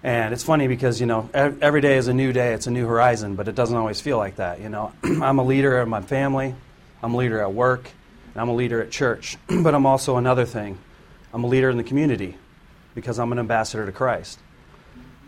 And 0.02 0.34
it's 0.34 0.44
funny 0.44 0.68
because, 0.68 1.02
you 1.02 1.06
know, 1.06 1.30
every 1.34 1.82
day 1.82 1.98
is 1.98 2.08
a 2.08 2.14
new 2.14 2.32
day, 2.32 2.54
it's 2.54 2.68
a 2.68 2.72
new 2.72 2.88
horizon, 2.88 3.36
but 3.36 3.50
it 3.50 3.56
doesn't 3.56 3.76
always 3.76 4.00
feel 4.00 4.18
like 4.18 4.38
that, 4.38 4.62
you 4.62 4.70
know. 4.70 4.94
I'm 5.04 5.40
a 5.40 5.44
leader 5.44 5.82
in 5.82 5.90
my 5.90 6.02
family, 6.02 6.56
I'm 7.04 7.14
a 7.14 7.18
leader 7.18 7.42
at 7.42 7.54
work, 7.54 7.90
and 8.34 8.42
I'm 8.42 8.48
a 8.48 8.56
leader 8.56 8.82
at 8.82 8.92
church. 8.92 9.38
but 9.48 9.76
I'm 9.76 9.86
also 9.86 10.16
another 10.16 10.46
thing. 10.46 10.78
I'm 11.34 11.44
a 11.44 11.48
leader 11.48 11.70
in 11.70 11.76
the 11.76 11.84
community 11.84 12.38
because 12.96 13.20
I'm 13.20 13.32
an 13.34 13.40
ambassador 13.40 13.86
to 13.86 13.92
Christ. 13.92 14.40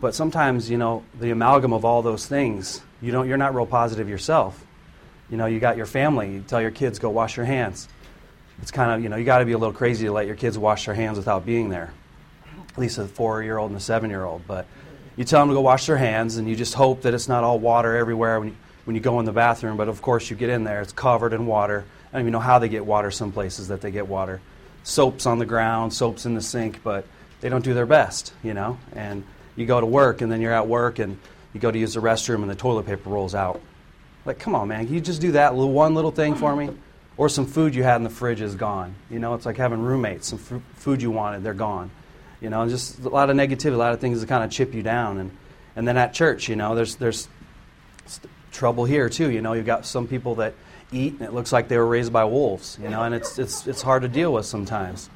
But 0.00 0.14
sometimes, 0.14 0.70
you 0.70 0.78
know, 0.78 1.04
the 1.20 1.30
amalgam 1.30 1.74
of 1.74 1.84
all 1.84 2.00
those 2.00 2.26
things, 2.26 2.80
you 3.02 3.12
don't, 3.12 3.28
you're 3.28 3.36
not 3.36 3.54
real 3.54 3.66
positive 3.66 4.08
yourself. 4.08 4.66
You 5.28 5.36
know, 5.36 5.46
you 5.46 5.60
got 5.60 5.76
your 5.76 5.86
family, 5.86 6.32
you 6.32 6.40
tell 6.40 6.62
your 6.62 6.70
kids, 6.70 6.98
go 6.98 7.10
wash 7.10 7.36
your 7.36 7.46
hands. 7.46 7.88
It's 8.62 8.70
kind 8.70 8.90
of, 8.90 9.02
you 9.02 9.10
know, 9.10 9.16
you 9.16 9.24
got 9.24 9.38
to 9.38 9.44
be 9.44 9.52
a 9.52 9.58
little 9.58 9.74
crazy 9.74 10.06
to 10.06 10.12
let 10.12 10.26
your 10.26 10.34
kids 10.34 10.56
wash 10.58 10.86
their 10.86 10.94
hands 10.94 11.18
without 11.18 11.44
being 11.44 11.68
there 11.68 11.92
at 12.72 12.78
least 12.78 12.98
a 12.98 13.06
four 13.06 13.42
year 13.42 13.58
old 13.58 13.70
and 13.70 13.76
a 13.76 13.82
seven 13.82 14.10
year 14.10 14.24
old. 14.24 14.42
But 14.46 14.66
you 15.16 15.24
tell 15.24 15.40
them 15.40 15.48
to 15.48 15.54
go 15.54 15.60
wash 15.60 15.86
their 15.86 15.96
hands, 15.96 16.36
and 16.36 16.48
you 16.48 16.56
just 16.56 16.74
hope 16.74 17.02
that 17.02 17.14
it's 17.14 17.28
not 17.28 17.44
all 17.44 17.58
water 17.58 17.96
everywhere 17.96 18.40
when 18.40 18.48
you, 18.50 18.56
when 18.84 18.96
you 18.96 19.02
go 19.02 19.20
in 19.20 19.26
the 19.26 19.32
bathroom. 19.32 19.76
But 19.76 19.88
of 19.88 20.00
course, 20.02 20.30
you 20.30 20.36
get 20.36 20.48
in 20.48 20.64
there, 20.64 20.80
it's 20.80 20.92
covered 20.92 21.32
in 21.32 21.46
water. 21.46 21.84
I 22.08 22.12
don't 22.12 22.22
even 22.22 22.32
know 22.32 22.40
how 22.40 22.58
they 22.58 22.68
get 22.68 22.84
water 22.84 23.10
some 23.10 23.32
places 23.32 23.68
that 23.68 23.80
they 23.80 23.90
get 23.90 24.06
water. 24.06 24.40
Soap's 24.84 25.26
on 25.26 25.38
the 25.38 25.46
ground, 25.46 25.92
soap's 25.92 26.26
in 26.26 26.34
the 26.34 26.40
sink, 26.40 26.82
but 26.82 27.06
they 27.40 27.48
don't 27.48 27.64
do 27.64 27.74
their 27.74 27.86
best, 27.86 28.32
you 28.42 28.54
know? 28.54 28.78
And 28.94 29.24
you 29.54 29.66
go 29.66 29.80
to 29.80 29.86
work, 29.86 30.20
and 30.20 30.32
then 30.32 30.40
you're 30.40 30.52
at 30.52 30.66
work, 30.66 30.98
and 30.98 31.18
you 31.52 31.60
go 31.60 31.70
to 31.70 31.78
use 31.78 31.94
the 31.94 32.00
restroom, 32.00 32.42
and 32.42 32.50
the 32.50 32.54
toilet 32.54 32.86
paper 32.86 33.10
rolls 33.10 33.34
out. 33.34 33.60
Like, 34.24 34.38
come 34.38 34.54
on, 34.54 34.68
man, 34.68 34.86
can 34.86 34.94
you 34.94 35.00
just 35.00 35.20
do 35.20 35.32
that 35.32 35.54
little, 35.54 35.72
one 35.72 35.94
little 35.94 36.10
thing 36.10 36.34
for 36.34 36.54
me? 36.54 36.70
Or 37.16 37.28
some 37.28 37.46
food 37.46 37.74
you 37.74 37.82
had 37.82 37.96
in 37.96 38.04
the 38.04 38.10
fridge 38.10 38.40
is 38.40 38.54
gone. 38.54 38.94
You 39.10 39.18
know, 39.18 39.34
it's 39.34 39.44
like 39.44 39.56
having 39.56 39.82
roommates. 39.82 40.28
Some 40.28 40.38
fr- 40.38 40.56
food 40.74 41.02
you 41.02 41.10
wanted, 41.10 41.42
they're 41.42 41.54
gone. 41.54 41.90
You 42.42 42.50
know, 42.50 42.68
just 42.68 42.98
a 43.04 43.08
lot 43.08 43.30
of 43.30 43.36
negativity, 43.36 43.74
a 43.74 43.76
lot 43.76 43.92
of 43.92 44.00
things 44.00 44.20
that 44.20 44.28
kind 44.28 44.42
of 44.42 44.50
chip 44.50 44.74
you 44.74 44.82
down. 44.82 45.18
And, 45.18 45.30
and 45.76 45.86
then 45.86 45.96
at 45.96 46.12
church, 46.12 46.48
you 46.48 46.56
know, 46.56 46.74
there's, 46.74 46.96
there's 46.96 47.28
trouble 48.50 48.84
here 48.84 49.08
too. 49.08 49.30
You 49.30 49.40
know, 49.40 49.52
you've 49.52 49.64
got 49.64 49.86
some 49.86 50.08
people 50.08 50.34
that 50.36 50.54
eat 50.90 51.12
and 51.14 51.22
it 51.22 51.32
looks 51.32 51.52
like 51.52 51.68
they 51.68 51.78
were 51.78 51.86
raised 51.86 52.12
by 52.12 52.24
wolves, 52.24 52.78
you 52.82 52.88
know, 52.88 53.02
and 53.04 53.14
it's, 53.14 53.38
it's, 53.38 53.66
it's 53.68 53.80
hard 53.80 54.02
to 54.02 54.08
deal 54.08 54.32
with 54.32 54.44
sometimes. 54.44 55.08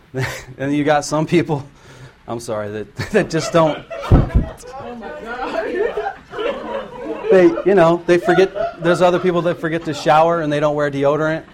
and 0.58 0.72
you 0.72 0.84
got 0.84 1.04
some 1.04 1.26
people, 1.26 1.68
I'm 2.28 2.40
sorry, 2.40 2.70
that, 2.70 2.96
that 3.12 3.28
just 3.28 3.52
don't. 3.52 3.84
They, 7.30 7.44
you 7.66 7.74
know, 7.74 8.02
they 8.06 8.16
forget. 8.16 8.82
There's 8.82 9.02
other 9.02 9.18
people 9.18 9.42
that 9.42 9.56
forget 9.56 9.84
to 9.84 9.92
shower 9.92 10.40
and 10.40 10.50
they 10.50 10.60
don't 10.60 10.74
wear 10.74 10.90
deodorant, 10.90 11.44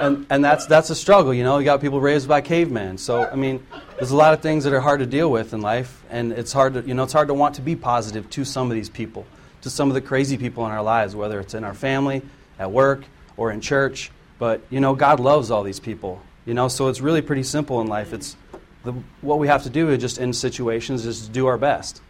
and 0.00 0.26
and 0.28 0.44
that's 0.44 0.66
that's 0.66 0.90
a 0.90 0.94
struggle. 0.94 1.32
You 1.32 1.44
know, 1.44 1.58
you 1.58 1.64
got 1.64 1.80
people 1.80 1.98
raised 1.98 2.28
by 2.28 2.42
cavemen. 2.42 2.98
So 2.98 3.24
I 3.24 3.34
mean, 3.34 3.66
there's 3.98 4.12
a 4.12 4.16
lot 4.16 4.32
of 4.32 4.40
things 4.40 4.62
that 4.62 4.72
are 4.72 4.80
hard 4.80 5.00
to 5.00 5.06
deal 5.06 5.28
with 5.28 5.52
in 5.52 5.60
life, 5.60 6.04
and 6.08 6.32
it's 6.32 6.52
hard 6.52 6.74
to 6.74 6.82
you 6.82 6.94
know 6.94 7.02
it's 7.02 7.12
hard 7.12 7.28
to 7.28 7.34
want 7.34 7.56
to 7.56 7.62
be 7.62 7.74
positive 7.74 8.30
to 8.30 8.44
some 8.44 8.70
of 8.70 8.74
these 8.74 8.88
people, 8.88 9.26
to 9.62 9.70
some 9.70 9.88
of 9.88 9.94
the 9.94 10.00
crazy 10.00 10.38
people 10.38 10.64
in 10.66 10.70
our 10.70 10.82
lives, 10.82 11.16
whether 11.16 11.40
it's 11.40 11.54
in 11.54 11.64
our 11.64 11.74
family, 11.74 12.22
at 12.60 12.70
work, 12.70 13.04
or 13.36 13.50
in 13.50 13.60
church. 13.60 14.12
But 14.38 14.62
you 14.70 14.78
know, 14.78 14.94
God 14.94 15.18
loves 15.18 15.50
all 15.50 15.64
these 15.64 15.80
people. 15.80 16.22
You 16.46 16.54
know, 16.54 16.68
so 16.68 16.88
it's 16.88 17.00
really 17.00 17.20
pretty 17.22 17.42
simple 17.42 17.80
in 17.80 17.88
life. 17.88 18.12
It's 18.12 18.36
the, 18.84 18.92
what 19.20 19.38
we 19.38 19.48
have 19.48 19.64
to 19.64 19.70
do 19.70 19.90
is 19.90 20.00
just 20.00 20.18
in 20.18 20.32
situations 20.32 21.04
is 21.04 21.26
to 21.26 21.30
do 21.30 21.46
our 21.46 21.58
best, 21.58 22.00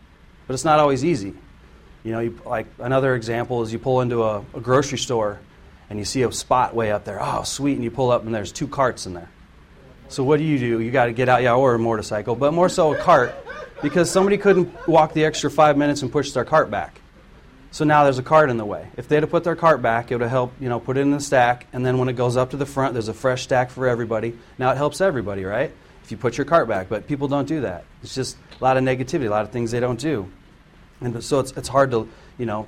but 0.47 0.55
it's 0.55 0.65
not 0.65 0.79
always 0.79 1.05
easy. 1.05 1.35
You 2.05 2.13
know, 2.13 2.21
you, 2.21 2.41
like 2.45 2.67
another 2.79 3.15
example 3.15 3.63
is 3.63 3.73
you 3.73 3.79
pull 3.79 4.03
into 4.03 4.25
a, 4.25 4.45
a 4.55 4.61
grocery 4.61 4.99
store 4.99 5.41
and 5.89 5.99
you 5.99 6.05
see 6.05 6.23
a 6.23 6.31
spot 6.31 6.75
way 6.75 6.93
up 6.93 7.05
there. 7.05 7.19
Oh, 7.21 7.45
sweet! 7.45 7.75
And 7.75 7.83
you 7.83 7.91
pull 7.91 8.11
up 8.11 8.27
and 8.27 8.35
there's 8.35 8.53
two 8.53 8.69
carts 8.69 9.07
in 9.07 9.15
there. 9.15 9.31
So 10.09 10.25
what 10.25 10.39
do 10.39 10.45
you 10.45 10.59
do? 10.59 10.81
You 10.81 10.91
got 10.91 11.07
to 11.07 11.13
get 11.13 11.29
out, 11.29 11.43
yeah, 11.43 11.55
or 11.55 11.75
a 11.75 11.79
motorcycle, 11.79 12.35
but 12.35 12.53
more 12.53 12.69
so 12.69 12.95
a 12.95 12.99
cart, 12.99 13.35
because 13.83 14.11
somebody 14.11 14.39
couldn't 14.39 14.89
walk 14.89 15.13
the 15.13 15.25
extra 15.25 15.51
five 15.51 15.77
minutes 15.77 16.03
and 16.03 16.11
push 16.11 16.33
their 16.33 16.45
cart 16.45 16.71
back. 16.71 17.01
So 17.71 17.85
now 17.85 18.05
there's 18.05 18.19
a 18.19 18.23
cart 18.23 18.49
in 18.49 18.57
the 18.57 18.65
way. 18.65 18.89
If 18.97 19.09
they'd 19.09 19.23
have 19.23 19.31
put 19.31 19.45
their 19.45 19.55
cart 19.55 19.83
back, 19.83 20.11
it 20.11 20.15
would 20.15 20.23
have 20.23 20.31
helped, 20.31 20.63
you 20.63 20.71
know, 20.71 20.81
put 20.81 20.97
it 20.97 21.01
in 21.01 21.11
the 21.11 21.21
stack, 21.21 21.67
and 21.75 21.85
then 21.85 21.99
when 21.99 22.09
it 22.09 22.15
goes 22.15 22.37
up 22.37 22.51
to 22.51 22.57
the 22.57 22.65
front, 22.65 22.95
there's 22.95 23.09
a 23.09 23.15
fresh 23.15 23.43
stack 23.43 23.71
for 23.71 23.87
everybody. 23.87 24.37
Now 24.57 24.73
it 24.73 24.77
helps 24.79 25.03
everybody, 25.03 25.45
right? 25.45 25.71
If 26.03 26.11
you 26.11 26.17
put 26.17 26.39
your 26.39 26.47
cart 26.47 26.67
back, 26.69 26.89
but 26.89 27.07
people 27.07 27.29
don't 27.29 27.47
do 27.47 27.61
that. 27.61 27.85
It's 28.03 28.15
just 28.15 28.39
a 28.59 28.65
lot 28.65 28.79
of 28.79 28.85
negativity, 28.85 29.27
a 29.27 29.31
lot 29.31 29.45
of 29.45 29.51
things 29.51 29.71
they 29.71 29.81
don't 29.81 30.01
do. 30.01 30.31
And 31.03 31.23
so 31.23 31.41
it's, 31.41 31.53
it's 31.53 31.69
hard 31.69 31.91
to, 31.91 32.09
you 32.39 32.47
know, 32.47 32.67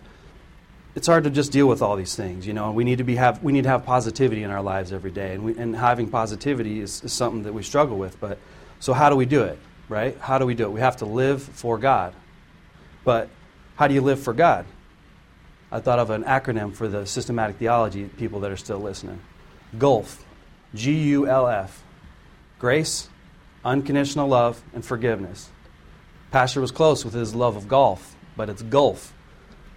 it's 0.94 1.06
hard 1.06 1.24
to 1.24 1.30
just 1.30 1.52
deal 1.52 1.66
with 1.66 1.82
all 1.82 1.96
these 1.96 2.16
things. 2.16 2.46
You 2.46 2.52
know, 2.52 2.72
we 2.72 2.84
need 2.84 2.98
to 2.98 3.04
be 3.04 3.16
have 3.16 3.42
we 3.42 3.52
need 3.52 3.64
to 3.64 3.68
have 3.68 3.84
positivity 3.84 4.42
in 4.42 4.50
our 4.50 4.62
lives 4.62 4.92
every 4.92 5.10
day, 5.10 5.34
and 5.34 5.44
we, 5.44 5.56
and 5.56 5.76
having 5.76 6.08
positivity 6.08 6.80
is, 6.80 7.02
is 7.04 7.12
something 7.12 7.44
that 7.44 7.52
we 7.52 7.62
struggle 7.62 7.96
with. 7.96 8.18
But 8.20 8.38
so 8.80 8.92
how 8.92 9.10
do 9.10 9.16
we 9.16 9.26
do 9.26 9.42
it? 9.42 9.58
Right? 9.88 10.16
How 10.18 10.38
do 10.38 10.46
we 10.46 10.54
do 10.54 10.64
it? 10.64 10.72
We 10.72 10.80
have 10.80 10.98
to 10.98 11.06
live 11.06 11.42
for 11.42 11.78
God. 11.78 12.14
But 13.04 13.28
how 13.76 13.88
do 13.88 13.94
you 13.94 14.00
live 14.00 14.20
for 14.20 14.32
God? 14.32 14.66
I 15.72 15.80
thought 15.80 15.98
of 15.98 16.10
an 16.10 16.24
acronym 16.24 16.74
for 16.74 16.88
the 16.88 17.06
systematic 17.06 17.56
theology 17.56 18.04
people 18.04 18.40
that 18.40 18.50
are 18.50 18.56
still 18.56 18.80
listening. 18.80 19.20
GULF, 19.78 20.24
G 20.74 20.92
U 21.10 21.28
L 21.28 21.46
F, 21.46 21.82
grace, 22.58 23.08
unconditional 23.64 24.28
love, 24.28 24.62
and 24.74 24.84
forgiveness. 24.84 25.48
Pastor 26.32 26.60
was 26.60 26.70
close 26.70 27.04
with 27.04 27.14
his 27.14 27.34
love 27.34 27.56
of 27.56 27.68
golf, 27.68 28.16
but 28.36 28.48
it's 28.48 28.62
gulf. 28.62 29.12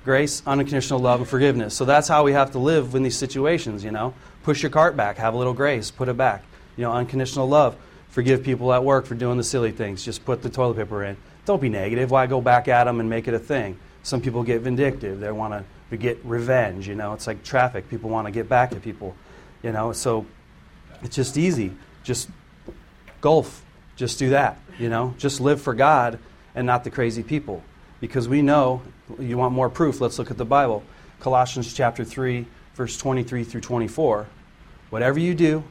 Grace, 0.04 0.43
unconditional 0.45 0.99
love, 0.99 1.22
and 1.22 1.30
forgiveness. 1.30 1.74
So 1.74 1.86
that's 1.86 2.08
how 2.08 2.24
we 2.24 2.34
have 2.34 2.51
to 2.51 2.60
live 2.60 2.93
in 2.93 3.04
these 3.04 3.18
situations, 3.18 3.84
you 3.84 3.91
know. 3.91 4.14
Push 4.43 4.62
your 4.62 4.70
cart 4.70 4.97
back, 4.97 5.18
have 5.18 5.34
a 5.34 5.38
little 5.38 5.54
grace, 5.54 5.91
put 5.91 6.10
it 6.10 6.18
back. 6.18 6.43
You 6.76 6.84
know, 6.84 6.91
unconditional 6.91 7.47
love. 7.47 7.78
Forgive 8.10 8.43
people 8.43 8.74
at 8.74 8.84
work 8.84 9.06
for 9.06 9.16
doing 9.16 9.38
the 9.38 9.43
silly 9.43 9.72
things. 9.72 10.04
Just 10.04 10.26
put 10.26 10.41
the 10.41 10.49
toilet 10.49 10.76
paper 10.76 11.04
in. 11.04 11.18
don't 11.45 11.62
be 11.62 11.70
negative. 11.70 12.12
Why 12.12 12.28
go 12.28 12.41
back 12.41 12.68
at 12.68 12.84
them 12.84 12.99
and 12.99 13.10
make 13.10 13.28
it 13.28 13.34
a 13.34 13.39
thing? 13.39 13.80
Some 14.04 14.22
people 14.22 14.43
get 14.43 14.62
vindictive. 14.62 15.20
They 15.20 15.32
want 15.32 15.66
to 15.89 15.97
get 15.97 16.20
revenge. 16.24 16.88
You 16.88 16.95
know, 16.95 17.14
it's 17.14 17.26
like 17.26 17.43
traffic. 17.43 17.89
People 17.89 18.10
want 18.10 18.28
to 18.28 18.32
get 18.32 18.49
back 18.49 18.74
at 18.74 18.82
people. 18.82 19.16
You 19.64 19.72
know, 19.72 19.93
so 19.93 20.26
it's 21.01 21.16
just 21.16 21.38
easy. 21.38 21.72
Just 22.04 22.30
golf. 23.22 23.64
Just 23.95 24.20
do 24.20 24.32
that. 24.32 24.60
You 24.78 24.89
know, 24.89 25.14
just 25.18 25.39
live 25.39 25.62
for 25.62 25.74
God 25.74 26.20
and 26.56 26.68
not 26.68 26.84
the 26.84 26.91
crazy 26.91 27.24
people. 27.24 27.64
Because 27.99 28.28
we 28.28 28.41
know, 28.41 28.82
you 29.20 29.38
want 29.38 29.54
more 29.54 29.70
proof, 29.70 30.01
let's 30.01 30.20
look 30.20 30.32
at 30.32 30.38
the 30.38 30.45
Bible. 30.45 30.84
Colossians 31.20 31.74
chapter 31.74 32.04
3, 32.04 32.45
verse 32.76 32.97
23 32.97 33.43
through 33.43 33.62
24. 33.62 34.28
Whatever 34.89 35.20
you 35.20 35.34
do, 35.34 35.64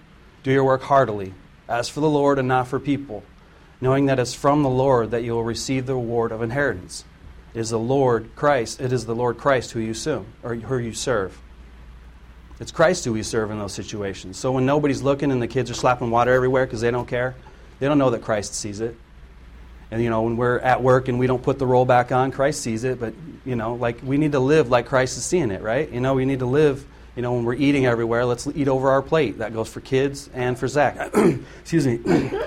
do 0.42 0.50
your 0.50 0.64
work 0.64 0.82
heartily, 0.82 1.34
as 1.68 1.88
for 1.88 2.00
the 2.00 2.08
Lord 2.08 2.38
and 2.38 2.48
not 2.48 2.68
for 2.68 2.80
people, 2.80 3.22
knowing 3.80 4.06
that 4.06 4.18
it's 4.18 4.34
from 4.34 4.62
the 4.62 4.70
Lord 4.70 5.10
that 5.10 5.22
you 5.22 5.32
will 5.32 5.44
receive 5.44 5.86
the 5.86 5.94
reward 5.94 6.32
of 6.32 6.42
inheritance. 6.42 7.04
It 7.54 7.60
is 7.60 7.70
the 7.70 7.78
Lord 7.78 8.30
Christ, 8.34 8.80
it 8.80 8.92
is 8.92 9.06
the 9.06 9.14
Lord 9.14 9.38
Christ 9.38 9.72
who 9.72 9.80
you 9.80 9.92
assume, 9.92 10.26
or 10.42 10.54
who 10.54 10.78
you 10.78 10.92
serve. 10.92 11.38
It's 12.60 12.72
Christ 12.72 13.04
who 13.04 13.12
we 13.12 13.22
serve 13.22 13.50
in 13.50 13.58
those 13.58 13.72
situations. 13.72 14.38
So 14.38 14.52
when 14.52 14.64
nobody's 14.64 15.02
looking 15.02 15.32
and 15.32 15.42
the 15.42 15.48
kids 15.48 15.70
are 15.70 15.74
slapping 15.74 16.10
water 16.10 16.32
everywhere 16.32 16.64
because 16.64 16.80
they 16.80 16.90
don't 16.90 17.08
care, 17.08 17.34
they 17.78 17.88
don't 17.88 17.98
know 17.98 18.10
that 18.10 18.22
Christ 18.22 18.54
sees 18.54 18.80
it. 18.80 18.96
And 19.92 20.02
you 20.02 20.08
know, 20.08 20.22
when 20.22 20.38
we're 20.38 20.58
at 20.58 20.82
work 20.82 21.08
and 21.08 21.18
we 21.18 21.26
don't 21.26 21.42
put 21.42 21.58
the 21.58 21.66
roll 21.66 21.84
back 21.84 22.12
on, 22.12 22.32
Christ 22.32 22.62
sees 22.62 22.82
it. 22.82 22.98
But 22.98 23.12
you 23.44 23.56
know, 23.56 23.74
like 23.74 24.00
we 24.02 24.16
need 24.16 24.32
to 24.32 24.40
live 24.40 24.70
like 24.70 24.86
Christ 24.86 25.18
is 25.18 25.24
seeing 25.24 25.50
it, 25.50 25.60
right? 25.60 25.88
You 25.92 26.00
know, 26.00 26.14
we 26.14 26.24
need 26.24 26.38
to 26.38 26.46
live. 26.46 26.86
You 27.14 27.20
know, 27.20 27.34
when 27.34 27.44
we're 27.44 27.56
eating 27.56 27.84
everywhere, 27.84 28.24
let's 28.24 28.46
eat 28.46 28.68
over 28.68 28.88
our 28.88 29.02
plate. 29.02 29.38
That 29.38 29.52
goes 29.52 29.68
for 29.68 29.82
kids 29.82 30.30
and 30.32 30.58
for 30.58 30.66
Zach. 30.66 31.14
Excuse 31.60 31.86
me, 31.86 32.00
in 32.06 32.42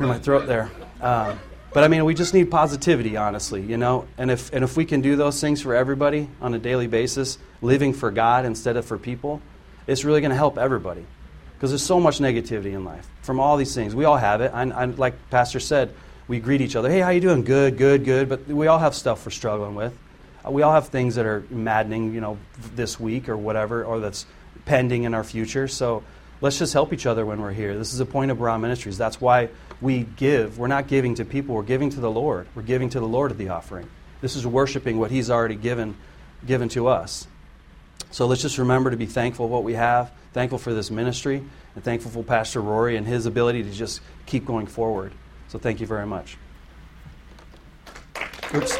my 0.00 0.18
throat 0.18 0.46
there. 0.46 0.70
Um, 1.00 1.40
but 1.72 1.82
I 1.82 1.88
mean, 1.88 2.04
we 2.04 2.12
just 2.12 2.34
need 2.34 2.50
positivity, 2.50 3.16
honestly. 3.16 3.62
You 3.62 3.78
know, 3.78 4.06
and 4.18 4.30
if 4.30 4.52
and 4.52 4.62
if 4.62 4.76
we 4.76 4.84
can 4.84 5.00
do 5.00 5.16
those 5.16 5.40
things 5.40 5.62
for 5.62 5.74
everybody 5.74 6.28
on 6.42 6.52
a 6.52 6.58
daily 6.58 6.88
basis, 6.88 7.38
living 7.62 7.94
for 7.94 8.10
God 8.10 8.44
instead 8.44 8.76
of 8.76 8.84
for 8.84 8.98
people, 8.98 9.40
it's 9.86 10.04
really 10.04 10.20
going 10.20 10.30
to 10.30 10.36
help 10.36 10.58
everybody. 10.58 11.06
Because 11.54 11.70
there's 11.70 11.82
so 11.82 12.00
much 12.00 12.18
negativity 12.18 12.74
in 12.74 12.84
life 12.84 13.08
from 13.22 13.40
all 13.40 13.56
these 13.56 13.74
things. 13.74 13.94
We 13.94 14.04
all 14.04 14.18
have 14.18 14.42
it. 14.42 14.50
I, 14.52 14.84
like 14.84 15.14
Pastor 15.30 15.58
said, 15.58 15.94
we 16.26 16.40
greet 16.40 16.60
each 16.60 16.76
other. 16.76 16.90
Hey, 16.90 17.00
how 17.00 17.10
you 17.10 17.20
doing? 17.20 17.44
Good, 17.44 17.76
good, 17.76 18.04
good. 18.04 18.28
But 18.28 18.46
we 18.46 18.66
all 18.66 18.78
have 18.78 18.94
stuff 18.94 19.24
we're 19.26 19.32
struggling 19.32 19.74
with. 19.74 19.96
Uh, 20.44 20.50
we 20.50 20.62
all 20.62 20.72
have 20.72 20.88
things 20.88 21.14
that 21.16 21.26
are 21.26 21.44
maddening, 21.50 22.14
you 22.14 22.20
know, 22.20 22.38
this 22.74 22.98
week 22.98 23.28
or 23.28 23.36
whatever, 23.36 23.84
or 23.84 24.00
that's 24.00 24.26
pending 24.64 25.04
in 25.04 25.14
our 25.14 25.24
future. 25.24 25.68
So 25.68 26.02
let's 26.40 26.58
just 26.58 26.72
help 26.72 26.92
each 26.92 27.06
other 27.06 27.26
when 27.26 27.40
we're 27.40 27.52
here. 27.52 27.76
This 27.76 27.92
is 27.92 28.00
a 28.00 28.06
point 28.06 28.30
of 28.30 28.38
Barah 28.38 28.60
Ministries. 28.60 28.96
That's 28.96 29.20
why 29.20 29.48
we 29.80 30.04
give. 30.16 30.58
We're 30.58 30.68
not 30.68 30.86
giving 30.86 31.14
to 31.16 31.24
people. 31.24 31.54
We're 31.54 31.62
giving 31.62 31.90
to 31.90 32.00
the 32.00 32.10
Lord. 32.10 32.46
We're 32.54 32.62
giving 32.62 32.88
to 32.90 33.00
the 33.00 33.08
Lord 33.08 33.30
of 33.30 33.38
the 33.38 33.50
offering. 33.50 33.88
This 34.20 34.36
is 34.36 34.46
worshiping 34.46 34.98
what 34.98 35.10
He's 35.10 35.30
already 35.30 35.56
given, 35.56 35.96
given 36.46 36.68
to 36.70 36.88
us. 36.88 37.26
So 38.10 38.26
let's 38.26 38.42
just 38.42 38.58
remember 38.58 38.90
to 38.90 38.96
be 38.96 39.06
thankful 39.06 39.48
what 39.48 39.64
we 39.64 39.74
have, 39.74 40.12
thankful 40.32 40.58
for 40.58 40.72
this 40.72 40.90
ministry, 40.90 41.42
and 41.74 41.84
thankful 41.84 42.10
for 42.10 42.22
Pastor 42.22 42.60
Rory 42.60 42.96
and 42.96 43.06
his 43.06 43.26
ability 43.26 43.64
to 43.64 43.70
just 43.70 44.00
keep 44.24 44.46
going 44.46 44.66
forward. 44.66 45.12
So 45.54 45.60
thank 45.60 45.78
you 45.78 45.86
very 45.86 46.04
much. 46.04 46.36
Oops. 48.52 48.76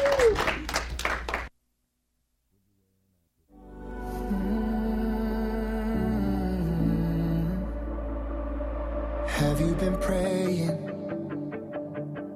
Have 9.25 9.61
you 9.61 9.73
been 9.75 9.97
praying 10.01 10.69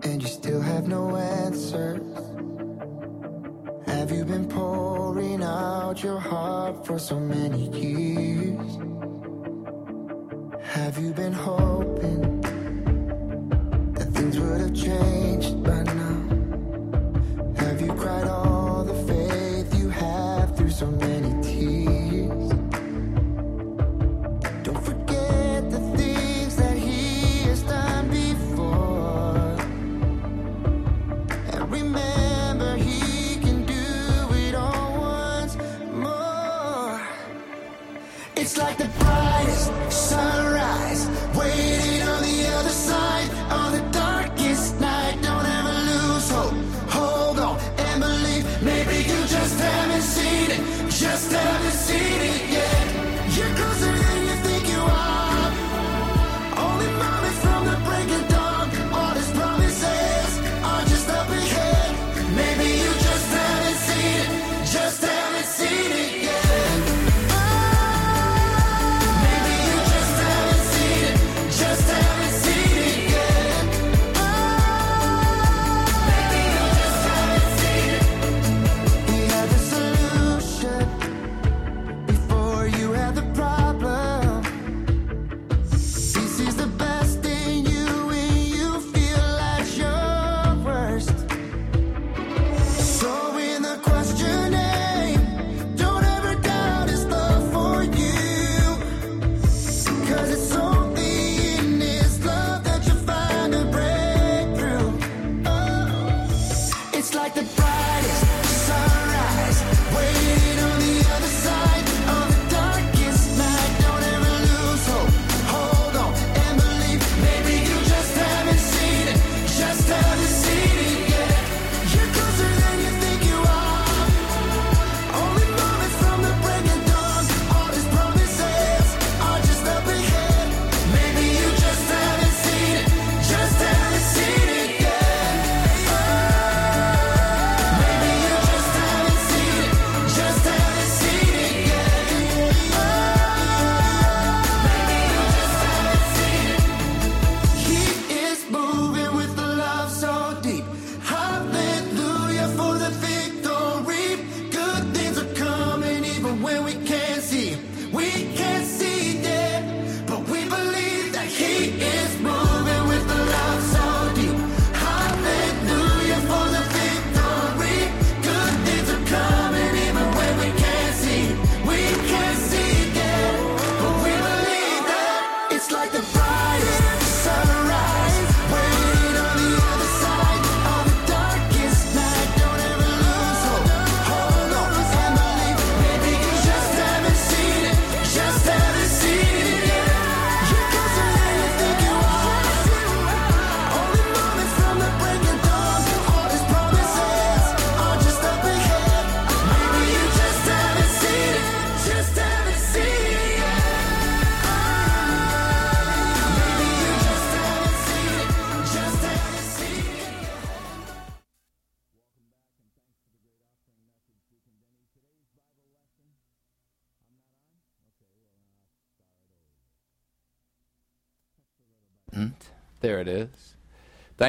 and 0.03 0.21
you 0.21 0.29
still 0.29 0.61
have 0.61 0.87
no 0.87 1.17
answers? 1.17 1.99
Have 3.87 4.09
you 4.09 4.23
been 4.23 4.47
pouring 4.47 5.43
out 5.43 6.01
your 6.01 6.17
heart 6.17 6.87
for 6.87 6.97
so 6.97 7.19
many 7.19 7.67
years? 7.77 8.77
Have 10.63 10.97
you 10.97 11.11
been 11.11 11.33
hoping 11.33 12.21
that 12.21 12.28
things 14.31 14.45
would 14.47 14.61
have 14.61 14.75
changed 14.75 15.63
by 15.63 15.81
now? 15.83 16.17
Have 17.57 17.81
you 17.81 17.91
cried 17.93 18.27
all 18.27 18.83
the 18.83 18.93
faith 19.11 19.79
you 19.79 19.89
have 19.89 20.55
through 20.55 20.69
so 20.69 20.87
many 20.87 21.31
tears? 21.41 22.49
Don't 24.63 24.83
forget 24.83 25.71
the 25.71 25.79
things 25.97 26.55
that 26.57 26.77
he 26.77 27.43
has 27.47 27.63
done 27.63 28.09
before. 28.09 29.57
And 31.53 31.71
remember, 31.71 32.75
he 32.77 33.39
can 33.39 33.65
do 33.65 34.35
it 34.45 34.53
all 34.53 34.99
once 34.99 35.57
more. 35.91 37.01
It's 38.35 38.57
like 38.57 38.77
the 38.77 38.89
brightest 38.99 39.78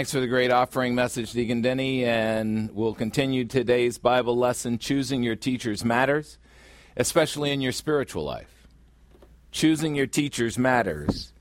Thanks 0.00 0.12
for 0.12 0.20
the 0.20 0.28
great 0.28 0.50
offering 0.50 0.94
message, 0.94 1.32
Deacon 1.32 1.60
Denny, 1.60 2.06
and 2.06 2.74
we'll 2.74 2.94
continue 2.94 3.44
today's 3.44 3.98
Bible 3.98 4.34
lesson. 4.34 4.78
Choosing 4.78 5.22
your 5.22 5.36
teachers 5.36 5.84
matters, 5.84 6.38
especially 6.96 7.50
in 7.50 7.60
your 7.60 7.72
spiritual 7.72 8.24
life. 8.24 8.66
Choosing 9.50 9.94
your 9.94 10.06
teachers 10.06 10.56
matters, 10.56 11.34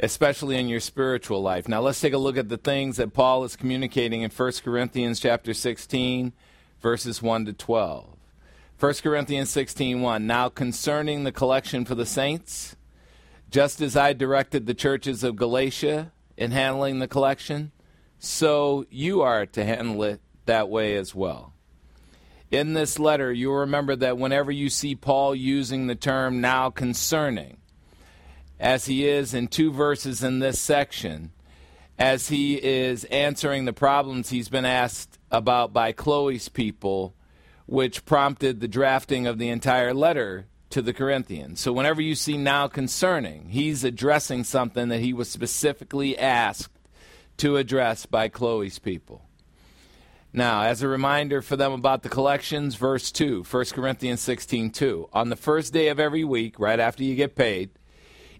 especially 0.00 0.56
in 0.56 0.66
your 0.66 0.80
spiritual 0.80 1.42
life. 1.42 1.68
Now 1.68 1.82
let's 1.82 2.00
take 2.00 2.14
a 2.14 2.16
look 2.16 2.38
at 2.38 2.48
the 2.48 2.56
things 2.56 2.96
that 2.96 3.12
Paul 3.12 3.44
is 3.44 3.54
communicating 3.54 4.22
in 4.22 4.30
1 4.30 4.52
Corinthians 4.64 5.20
chapter 5.20 5.52
16, 5.52 6.32
verses 6.80 7.20
1 7.20 7.44
to 7.44 7.52
12. 7.52 8.16
1 8.78 8.94
Corinthians 9.02 9.50
16, 9.50 10.00
1. 10.00 10.26
Now 10.26 10.48
concerning 10.48 11.24
the 11.24 11.32
collection 11.32 11.84
for 11.84 11.94
the 11.94 12.06
saints, 12.06 12.76
just 13.50 13.82
as 13.82 13.94
I 13.94 14.14
directed 14.14 14.64
the 14.64 14.72
churches 14.72 15.22
of 15.22 15.36
Galatia 15.36 16.12
in 16.38 16.52
handling 16.52 17.00
the 17.00 17.06
collection, 17.06 17.72
so 18.20 18.86
you 18.90 19.22
are 19.22 19.46
to 19.46 19.64
handle 19.64 20.02
it 20.04 20.20
that 20.44 20.68
way 20.68 20.96
as 20.96 21.14
well. 21.14 21.54
In 22.50 22.74
this 22.74 22.98
letter, 22.98 23.32
you'll 23.32 23.54
remember 23.54 23.96
that 23.96 24.18
whenever 24.18 24.52
you 24.52 24.68
see 24.68 24.94
Paul 24.94 25.34
using 25.34 25.86
the 25.86 25.94
term 25.94 26.40
now 26.40 26.68
concerning, 26.68 27.56
as 28.58 28.86
he 28.86 29.08
is 29.08 29.32
in 29.32 29.48
two 29.48 29.72
verses 29.72 30.22
in 30.22 30.40
this 30.40 30.60
section, 30.60 31.32
as 31.98 32.28
he 32.28 32.54
is 32.56 33.04
answering 33.04 33.64
the 33.64 33.72
problems 33.72 34.28
he's 34.28 34.48
been 34.48 34.64
asked 34.66 35.18
about 35.30 35.72
by 35.72 35.92
Chloe's 35.92 36.48
people, 36.48 37.14
which 37.66 38.04
prompted 38.04 38.60
the 38.60 38.68
drafting 38.68 39.26
of 39.26 39.38
the 39.38 39.48
entire 39.48 39.94
letter 39.94 40.46
to 40.70 40.82
the 40.82 40.92
Corinthians. 40.92 41.60
So 41.60 41.72
whenever 41.72 42.02
you 42.02 42.14
see 42.14 42.36
now 42.36 42.68
concerning, 42.68 43.48
he's 43.48 43.84
addressing 43.84 44.44
something 44.44 44.88
that 44.88 45.00
he 45.00 45.12
was 45.12 45.30
specifically 45.30 46.18
asked 46.18 46.79
to 47.40 47.56
address 47.56 48.04
by 48.04 48.28
Chloe's 48.28 48.78
people. 48.78 49.22
Now, 50.32 50.62
as 50.62 50.82
a 50.82 50.88
reminder 50.88 51.40
for 51.40 51.56
them 51.56 51.72
about 51.72 52.02
the 52.02 52.10
collections, 52.10 52.74
verse 52.74 53.10
2, 53.10 53.44
1 53.50 53.64
Corinthians 53.72 54.20
16 54.20 54.70
2. 54.70 55.08
On 55.14 55.30
the 55.30 55.36
first 55.36 55.72
day 55.72 55.88
of 55.88 55.98
every 55.98 56.22
week, 56.22 56.58
right 56.58 56.78
after 56.78 57.02
you 57.02 57.16
get 57.16 57.34
paid, 57.34 57.70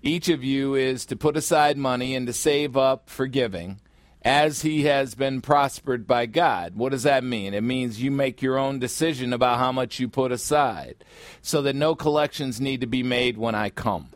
each 0.02 0.28
of 0.28 0.44
you 0.44 0.74
is 0.74 1.06
to 1.06 1.16
put 1.16 1.36
aside 1.36 1.78
money 1.78 2.14
and 2.14 2.26
to 2.26 2.32
save 2.34 2.76
up 2.76 3.08
for 3.08 3.26
giving 3.26 3.80
as 4.22 4.62
he 4.62 4.84
has 4.84 5.14
been 5.14 5.40
prospered 5.40 6.06
by 6.06 6.26
God. 6.26 6.74
What 6.74 6.92
does 6.92 7.04
that 7.04 7.24
mean? 7.24 7.54
It 7.54 7.62
means 7.62 8.02
you 8.02 8.10
make 8.10 8.42
your 8.42 8.58
own 8.58 8.78
decision 8.78 9.32
about 9.32 9.58
how 9.58 9.72
much 9.72 9.98
you 9.98 10.08
put 10.08 10.30
aside 10.30 11.04
so 11.40 11.62
that 11.62 11.74
no 11.74 11.94
collections 11.94 12.60
need 12.60 12.82
to 12.82 12.86
be 12.86 13.02
made 13.02 13.38
when 13.38 13.54
I 13.54 13.70
come. 13.70 14.10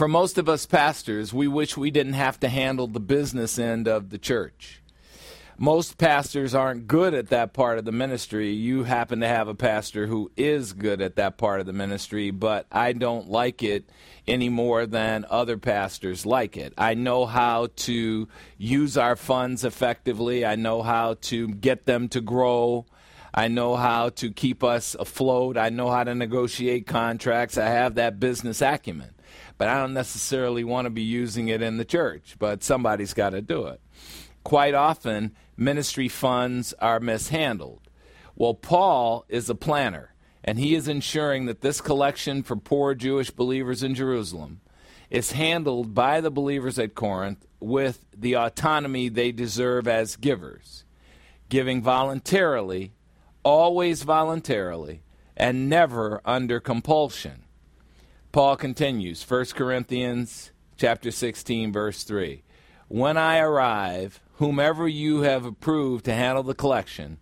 For 0.00 0.08
most 0.08 0.38
of 0.38 0.48
us 0.48 0.64
pastors, 0.64 1.34
we 1.34 1.46
wish 1.46 1.76
we 1.76 1.90
didn't 1.90 2.14
have 2.14 2.40
to 2.40 2.48
handle 2.48 2.86
the 2.86 2.98
business 2.98 3.58
end 3.58 3.86
of 3.86 4.08
the 4.08 4.16
church. 4.16 4.80
Most 5.58 5.98
pastors 5.98 6.54
aren't 6.54 6.86
good 6.86 7.12
at 7.12 7.28
that 7.28 7.52
part 7.52 7.76
of 7.76 7.84
the 7.84 7.92
ministry. 7.92 8.50
You 8.50 8.84
happen 8.84 9.20
to 9.20 9.28
have 9.28 9.46
a 9.46 9.54
pastor 9.54 10.06
who 10.06 10.30
is 10.38 10.72
good 10.72 11.02
at 11.02 11.16
that 11.16 11.36
part 11.36 11.60
of 11.60 11.66
the 11.66 11.74
ministry, 11.74 12.30
but 12.30 12.66
I 12.72 12.94
don't 12.94 13.28
like 13.28 13.62
it 13.62 13.90
any 14.26 14.48
more 14.48 14.86
than 14.86 15.26
other 15.28 15.58
pastors 15.58 16.24
like 16.24 16.56
it. 16.56 16.72
I 16.78 16.94
know 16.94 17.26
how 17.26 17.68
to 17.76 18.26
use 18.56 18.96
our 18.96 19.16
funds 19.16 19.64
effectively, 19.64 20.46
I 20.46 20.56
know 20.56 20.80
how 20.80 21.18
to 21.24 21.48
get 21.48 21.84
them 21.84 22.08
to 22.08 22.22
grow. 22.22 22.86
I 23.32 23.46
know 23.46 23.76
how 23.76 24.08
to 24.08 24.32
keep 24.32 24.64
us 24.64 24.96
afloat. 24.98 25.56
I 25.56 25.68
know 25.68 25.88
how 25.88 26.02
to 26.02 26.16
negotiate 26.16 26.88
contracts. 26.88 27.56
I 27.56 27.68
have 27.68 27.94
that 27.94 28.18
business 28.18 28.60
acumen. 28.60 29.10
But 29.60 29.68
I 29.68 29.78
don't 29.78 29.92
necessarily 29.92 30.64
want 30.64 30.86
to 30.86 30.90
be 30.90 31.02
using 31.02 31.48
it 31.48 31.60
in 31.60 31.76
the 31.76 31.84
church, 31.84 32.36
but 32.38 32.64
somebody's 32.64 33.12
got 33.12 33.30
to 33.30 33.42
do 33.42 33.66
it. 33.66 33.78
Quite 34.42 34.72
often, 34.72 35.36
ministry 35.54 36.08
funds 36.08 36.72
are 36.80 36.98
mishandled. 36.98 37.82
Well, 38.34 38.54
Paul 38.54 39.26
is 39.28 39.50
a 39.50 39.54
planner, 39.54 40.14
and 40.42 40.58
he 40.58 40.74
is 40.74 40.88
ensuring 40.88 41.44
that 41.44 41.60
this 41.60 41.82
collection 41.82 42.42
for 42.42 42.56
poor 42.56 42.94
Jewish 42.94 43.30
believers 43.30 43.82
in 43.82 43.94
Jerusalem 43.94 44.62
is 45.10 45.32
handled 45.32 45.94
by 45.94 46.22
the 46.22 46.30
believers 46.30 46.78
at 46.78 46.94
Corinth 46.94 47.46
with 47.60 48.06
the 48.16 48.36
autonomy 48.36 49.10
they 49.10 49.30
deserve 49.30 49.86
as 49.86 50.16
givers, 50.16 50.84
giving 51.50 51.82
voluntarily, 51.82 52.92
always 53.42 54.04
voluntarily, 54.04 55.02
and 55.36 55.68
never 55.68 56.22
under 56.24 56.60
compulsion. 56.60 57.44
Paul 58.32 58.56
continues, 58.56 59.28
1 59.28 59.46
Corinthians 59.56 60.52
chapter 60.76 61.10
16 61.10 61.72
verse 61.72 62.04
3. 62.04 62.44
When 62.86 63.16
I 63.16 63.38
arrive, 63.38 64.20
whomever 64.34 64.86
you 64.86 65.22
have 65.22 65.44
approved 65.44 66.04
to 66.04 66.14
handle 66.14 66.44
the 66.44 66.54
collection, 66.54 67.18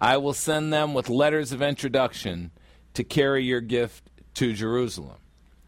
I 0.00 0.18
will 0.18 0.32
send 0.32 0.72
them 0.72 0.94
with 0.94 1.08
letters 1.08 1.50
of 1.50 1.62
introduction 1.62 2.52
to 2.94 3.02
carry 3.02 3.42
your 3.42 3.60
gift 3.60 4.08
to 4.34 4.52
Jerusalem. 4.52 5.18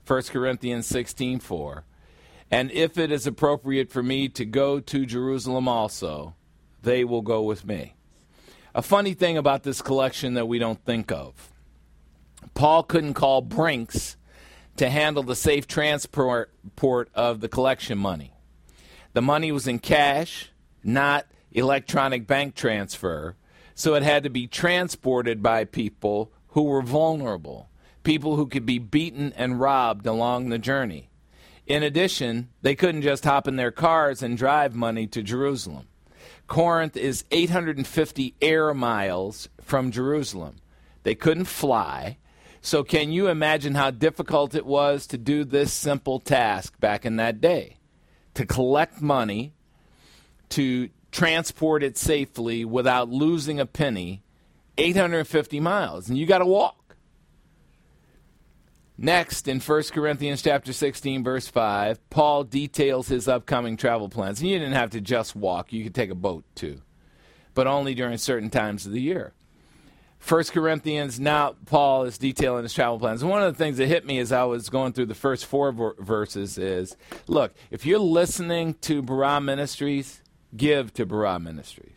1 0.06 0.22
Corinthians 0.30 0.86
16:4. 0.86 1.82
And 2.48 2.70
if 2.70 2.96
it 2.96 3.10
is 3.10 3.26
appropriate 3.26 3.90
for 3.90 4.02
me 4.02 4.28
to 4.28 4.44
go 4.44 4.78
to 4.78 5.06
Jerusalem 5.06 5.66
also, 5.66 6.36
they 6.82 7.02
will 7.02 7.22
go 7.22 7.42
with 7.42 7.66
me. 7.66 7.94
A 8.76 8.82
funny 8.82 9.14
thing 9.14 9.36
about 9.36 9.64
this 9.64 9.82
collection 9.82 10.34
that 10.34 10.46
we 10.46 10.60
don't 10.60 10.84
think 10.84 11.10
of. 11.10 11.50
Paul 12.54 12.84
couldn't 12.84 13.14
call 13.14 13.40
Brink's 13.40 14.16
to 14.76 14.90
handle 14.90 15.22
the 15.22 15.36
safe 15.36 15.66
transport 15.66 16.50
of 17.14 17.40
the 17.40 17.48
collection 17.48 17.98
money. 17.98 18.32
The 19.12 19.22
money 19.22 19.52
was 19.52 19.68
in 19.68 19.78
cash, 19.78 20.50
not 20.82 21.26
electronic 21.52 22.26
bank 22.26 22.54
transfer, 22.54 23.36
so 23.74 23.94
it 23.94 24.02
had 24.02 24.22
to 24.24 24.30
be 24.30 24.46
transported 24.46 25.42
by 25.42 25.64
people 25.64 26.32
who 26.48 26.62
were 26.62 26.82
vulnerable, 26.82 27.68
people 28.02 28.36
who 28.36 28.46
could 28.46 28.66
be 28.66 28.78
beaten 28.78 29.32
and 29.36 29.60
robbed 29.60 30.06
along 30.06 30.48
the 30.48 30.58
journey. 30.58 31.10
In 31.66 31.82
addition, 31.82 32.50
they 32.62 32.74
couldn't 32.74 33.02
just 33.02 33.24
hop 33.24 33.48
in 33.48 33.56
their 33.56 33.70
cars 33.70 34.22
and 34.22 34.36
drive 34.36 34.74
money 34.74 35.06
to 35.08 35.22
Jerusalem. 35.22 35.88
Corinth 36.46 36.96
is 36.96 37.24
850 37.30 38.34
air 38.42 38.74
miles 38.74 39.48
from 39.62 39.90
Jerusalem. 39.90 40.56
They 41.02 41.14
couldn't 41.14 41.46
fly. 41.46 42.18
So, 42.64 42.82
can 42.82 43.12
you 43.12 43.28
imagine 43.28 43.74
how 43.74 43.90
difficult 43.90 44.54
it 44.54 44.64
was 44.64 45.06
to 45.08 45.18
do 45.18 45.44
this 45.44 45.70
simple 45.70 46.18
task 46.18 46.80
back 46.80 47.04
in 47.04 47.16
that 47.16 47.38
day? 47.38 47.76
To 48.32 48.46
collect 48.46 49.02
money, 49.02 49.52
to 50.48 50.88
transport 51.12 51.82
it 51.82 51.98
safely 51.98 52.64
without 52.64 53.10
losing 53.10 53.60
a 53.60 53.66
penny, 53.66 54.22
850 54.78 55.60
miles. 55.60 56.08
And 56.08 56.16
you 56.16 56.24
got 56.24 56.38
to 56.38 56.46
walk. 56.46 56.96
Next, 58.96 59.46
in 59.46 59.60
1 59.60 59.82
Corinthians 59.92 60.40
chapter 60.40 60.72
16, 60.72 61.22
verse 61.22 61.46
5, 61.46 62.08
Paul 62.08 62.44
details 62.44 63.08
his 63.08 63.28
upcoming 63.28 63.76
travel 63.76 64.08
plans. 64.08 64.40
And 64.40 64.48
you 64.48 64.58
didn't 64.58 64.72
have 64.72 64.90
to 64.92 65.02
just 65.02 65.36
walk, 65.36 65.70
you 65.70 65.84
could 65.84 65.94
take 65.94 66.08
a 66.08 66.14
boat 66.14 66.44
too, 66.54 66.80
but 67.52 67.66
only 67.66 67.94
during 67.94 68.16
certain 68.16 68.48
times 68.48 68.86
of 68.86 68.92
the 68.92 69.02
year. 69.02 69.34
1 70.26 70.44
Corinthians, 70.44 71.20
now 71.20 71.54
Paul 71.66 72.04
is 72.04 72.16
detailing 72.16 72.62
his 72.62 72.72
travel 72.72 72.98
plans. 72.98 73.22
One 73.22 73.42
of 73.42 73.52
the 73.52 73.58
things 73.62 73.76
that 73.76 73.88
hit 73.88 74.06
me 74.06 74.18
as 74.20 74.32
I 74.32 74.44
was 74.44 74.70
going 74.70 74.94
through 74.94 75.06
the 75.06 75.14
first 75.14 75.44
four 75.44 75.70
ver- 75.70 75.96
verses 75.98 76.56
is 76.56 76.96
look, 77.26 77.52
if 77.70 77.84
you're 77.84 77.98
listening 77.98 78.74
to 78.82 79.02
Barah 79.02 79.44
Ministries, 79.44 80.22
give 80.56 80.94
to 80.94 81.04
Barah 81.04 81.42
Ministries. 81.42 81.90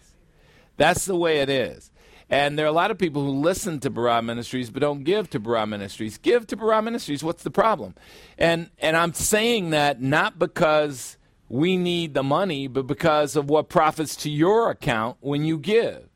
That's 0.76 1.06
the 1.06 1.16
way 1.16 1.40
it 1.40 1.50
is. 1.50 1.90
And 2.30 2.60
there 2.60 2.66
are 2.66 2.70
a 2.70 2.74
lot 2.74 2.92
of 2.92 2.98
people 2.98 3.24
who 3.24 3.32
listen 3.32 3.80
to 3.80 3.90
Barah 3.90 4.24
Ministries 4.24 4.70
but 4.70 4.82
don't 4.82 5.06
give 5.06 5.30
to 5.30 5.40
Barah 5.40 5.68
Ministries. 5.68 6.18
Give 6.18 6.46
to 6.48 6.58
Barah 6.58 6.84
Ministries. 6.84 7.24
What's 7.24 7.44
the 7.44 7.52
problem? 7.52 7.96
And 8.38 8.70
and 8.80 8.98
I'm 8.98 9.14
saying 9.14 9.70
that 9.70 10.02
not 10.02 10.38
because 10.38 11.16
we 11.48 11.78
need 11.78 12.14
the 12.14 12.24
money, 12.24 12.68
but 12.68 12.88
because 12.88 13.38
of 13.38 13.50
what 13.50 13.70
profits 13.70 14.18
to 14.18 14.30
your 14.30 14.70
account 14.70 15.16
when 15.22 15.46
you 15.46 15.58
give. 15.58 16.07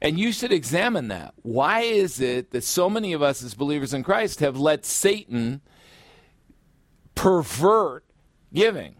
And 0.00 0.18
you 0.18 0.32
should 0.32 0.52
examine 0.52 1.08
that. 1.08 1.34
Why 1.42 1.80
is 1.80 2.20
it 2.20 2.50
that 2.50 2.64
so 2.64 2.90
many 2.90 3.12
of 3.12 3.22
us 3.22 3.42
as 3.42 3.54
believers 3.54 3.94
in 3.94 4.02
Christ 4.02 4.40
have 4.40 4.58
let 4.58 4.84
Satan 4.84 5.60
pervert 7.14 8.04
giving? 8.52 8.96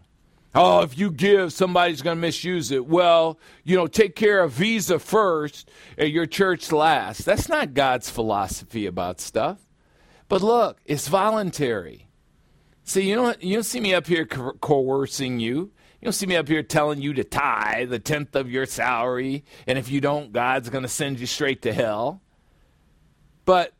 Oh, 0.55 0.81
if 0.81 0.97
you 0.97 1.11
give, 1.11 1.53
somebody's 1.53 2.01
going 2.01 2.17
to 2.17 2.21
misuse 2.21 2.71
it. 2.71 2.87
Well, 2.87 3.39
you 3.63 3.75
know, 3.75 3.85
take 3.85 4.15
care 4.15 4.41
of 4.41 4.53
Visa 4.53 4.97
first 4.97 5.69
and 5.97 6.09
your 6.09 6.25
church 6.25 6.71
last. 6.71 7.25
That's 7.25 7.47
not 7.47 7.75
God's 7.75 8.09
philosophy 8.09 8.87
about 8.87 9.19
stuff. 9.19 9.59
But 10.27 10.41
look, 10.41 10.79
it's 10.83 11.07
voluntary. 11.07 12.07
See, 12.83 13.07
you 13.07 13.15
don't, 13.15 13.41
you 13.43 13.55
don't 13.55 13.63
see 13.63 13.79
me 13.79 13.93
up 13.93 14.07
here 14.07 14.25
co- 14.25 14.53
coercing 14.53 15.39
you. 15.39 15.71
You 15.99 16.05
don't 16.05 16.13
see 16.13 16.27
me 16.27 16.35
up 16.35 16.47
here 16.47 16.61
telling 16.61 17.01
you 17.01 17.13
to 17.13 17.23
tithe 17.23 17.89
the 17.89 17.99
tenth 17.99 18.35
of 18.35 18.51
your 18.51 18.65
salary, 18.65 19.43
and 19.65 19.79
if 19.79 19.89
you 19.89 19.99
don't, 19.99 20.31
God's 20.31 20.69
going 20.69 20.83
to 20.83 20.89
send 20.89 21.19
you 21.19 21.25
straight 21.25 21.63
to 21.63 21.73
hell. 21.73 22.21
But 23.45 23.73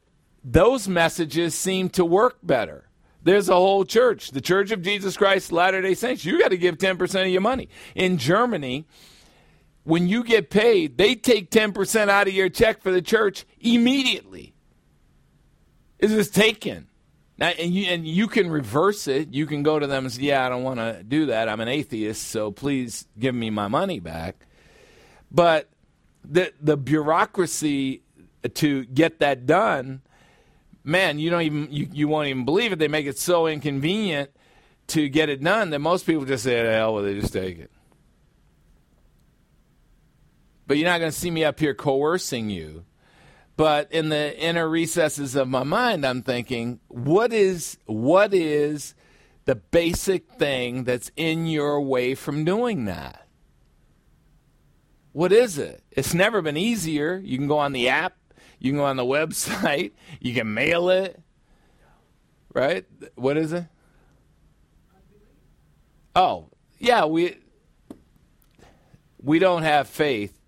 those 0.44 0.88
messages 0.88 1.54
seem 1.54 1.90
to 1.90 2.04
work 2.04 2.40
better. 2.42 2.90
There's 3.22 3.50
a 3.50 3.56
whole 3.56 3.84
church, 3.84 4.32
the 4.32 4.42
Church 4.42 4.72
of 4.72 4.82
Jesus 4.82 5.18
Christ 5.18 5.52
Latter 5.52 5.82
day 5.82 5.94
Saints. 5.94 6.24
You 6.24 6.40
got 6.40 6.52
to 6.52 6.58
give 6.58 6.78
10% 6.78 7.22
of 7.22 7.28
your 7.28 7.42
money. 7.42 7.68
In 7.94 8.18
Germany, 8.18 8.88
when 9.84 10.08
you 10.08 10.24
get 10.24 10.50
paid, 10.50 10.98
they 10.98 11.14
take 11.16 11.52
10% 11.52 12.10
out 12.10 12.28
of 12.28 12.34
your 12.34 12.50
check 12.50 12.82
for 12.82 12.92
the 12.92 13.02
church 13.02 13.46
immediately. 13.60 14.54
It's 16.00 16.14
just 16.14 16.34
taken. 16.34 16.88
Now, 17.38 17.50
and 17.50 17.72
you, 17.72 17.86
and 17.86 18.08
you 18.08 18.28
can 18.28 18.50
reverse 18.50 19.08
it. 19.08 19.34
You 19.34 19.46
can 19.46 19.62
go 19.62 19.78
to 19.78 19.86
them 19.86 20.06
and 20.06 20.14
say, 20.14 20.24
Yeah, 20.24 20.46
I 20.46 20.50
don't 20.50 20.64
want 20.64 20.80
to 20.80 21.04
do 21.04 21.28
that. 21.28 21.48
I'm 21.48 21.60
an 21.60 21.68
atheist, 21.68 22.28
so 22.28 22.52
please 22.52 23.08
give 23.20 23.36
me 23.36 23.50
my 23.50 23.68
money 23.68 24.00
back. 24.00 24.46
But 25.32 25.70
the, 26.24 26.52
the 26.62 26.78
bureaucracy 26.78 28.02
to 28.54 28.86
get 28.86 29.20
that 29.20 29.46
done, 29.46 30.02
man, 30.84 31.20
you 31.20 31.30
don't 31.30 31.44
even 31.44 31.68
you, 31.72 31.90
you 31.92 32.08
won't 32.08 32.28
even 32.28 32.46
believe 32.46 32.72
it. 32.72 32.80
They 32.80 32.88
make 32.88 33.06
it 33.06 33.20
so 33.20 33.46
inconvenient 33.48 34.32
to 34.88 35.10
get 35.10 35.30
it 35.30 35.44
done 35.44 35.70
that 35.72 35.80
most 35.80 36.06
people 36.06 36.26
just 36.26 36.44
say, 36.44 36.64
"The 36.64 36.72
hell 36.72 36.96
with 36.96 37.06
it, 37.06 37.20
just 37.20 37.34
take 37.34 37.60
it." 37.60 37.72
But 40.66 40.78
you're 40.78 40.90
not 40.90 41.00
going 41.00 41.12
to 41.12 41.18
see 41.18 41.32
me 41.32 41.46
up 41.46 41.60
here 41.60 41.74
coercing 41.74 42.50
you. 42.50 42.86
But 43.58 43.92
in 43.92 44.10
the 44.10 44.40
inner 44.40 44.70
recesses 44.70 45.36
of 45.36 45.48
my 45.48 45.64
mind, 45.64 46.06
I'm 46.06 46.22
thinking, 46.22 46.80
what 46.90 47.34
is 47.34 47.78
what 47.88 48.34
is 48.34 48.94
the 49.46 49.56
basic 49.56 50.32
thing 50.34 50.84
that's 50.84 51.12
in 51.16 51.48
your 51.48 51.82
way 51.82 52.14
from 52.14 52.46
doing 52.46 52.86
that? 52.86 53.28
What 55.12 55.34
is 55.34 55.58
it? 55.58 55.84
It's 55.90 56.14
never 56.14 56.44
been 56.44 56.58
easier. 56.58 57.18
You 57.18 57.40
can 57.40 57.48
go 57.48 57.58
on 57.58 57.72
the 57.74 57.90
app, 57.90 58.16
you 58.60 58.72
can 58.72 58.78
go 58.78 58.86
on 58.86 58.98
the 58.98 59.04
website, 59.18 59.94
you 60.20 60.36
can 60.36 60.54
mail 60.54 60.90
it. 60.90 61.20
Right? 62.54 62.86
What 63.16 63.38
is 63.38 63.54
it? 63.54 63.66
Oh, 66.16 66.50
yeah, 66.78 67.06
we 67.06 67.38
we 69.20 69.40
don't 69.40 69.64
have 69.64 69.88
faith 69.88 70.40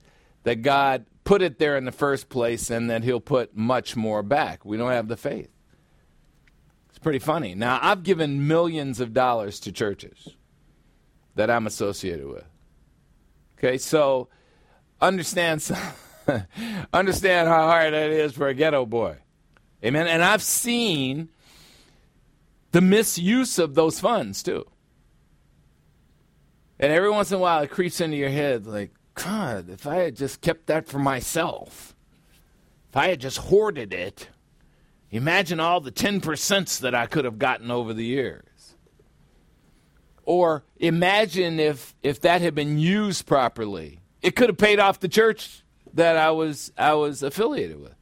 that 0.43 0.61
God 0.61 1.05
put 1.29 1.43
it 1.43 1.59
there 1.59 1.77
in 1.77 1.85
the 1.85 1.91
first 1.91 2.27
place 2.27 2.71
and 2.71 2.89
that 2.89 3.03
he'll 3.03 3.19
put 3.19 3.55
much 3.55 3.95
more 3.95 4.23
back. 4.23 4.65
We 4.65 4.77
don't 4.77 4.89
have 4.89 5.07
the 5.07 5.15
faith. 5.15 5.51
It's 6.89 6.97
pretty 6.97 7.19
funny. 7.19 7.53
Now, 7.53 7.77
I've 7.83 8.01
given 8.01 8.47
millions 8.47 8.99
of 8.99 9.13
dollars 9.13 9.59
to 9.59 9.71
churches 9.71 10.29
that 11.35 11.51
I'm 11.51 11.67
associated 11.67 12.25
with. 12.25 12.45
Okay, 13.59 13.77
so 13.77 14.29
understand 14.99 15.69
understand 16.93 17.47
how 17.47 17.67
hard 17.67 17.93
that 17.93 18.09
is 18.09 18.33
for 18.33 18.47
a 18.47 18.55
ghetto 18.55 18.87
boy. 18.87 19.17
Amen. 19.85 20.07
And 20.07 20.23
I've 20.23 20.41
seen 20.41 21.29
the 22.71 22.81
misuse 22.81 23.59
of 23.59 23.75
those 23.75 23.99
funds 23.99 24.41
too. 24.41 24.65
And 26.79 26.91
every 26.91 27.11
once 27.11 27.29
in 27.29 27.35
a 27.35 27.39
while 27.39 27.61
it 27.61 27.69
creeps 27.69 28.01
into 28.01 28.17
your 28.17 28.29
head 28.29 28.65
like, 28.65 28.89
God, 29.23 29.69
if 29.69 29.85
I 29.85 29.95
had 29.95 30.15
just 30.15 30.41
kept 30.41 30.67
that 30.67 30.87
for 30.87 30.99
myself, 30.99 31.95
if 32.89 32.97
I 32.97 33.09
had 33.09 33.19
just 33.19 33.37
hoarded 33.37 33.93
it, 33.93 34.29
imagine 35.11 35.59
all 35.59 35.81
the 35.81 35.91
10% 35.91 36.79
that 36.79 36.95
I 36.95 37.05
could 37.05 37.25
have 37.25 37.37
gotten 37.37 37.69
over 37.69 37.93
the 37.93 38.05
years. 38.05 38.75
Or 40.23 40.63
imagine 40.77 41.59
if, 41.59 41.95
if 42.01 42.21
that 42.21 42.41
had 42.41 42.55
been 42.55 42.77
used 42.77 43.25
properly. 43.25 43.99
It 44.21 44.35
could 44.35 44.49
have 44.49 44.57
paid 44.57 44.79
off 44.79 44.99
the 44.99 45.07
church 45.07 45.63
that 45.93 46.17
I 46.17 46.31
was 46.31 46.71
I 46.77 46.93
was 46.93 47.23
affiliated 47.23 47.81
with. 47.81 47.95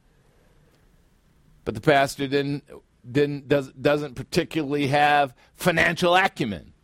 But 1.64 1.74
the 1.74 1.80
pastor 1.80 2.26
didn't 2.26 2.64
didn't 3.10 3.48
does, 3.48 3.72
doesn't 3.72 4.14
particularly 4.14 4.88
have 4.88 5.34
financial 5.54 6.14
acumen. 6.14 6.74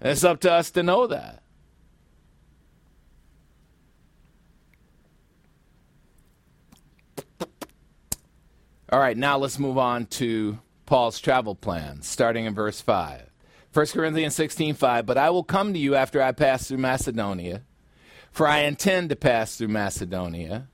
It's 0.00 0.24
up 0.24 0.40
to 0.40 0.52
us 0.52 0.70
to 0.72 0.82
know 0.82 1.06
that. 1.06 1.42
All 8.92 8.98
right, 8.98 9.16
now 9.16 9.38
let's 9.38 9.60
move 9.60 9.78
on 9.78 10.06
to 10.06 10.58
Paul's 10.84 11.20
travel 11.20 11.54
plans, 11.54 12.08
starting 12.08 12.46
in 12.46 12.56
verse 12.56 12.80
5. 12.80 13.30
1 13.72 13.86
Corinthians 13.86 14.34
16 14.34 14.74
5. 14.74 15.06
But 15.06 15.16
I 15.16 15.30
will 15.30 15.44
come 15.44 15.72
to 15.72 15.78
you 15.78 15.94
after 15.94 16.20
I 16.20 16.32
pass 16.32 16.66
through 16.66 16.78
Macedonia, 16.78 17.62
for 18.32 18.48
I 18.48 18.62
intend 18.62 19.10
to 19.10 19.16
pass 19.16 19.54
through 19.54 19.68
Macedonia. 19.68 20.66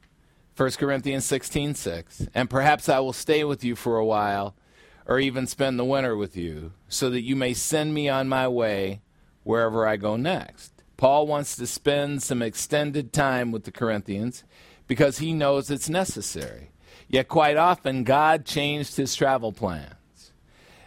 1 0.57 0.71
Corinthians 0.73 1.27
16 1.27 1.75
6. 1.75 2.29
And 2.35 2.49
perhaps 2.49 2.89
I 2.89 3.01
will 3.01 3.13
stay 3.13 3.45
with 3.45 3.63
you 3.63 3.77
for 3.77 3.99
a 3.99 4.07
while, 4.07 4.57
or 5.05 5.19
even 5.19 5.47
spend 5.47 5.79
the 5.79 5.85
winter 5.85 6.17
with 6.17 6.39
you, 6.39 6.73
so 6.89 7.11
that 7.11 7.21
you 7.21 7.37
may 7.37 7.53
send 7.53 7.93
me 7.93 8.09
on 8.09 8.31
my 8.31 8.49
way 8.49 9.03
wherever 9.43 9.87
I 9.87 9.99
go 9.99 10.17
next. 10.17 10.73
Paul 10.97 11.27
wants 11.27 11.55
to 11.57 11.67
spend 11.67 12.23
some 12.23 12.41
extended 12.41 13.13
time 13.13 13.53
with 13.53 13.65
the 13.65 13.73
Corinthians 13.73 14.43
because 14.87 15.19
he 15.19 15.35
knows 15.35 15.71
it's 15.71 15.91
necessary. 15.91 16.71
Yet, 17.09 17.29
quite 17.29 17.57
often, 17.57 18.05
God 18.05 18.45
changed 18.45 18.97
his 18.97 19.15
travel 19.15 19.53
plans. 19.53 20.33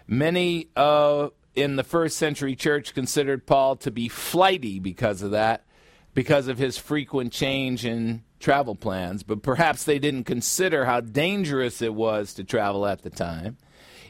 Many 0.07 0.67
uh, 0.75 1.29
in 1.55 1.75
the 1.75 1.83
first 1.83 2.17
century 2.17 2.55
church 2.55 2.93
considered 2.93 3.45
Paul 3.45 3.75
to 3.77 3.91
be 3.91 4.07
flighty 4.07 4.79
because 4.79 5.21
of 5.21 5.31
that, 5.31 5.65
because 6.13 6.47
of 6.47 6.57
his 6.57 6.77
frequent 6.77 7.31
change 7.31 7.85
in 7.85 8.23
travel 8.39 8.75
plans, 8.75 9.23
but 9.23 9.43
perhaps 9.43 9.83
they 9.83 9.99
didn't 9.99 10.23
consider 10.23 10.85
how 10.85 11.01
dangerous 11.01 11.81
it 11.81 11.93
was 11.93 12.33
to 12.33 12.43
travel 12.43 12.85
at 12.85 13.01
the 13.01 13.09
time, 13.09 13.57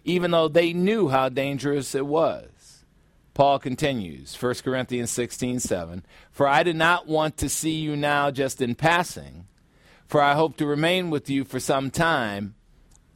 even 0.04 0.32
though 0.32 0.48
they 0.48 0.74
knew 0.74 1.10
how 1.10 1.30
dangerous 1.30 1.96
it 1.96 2.06
was. 2.06 2.86
Paul 3.34 3.60
continues, 3.60 4.36
1 4.40 4.56
Corinthians 4.64 5.12
16 5.12 5.60
7. 5.60 6.06
For 6.32 6.48
I 6.48 6.64
did 6.64 6.76
not 6.76 7.08
want 7.08 7.38
to 7.38 7.50
see 7.50 7.76
you 7.76 7.96
now 7.96 8.32
just 8.32 8.62
in 8.62 8.76
passing, 8.76 9.46
for 10.10 10.22
I 10.22 10.34
hope 10.34 10.58
to 10.58 10.66
remain 10.66 11.12
with 11.12 11.30
you 11.30 11.46
for 11.46 11.60
some 11.60 11.92
time, 11.92 12.56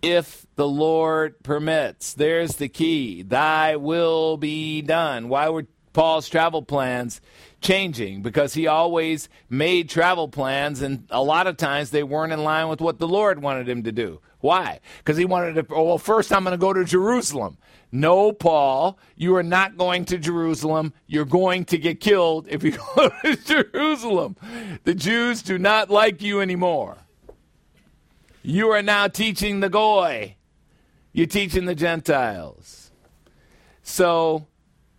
if 0.03 0.45
the 0.55 0.67
Lord 0.67 1.41
permits. 1.41 2.13
There's 2.13 2.57
the 2.57 2.69
key. 2.69 3.23
Thy 3.23 3.75
will 3.77 4.37
be 4.37 4.83
done. 4.83 5.27
Why 5.27 5.49
were 5.49 5.65
Paul's 5.93 6.29
travel 6.29 6.61
plans 6.61 7.19
changing? 7.61 8.21
Because 8.21 8.53
he 8.53 8.67
always 8.67 9.27
made 9.49 9.89
travel 9.89 10.27
plans, 10.27 10.83
and 10.83 11.07
a 11.09 11.23
lot 11.23 11.47
of 11.47 11.57
times 11.57 11.89
they 11.89 12.03
weren't 12.03 12.31
in 12.31 12.43
line 12.43 12.67
with 12.67 12.79
what 12.79 12.99
the 12.99 13.07
Lord 13.07 13.41
wanted 13.41 13.67
him 13.67 13.81
to 13.83 13.91
do. 13.91 14.21
Why? 14.39 14.79
Because 14.99 15.17
he 15.17 15.25
wanted 15.25 15.55
to, 15.55 15.65
well, 15.73 15.97
first 15.97 16.31
I'm 16.31 16.43
going 16.43 16.51
to 16.51 16.57
go 16.59 16.73
to 16.73 16.85
Jerusalem. 16.85 17.57
No, 17.95 18.31
Paul, 18.31 18.97
you 19.15 19.35
are 19.35 19.43
not 19.43 19.77
going 19.77 20.05
to 20.05 20.17
Jerusalem. 20.17 20.93
You're 21.05 21.25
going 21.25 21.63
to 21.65 21.77
get 21.77 21.99
killed 21.99 22.47
if 22.49 22.63
you 22.63 22.71
go 22.95 23.09
to 23.23 23.35
Jerusalem. 23.35 24.35
The 24.83 24.95
Jews 24.95 25.43
do 25.43 25.59
not 25.59 25.91
like 25.91 26.19
you 26.19 26.41
anymore. 26.41 26.97
You 28.41 28.71
are 28.71 28.81
now 28.81 29.07
teaching 29.07 29.59
the 29.59 29.69
Goy. 29.69 30.37
You're 31.11 31.27
teaching 31.27 31.65
the 31.65 31.75
Gentiles. 31.75 32.89
So, 33.83 34.47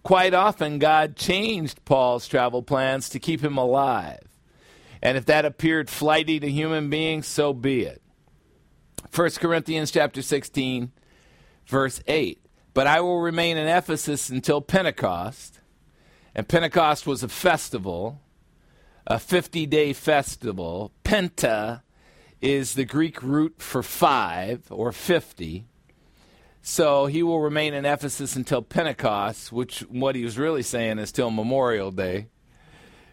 quite 0.04 0.32
often, 0.32 0.78
God 0.78 1.16
changed 1.16 1.84
Paul's 1.84 2.28
travel 2.28 2.62
plans 2.62 3.08
to 3.08 3.18
keep 3.18 3.40
him 3.42 3.58
alive. 3.58 4.22
And 5.02 5.18
if 5.18 5.26
that 5.26 5.44
appeared 5.44 5.90
flighty 5.90 6.38
to 6.38 6.48
human 6.48 6.90
beings, 6.90 7.26
so 7.26 7.52
be 7.52 7.82
it. 7.82 8.00
1 9.12 9.30
Corinthians 9.32 9.90
chapter 9.90 10.22
16, 10.22 10.92
verse 11.66 12.00
8. 12.06 12.43
But 12.74 12.88
I 12.88 13.00
will 13.00 13.20
remain 13.20 13.56
in 13.56 13.68
Ephesus 13.68 14.28
until 14.28 14.60
Pentecost. 14.60 15.60
And 16.34 16.48
Pentecost 16.48 17.06
was 17.06 17.22
a 17.22 17.28
festival, 17.28 18.20
a 19.06 19.20
50 19.20 19.64
day 19.66 19.92
festival. 19.92 20.90
Penta 21.04 21.82
is 22.40 22.74
the 22.74 22.84
Greek 22.84 23.22
root 23.22 23.62
for 23.62 23.82
five 23.82 24.66
or 24.70 24.90
50. 24.90 25.66
So 26.60 27.06
he 27.06 27.22
will 27.22 27.40
remain 27.40 27.74
in 27.74 27.84
Ephesus 27.84 28.34
until 28.34 28.62
Pentecost, 28.62 29.52
which 29.52 29.80
what 29.82 30.16
he 30.16 30.24
was 30.24 30.38
really 30.38 30.62
saying 30.62 30.98
is 30.98 31.12
till 31.12 31.30
Memorial 31.30 31.92
Day 31.92 32.26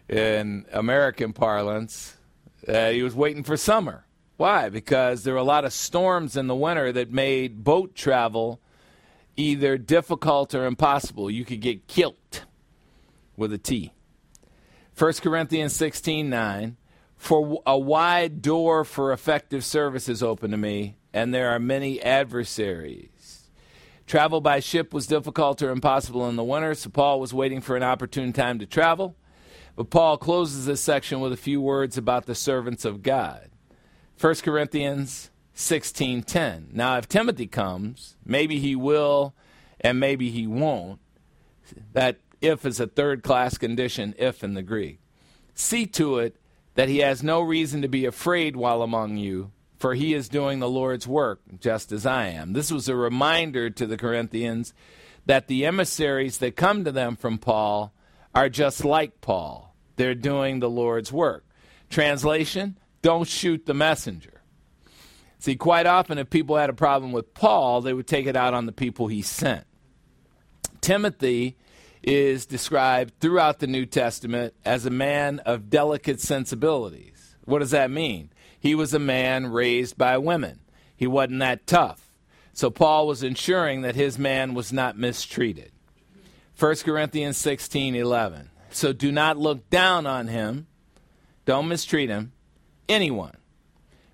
in 0.08 0.64
American 0.72 1.32
parlance. 1.32 2.16
Uh, 2.66 2.90
he 2.90 3.02
was 3.02 3.14
waiting 3.14 3.44
for 3.44 3.56
summer. 3.56 4.06
Why? 4.38 4.70
Because 4.70 5.22
there 5.22 5.34
were 5.34 5.40
a 5.40 5.44
lot 5.44 5.64
of 5.64 5.72
storms 5.72 6.36
in 6.36 6.48
the 6.48 6.54
winter 6.54 6.90
that 6.92 7.12
made 7.12 7.62
boat 7.62 7.94
travel 7.94 8.61
either 9.36 9.78
difficult 9.78 10.54
or 10.54 10.66
impossible. 10.66 11.30
You 11.30 11.44
could 11.44 11.60
get 11.60 11.86
killed 11.86 12.44
with 13.36 13.52
a 13.52 13.58
T. 13.58 13.92
1 14.96 15.12
Corinthians 15.14 15.74
16 15.74 16.28
9. 16.28 16.76
For 17.16 17.62
a 17.64 17.78
wide 17.78 18.42
door 18.42 18.84
for 18.84 19.12
effective 19.12 19.64
service 19.64 20.08
is 20.08 20.24
open 20.24 20.50
to 20.50 20.56
me, 20.56 20.96
and 21.12 21.32
there 21.32 21.50
are 21.50 21.60
many 21.60 22.02
adversaries. 22.02 23.48
Travel 24.06 24.40
by 24.40 24.58
ship 24.58 24.92
was 24.92 25.06
difficult 25.06 25.62
or 25.62 25.70
impossible 25.70 26.28
in 26.28 26.34
the 26.34 26.42
winter, 26.42 26.74
so 26.74 26.90
Paul 26.90 27.20
was 27.20 27.32
waiting 27.32 27.60
for 27.60 27.76
an 27.76 27.84
opportune 27.84 28.32
time 28.32 28.58
to 28.58 28.66
travel. 28.66 29.16
But 29.76 29.88
Paul 29.88 30.18
closes 30.18 30.66
this 30.66 30.80
section 30.80 31.20
with 31.20 31.32
a 31.32 31.36
few 31.36 31.60
words 31.60 31.96
about 31.96 32.26
the 32.26 32.34
servants 32.34 32.84
of 32.84 33.02
God. 33.02 33.50
1 34.20 34.34
Corinthians 34.36 35.30
16:10. 35.54 36.68
Now 36.72 36.96
if 36.98 37.08
Timothy 37.08 37.46
comes, 37.46 38.16
maybe 38.24 38.58
he 38.58 38.74
will 38.74 39.34
and 39.80 39.98
maybe 40.00 40.30
he 40.30 40.46
won't. 40.46 41.00
That 41.92 42.18
if 42.40 42.66
is 42.66 42.80
a 42.80 42.86
third 42.86 43.22
class 43.22 43.58
condition 43.58 44.14
if 44.18 44.42
in 44.42 44.54
the 44.54 44.62
Greek. 44.62 44.98
See 45.54 45.86
to 45.86 46.18
it 46.18 46.36
that 46.74 46.88
he 46.88 46.98
has 46.98 47.22
no 47.22 47.40
reason 47.40 47.82
to 47.82 47.88
be 47.88 48.06
afraid 48.06 48.56
while 48.56 48.82
among 48.82 49.16
you, 49.16 49.52
for 49.78 49.94
he 49.94 50.14
is 50.14 50.28
doing 50.28 50.58
the 50.58 50.68
Lord's 50.68 51.06
work 51.06 51.40
just 51.60 51.92
as 51.92 52.06
I 52.06 52.28
am. 52.28 52.52
This 52.52 52.72
was 52.72 52.88
a 52.88 52.96
reminder 52.96 53.68
to 53.70 53.86
the 53.86 53.96
Corinthians 53.96 54.72
that 55.26 55.46
the 55.46 55.66
emissaries 55.66 56.38
that 56.38 56.56
come 56.56 56.84
to 56.84 56.92
them 56.92 57.16
from 57.16 57.38
Paul 57.38 57.92
are 58.34 58.48
just 58.48 58.84
like 58.84 59.20
Paul. 59.20 59.76
They're 59.96 60.14
doing 60.14 60.60
the 60.60 60.70
Lord's 60.70 61.12
work. 61.12 61.44
Translation 61.90 62.78
Don't 63.02 63.28
shoot 63.28 63.66
the 63.66 63.74
messenger. 63.74 64.41
See, 65.42 65.56
quite 65.56 65.86
often, 65.86 66.18
if 66.18 66.30
people 66.30 66.56
had 66.56 66.70
a 66.70 66.72
problem 66.72 67.10
with 67.10 67.34
Paul, 67.34 67.80
they 67.80 67.92
would 67.92 68.06
take 68.06 68.26
it 68.26 68.36
out 68.36 68.54
on 68.54 68.66
the 68.66 68.70
people 68.70 69.08
he 69.08 69.22
sent. 69.22 69.64
Timothy 70.80 71.56
is 72.00 72.46
described 72.46 73.14
throughout 73.18 73.58
the 73.58 73.66
New 73.66 73.84
Testament 73.84 74.54
as 74.64 74.86
a 74.86 74.90
man 74.90 75.40
of 75.40 75.68
delicate 75.68 76.20
sensibilities. 76.20 77.34
What 77.44 77.58
does 77.58 77.72
that 77.72 77.90
mean? 77.90 78.30
He 78.60 78.76
was 78.76 78.94
a 78.94 79.00
man 79.00 79.48
raised 79.48 79.98
by 79.98 80.16
women, 80.16 80.60
he 80.94 81.08
wasn't 81.08 81.40
that 81.40 81.66
tough. 81.66 82.12
So 82.52 82.70
Paul 82.70 83.08
was 83.08 83.24
ensuring 83.24 83.82
that 83.82 83.96
his 83.96 84.20
man 84.20 84.54
was 84.54 84.72
not 84.72 84.96
mistreated. 84.96 85.72
1 86.56 86.76
Corinthians 86.84 87.36
16 87.36 87.96
11. 87.96 88.48
So 88.70 88.92
do 88.92 89.10
not 89.10 89.38
look 89.38 89.68
down 89.70 90.06
on 90.06 90.28
him, 90.28 90.68
don't 91.46 91.66
mistreat 91.66 92.10
him, 92.10 92.30
anyone, 92.88 93.38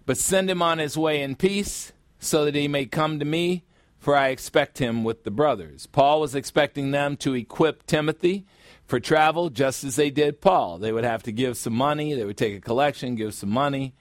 but 0.08 0.16
send 0.16 0.48
him 0.48 0.62
on 0.62 0.78
his 0.78 0.96
way 0.96 1.20
in 1.20 1.36
peace, 1.36 1.92
so 2.18 2.46
that 2.46 2.54
he 2.54 2.66
may 2.66 2.86
come 2.86 3.18
to 3.18 3.26
me, 3.26 3.62
for 3.98 4.16
I 4.16 4.28
expect 4.28 4.78
him 4.78 5.04
with 5.04 5.24
the 5.24 5.30
brothers. 5.30 5.84
Paul 5.84 6.22
was 6.22 6.34
expecting 6.34 6.92
them 6.92 7.14
to 7.18 7.34
equip 7.34 7.84
Timothy 7.84 8.46
for 8.86 9.00
travel, 9.00 9.50
just 9.50 9.84
as 9.84 9.96
they 9.96 10.08
did 10.08 10.40
Paul. 10.40 10.78
They 10.78 10.92
would 10.92 11.04
have 11.04 11.22
to 11.24 11.30
give 11.30 11.58
some 11.58 11.74
money, 11.74 12.14
they 12.14 12.24
would 12.24 12.38
take 12.38 12.56
a 12.56 12.60
collection, 12.62 13.16
give 13.16 13.34
some 13.34 13.50
money, 13.50 13.92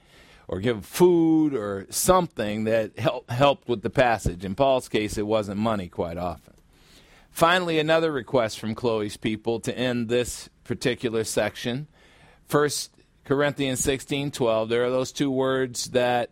or 0.48 0.60
give 0.60 0.86
food 0.86 1.52
or 1.52 1.86
something 1.90 2.64
that 2.64 2.98
help, 2.98 3.28
helped 3.28 3.68
with 3.68 3.82
the 3.82 3.90
passage. 3.90 4.46
In 4.46 4.54
Paul's 4.54 4.88
case, 4.88 5.18
it 5.18 5.26
wasn't 5.26 5.60
money 5.60 5.88
quite 5.88 6.16
often. 6.16 6.54
Finally, 7.30 7.78
another 7.78 8.10
request 8.10 8.58
from 8.58 8.74
Chloe's 8.74 9.18
people 9.18 9.60
to 9.60 9.76
end 9.76 10.08
this 10.08 10.48
particular 10.64 11.22
section. 11.22 11.86
First 12.46 12.92
Corinthians 13.28 13.80
16 13.80 14.30
12. 14.30 14.70
There 14.70 14.86
are 14.86 14.90
those 14.90 15.12
two 15.12 15.30
words 15.30 15.90
that 15.90 16.30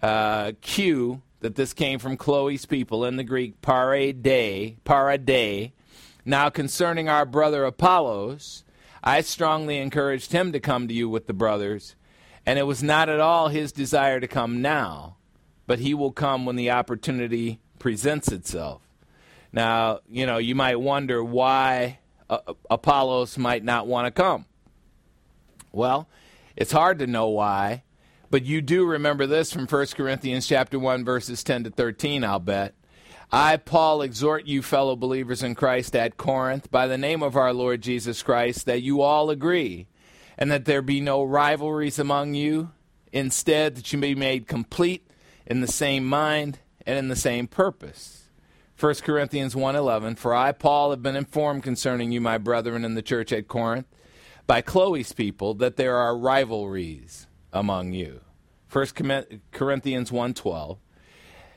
uh, 0.00 0.52
cue 0.60 1.20
that 1.40 1.56
this 1.56 1.72
came 1.72 1.98
from 1.98 2.16
Chloe's 2.16 2.64
people 2.64 3.04
in 3.04 3.16
the 3.16 3.24
Greek, 3.24 3.60
parade, 3.60 4.22
parade. 4.84 5.72
Now, 6.24 6.48
concerning 6.48 7.08
our 7.08 7.26
brother 7.26 7.64
Apollos, 7.64 8.62
I 9.02 9.20
strongly 9.22 9.78
encouraged 9.78 10.30
him 10.30 10.52
to 10.52 10.60
come 10.60 10.86
to 10.86 10.94
you 10.94 11.08
with 11.08 11.26
the 11.26 11.32
brothers, 11.32 11.96
and 12.46 12.56
it 12.56 12.68
was 12.68 12.84
not 12.84 13.08
at 13.08 13.18
all 13.18 13.48
his 13.48 13.72
desire 13.72 14.20
to 14.20 14.28
come 14.28 14.62
now, 14.62 15.16
but 15.66 15.80
he 15.80 15.92
will 15.92 16.12
come 16.12 16.46
when 16.46 16.54
the 16.54 16.70
opportunity 16.70 17.58
presents 17.80 18.30
itself. 18.30 18.82
Now, 19.52 20.00
you 20.08 20.24
know, 20.24 20.38
you 20.38 20.54
might 20.54 20.78
wonder 20.78 21.24
why 21.24 21.98
uh, 22.30 22.38
Apollos 22.70 23.36
might 23.36 23.64
not 23.64 23.88
want 23.88 24.06
to 24.06 24.12
come. 24.12 24.44
Well, 25.72 26.08
it's 26.58 26.72
hard 26.72 26.98
to 26.98 27.06
know 27.06 27.28
why, 27.28 27.84
but 28.30 28.44
you 28.44 28.60
do 28.60 28.84
remember 28.84 29.28
this 29.28 29.52
from 29.52 29.68
1 29.68 29.86
Corinthians 29.94 30.44
chapter 30.44 30.76
1 30.76 31.04
verses 31.04 31.44
10 31.44 31.64
to 31.64 31.70
13, 31.70 32.24
I'll 32.24 32.40
bet. 32.40 32.74
I 33.30 33.58
Paul 33.58 34.02
exhort 34.02 34.46
you 34.46 34.60
fellow 34.60 34.96
believers 34.96 35.44
in 35.44 35.54
Christ 35.54 35.94
at 35.94 36.16
Corinth 36.16 36.68
by 36.68 36.88
the 36.88 36.98
name 36.98 37.22
of 37.22 37.36
our 37.36 37.52
Lord 37.52 37.80
Jesus 37.80 38.24
Christ 38.24 38.66
that 38.66 38.82
you 38.82 39.02
all 39.02 39.30
agree 39.30 39.86
and 40.36 40.50
that 40.50 40.64
there 40.64 40.82
be 40.82 41.00
no 41.00 41.22
rivalries 41.22 42.00
among 42.00 42.34
you, 42.34 42.72
instead 43.12 43.76
that 43.76 43.92
you 43.92 44.00
be 44.00 44.16
made 44.16 44.48
complete 44.48 45.08
in 45.46 45.60
the 45.60 45.68
same 45.68 46.04
mind 46.04 46.58
and 46.84 46.98
in 46.98 47.06
the 47.06 47.16
same 47.16 47.46
purpose. 47.46 48.24
1 48.80 48.94
Corinthians 49.04 49.54
1:11 49.54 50.16
For 50.16 50.34
I 50.34 50.50
Paul 50.50 50.90
have 50.90 51.02
been 51.02 51.16
informed 51.16 51.62
concerning 51.62 52.10
you 52.10 52.20
my 52.20 52.36
brethren 52.36 52.84
in 52.84 52.94
the 52.94 53.02
church 53.02 53.32
at 53.32 53.46
Corinth 53.46 53.86
by 54.48 54.62
Chloe's 54.62 55.12
people 55.12 55.52
that 55.54 55.76
there 55.76 55.96
are 55.96 56.16
rivalries 56.16 57.26
among 57.52 57.92
you. 57.92 58.22
1 58.72 58.86
Corinthians 59.52 60.10
1:12 60.10 60.78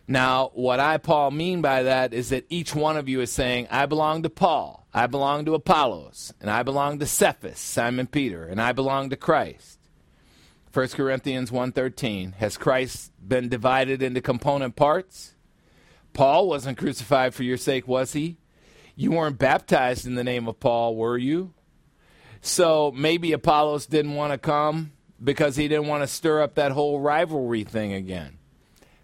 Now 0.08 0.52
what 0.54 0.82
I 0.82 0.98
Paul 0.98 1.32
mean 1.32 1.62
by 1.62 1.84
that 1.84 2.14
is 2.14 2.30
that 2.30 2.46
each 2.50 2.76
one 2.76 2.98
of 2.98 3.08
you 3.08 3.22
is 3.22 3.32
saying 3.32 3.68
I 3.72 3.86
belong 3.86 4.24
to 4.24 4.30
Paul, 4.30 4.86
I 4.94 5.08
belong 5.08 5.46
to 5.46 5.56
Apollos, 5.56 6.34
and 6.42 6.52
I 6.52 6.64
belong 6.64 7.00
to 7.00 7.06
Cephas, 7.06 7.60
Simon 7.60 8.08
Peter, 8.08 8.44
and 8.44 8.62
I 8.62 8.74
belong 8.74 9.10
to 9.10 9.16
Christ. 9.16 9.80
1 10.74 10.90
Corinthians 10.90 11.50
1:13 11.50 12.34
Has 12.36 12.58
Christ 12.58 13.14
been 13.26 13.48
divided 13.48 14.04
into 14.04 14.22
component 14.22 14.76
parts? 14.76 15.34
Paul 16.12 16.50
wasn't 16.50 16.78
crucified 16.78 17.34
for 17.34 17.44
your 17.44 17.58
sake, 17.58 17.88
was 17.88 18.12
he? 18.12 18.38
You 18.98 19.12
weren't 19.12 19.40
baptized 19.40 20.06
in 20.06 20.16
the 20.16 20.26
name 20.26 20.46
of 20.50 20.60
Paul, 20.60 20.98
were 20.98 21.18
you? 21.18 21.54
So 22.42 22.92
maybe 22.96 23.32
Apollos 23.34 23.86
didn't 23.86 24.16
want 24.16 24.34
to 24.34 24.38
come 24.38 24.92
because 25.24 25.56
he 25.56 25.68
didn't 25.68 25.88
want 25.88 26.04
to 26.04 26.08
stir 26.08 26.42
up 26.42 26.56
that 26.56 26.72
whole 26.72 27.00
rivalry 27.00 27.64
thing 27.64 27.94
again. 27.94 28.40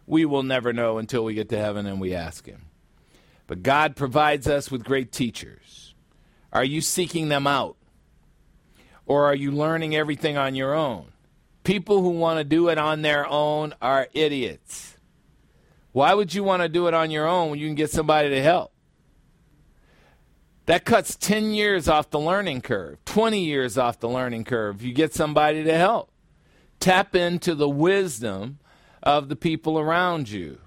We 0.07 0.25
will 0.25 0.43
never 0.43 0.73
know 0.73 0.97
until 0.97 1.23
we 1.23 1.35
get 1.35 1.49
to 1.49 1.57
heaven 1.57 1.85
and 1.85 2.01
we 2.01 2.15
ask 2.15 2.45
him. 2.45 2.65
But 3.45 3.63
God 3.63 3.95
provides 3.95 4.47
us 4.47 4.71
with 4.71 4.83
great 4.83 5.11
teachers. 5.11 5.93
Are 6.51 6.63
you 6.63 6.81
seeking 6.81 7.29
them 7.29 7.45
out? 7.45 7.77
Or 9.05 9.25
are 9.25 9.35
you 9.35 9.51
learning 9.51 9.95
everything 9.95 10.37
on 10.37 10.55
your 10.55 10.73
own? 10.73 11.11
People 11.63 12.01
who 12.01 12.09
want 12.09 12.39
to 12.39 12.43
do 12.43 12.69
it 12.69 12.77
on 12.77 13.01
their 13.01 13.27
own 13.27 13.73
are 13.81 14.07
idiots. 14.13 14.97
Why 15.91 16.13
would 16.13 16.33
you 16.33 16.43
want 16.43 16.63
to 16.63 16.69
do 16.69 16.87
it 16.87 16.93
on 16.93 17.11
your 17.11 17.27
own 17.27 17.51
when 17.51 17.59
you 17.59 17.67
can 17.67 17.75
get 17.75 17.91
somebody 17.91 18.29
to 18.29 18.41
help? 18.41 18.71
That 20.67 20.83
cuts 20.83 21.15
10 21.15 21.51
years 21.51 21.87
off 21.87 22.09
the 22.09 22.19
learning 22.19 22.59
curve, 22.59 23.03
20 23.05 23.41
years 23.41 23.77
off 23.77 24.01
the 24.01 24.09
learning 24.09 24.43
curve. 24.43 24.81
You 24.81 24.93
get 24.93 25.13
somebody 25.13 25.63
to 25.63 25.73
help. 25.73 26.11
Tap 26.81 27.15
into 27.15 27.55
the 27.55 27.69
wisdom 27.69 28.59
of 29.01 29.29
the 29.29 29.37
people 29.37 29.79
around 29.79 30.29
you. 30.29 30.59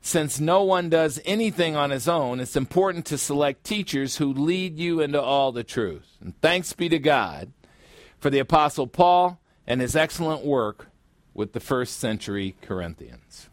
Since 0.00 0.38
no 0.38 0.62
one 0.62 0.88
does 0.88 1.20
anything 1.24 1.74
on 1.74 1.90
his 1.90 2.06
own, 2.06 2.38
it's 2.38 2.54
important 2.54 3.06
to 3.06 3.18
select 3.18 3.64
teachers 3.64 4.18
who 4.18 4.32
lead 4.32 4.78
you 4.78 5.00
into 5.00 5.20
all 5.20 5.50
the 5.50 5.64
truth. 5.64 6.16
And 6.20 6.40
thanks 6.40 6.72
be 6.72 6.88
to 6.88 7.00
God 7.00 7.52
for 8.20 8.30
the 8.30 8.38
Apostle 8.38 8.86
Paul 8.86 9.40
and 9.66 9.80
his 9.80 9.96
excellent 9.96 10.44
work 10.44 10.90
with 11.34 11.54
the 11.54 11.60
first 11.60 11.98
century 11.98 12.54
Corinthians. 12.62 13.48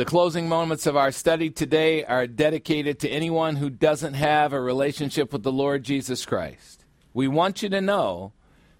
The 0.00 0.06
closing 0.06 0.48
moments 0.48 0.86
of 0.86 0.96
our 0.96 1.12
study 1.12 1.50
today 1.50 2.06
are 2.06 2.26
dedicated 2.26 3.00
to 3.00 3.08
anyone 3.10 3.56
who 3.56 3.68
doesn't 3.68 4.14
have 4.14 4.54
a 4.54 4.58
relationship 4.58 5.30
with 5.30 5.42
the 5.42 5.52
Lord 5.52 5.82
Jesus 5.82 6.24
Christ. 6.24 6.86
We 7.12 7.28
want 7.28 7.62
you 7.62 7.68
to 7.68 7.82
know 7.82 8.32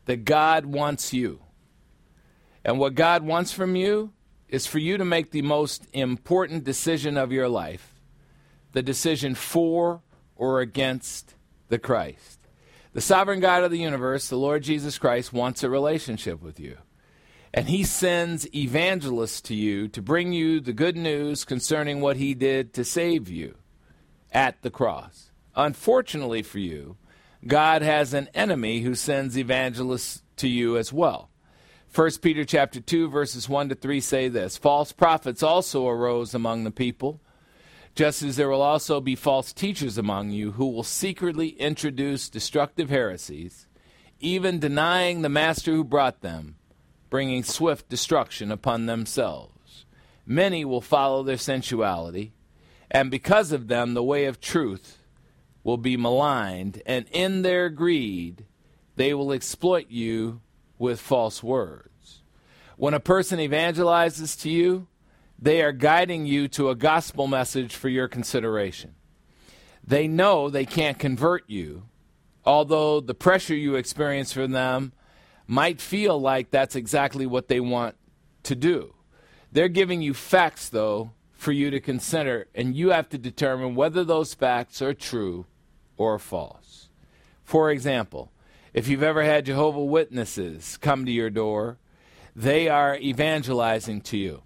that 0.07 0.25
God 0.25 0.65
wants 0.65 1.13
you. 1.13 1.41
And 2.65 2.79
what 2.79 2.95
God 2.95 3.23
wants 3.23 3.53
from 3.53 3.77
you 3.77 4.15
is 4.49 4.67
for 4.67 4.79
you 4.79 4.97
to 4.97 5.05
make 5.05 5.31
the 5.31 5.43
most 5.43 5.87
important 5.93 6.65
decision 6.65 7.19
of 7.19 7.33
your 7.33 7.51
life 7.51 8.01
the 8.73 8.81
decision 8.81 9.35
for 9.35 10.01
or 10.37 10.63
against 10.63 11.35
the 11.69 11.79
Christ. 11.79 12.39
The 12.95 13.03
sovereign 13.03 13.41
God 13.41 13.63
of 13.63 13.71
the 13.71 13.77
universe, 13.77 14.27
the 14.27 14.39
Lord 14.39 14.63
Jesus 14.63 14.97
Christ, 14.97 15.35
wants 15.35 15.63
a 15.63 15.69
relationship 15.69 16.41
with 16.41 16.59
you. 16.59 16.79
And 17.53 17.69
he 17.69 17.83
sends 17.83 18.53
evangelists 18.55 19.41
to 19.43 19.55
you 19.55 19.89
to 19.89 20.01
bring 20.01 20.33
you 20.33 20.61
the 20.61 20.73
good 20.73 20.97
news 20.97 21.45
concerning 21.45 22.01
what 22.01 22.17
he 22.17 22.33
did 22.33 22.73
to 22.75 22.85
save 22.85 23.29
you 23.29 23.57
at 24.31 24.63
the 24.63 24.71
cross. 24.71 25.31
Unfortunately 25.57 26.43
for 26.43 26.61
you, 26.61 26.97
God 27.47 27.83
has 27.83 28.15
an 28.15 28.29
enemy 28.35 28.81
who 28.81 28.95
sends 28.95 29.37
evangelists 29.37 30.23
to 30.37 30.49
you 30.49 30.77
as 30.77 30.93
well. 30.93 31.29
1 31.93 32.11
Peter 32.23 32.45
chapter 32.45 32.81
2 32.81 33.09
verses 33.09 33.49
1 33.49 33.71
to 33.71 33.75
3 33.75 34.01
say 34.01 34.29
this, 34.29 34.57
false 34.57 34.93
prophets 34.93 35.43
also 35.43 35.89
arose 35.89 36.35
among 36.35 36.63
the 36.63 36.71
people, 36.71 37.21
just 37.97 38.23
as 38.23 38.37
there 38.37 38.49
will 38.49 38.63
also 38.63 39.01
be 39.01 39.17
false 39.17 39.53
teachers 39.53 39.99
among 39.99 40.31
you 40.31 40.53
who 40.53 40.69
will 40.69 40.85
secretly 40.85 41.49
introduce 41.49 42.29
destructive 42.29 42.91
heresies, 42.91 43.67
even 44.21 44.61
denying 44.61 45.23
the 45.23 45.29
master 45.29 45.73
who 45.73 45.83
brought 45.83 46.21
them 46.21 46.55
bringing 47.11 47.43
swift 47.43 47.89
destruction 47.89 48.51
upon 48.51 48.87
themselves. 48.87 49.85
Many 50.25 50.65
will 50.65 50.81
follow 50.81 51.23
their 51.23 51.37
sensuality, 51.37 52.33
and 52.91 53.11
because 53.11 53.53
of 53.53 53.69
them, 53.69 53.95
the 53.95 54.03
way 54.03 54.27
of 54.27 54.41
truth 54.41 54.99
will 55.65 55.77
be 55.77 55.97
maligned, 55.97 56.81
and 56.87 57.07
in 57.11 57.43
their 57.43 57.69
greed, 57.69 58.47
they 58.97 59.13
will 59.13 59.33
exploit 59.33 59.91
you 59.91 60.41
with 60.79 61.01
false 61.01 61.43
words. 61.43 62.23
When 62.77 62.95
a 62.95 63.01
person 63.01 63.39
evangelizes 63.39 64.41
to 64.43 64.51
you, 64.51 64.87
they 65.39 65.63
are 65.63 65.73
guiding 65.73 66.27
you 66.27 66.49
to 66.49 66.71
a 66.71 66.75
gospel 66.75 67.27
message 67.27 67.75
for 67.75 67.89
your 67.89 68.09
consideration. 68.09 68.95
They 69.85 70.07
know 70.07 70.49
they 70.49 70.67
can't 70.67 70.99
convert 70.99 71.49
you, 71.49 71.85
although 72.45 73.01
the 73.01 73.15
pressure 73.15 73.55
you 73.55 73.75
experience 73.75 74.33
from 74.33 74.53
them 74.53 74.93
might 75.51 75.81
feel 75.81 76.17
like 76.17 76.49
that's 76.53 76.77
exactly 76.77 77.27
what 77.27 77.49
they 77.49 77.59
want 77.59 77.97
to 78.45 78.55
do. 78.55 78.95
They're 79.51 79.67
giving 79.67 80.01
you 80.01 80.15
facts, 80.15 80.69
though, 80.69 81.11
for 81.33 81.51
you 81.51 81.73
to 81.73 81.81
consider, 81.81 82.47
and 82.55 82.77
you 82.77 82.91
have 82.91 83.09
to 83.09 83.19
determine 83.19 83.75
whether 83.75 84.05
those 84.05 84.33
facts 84.33 84.81
are 84.81 84.95
true 84.95 85.47
or 85.97 86.21
false. 86.21 86.89
For 87.43 87.69
example, 87.69 88.31
if 88.73 88.87
you've 88.87 89.03
ever 89.03 89.25
had 89.25 89.47
Jehovah 89.47 89.83
Witnesses 89.83 90.77
come 90.77 91.05
to 91.05 91.11
your 91.11 91.31
door, 91.31 91.79
they 92.37 92.69
are 92.69 92.97
evangelizing 92.97 94.03
to 94.03 94.17
you. 94.17 94.43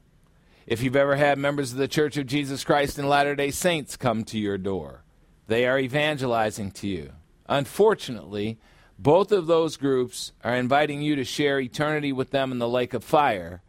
If 0.67 0.83
you've 0.83 0.97
ever 0.97 1.17
had 1.17 1.37
members 1.37 1.71
of 1.71 1.77
the 1.77 1.87
Church 1.87 2.17
of 2.17 2.25
Jesus 2.25 2.65
Christ 2.65 2.99
and 2.99 3.07
Latter 3.07 3.37
day 3.37 3.51
Saints 3.51 3.99
come 3.99 4.25
to 4.25 4.39
your 4.39 4.57
door, 4.57 5.05
they 5.49 5.67
are 5.67 5.79
evangelizing 5.79 6.71
to 6.71 6.89
you. 6.89 7.13
Unfortunately, 7.47 8.59
both 8.99 9.33
of 9.33 9.47
those 9.47 9.77
groups 9.77 10.33
are 10.43 10.55
inviting 10.55 11.03
you 11.03 11.17
to 11.17 11.25
share 11.25 11.61
eternity 11.61 12.13
with 12.13 12.31
them 12.31 12.53
in 12.53 12.59
the 12.59 12.69
lake 12.69 12.95
of 12.95 13.03
fire 13.03 13.63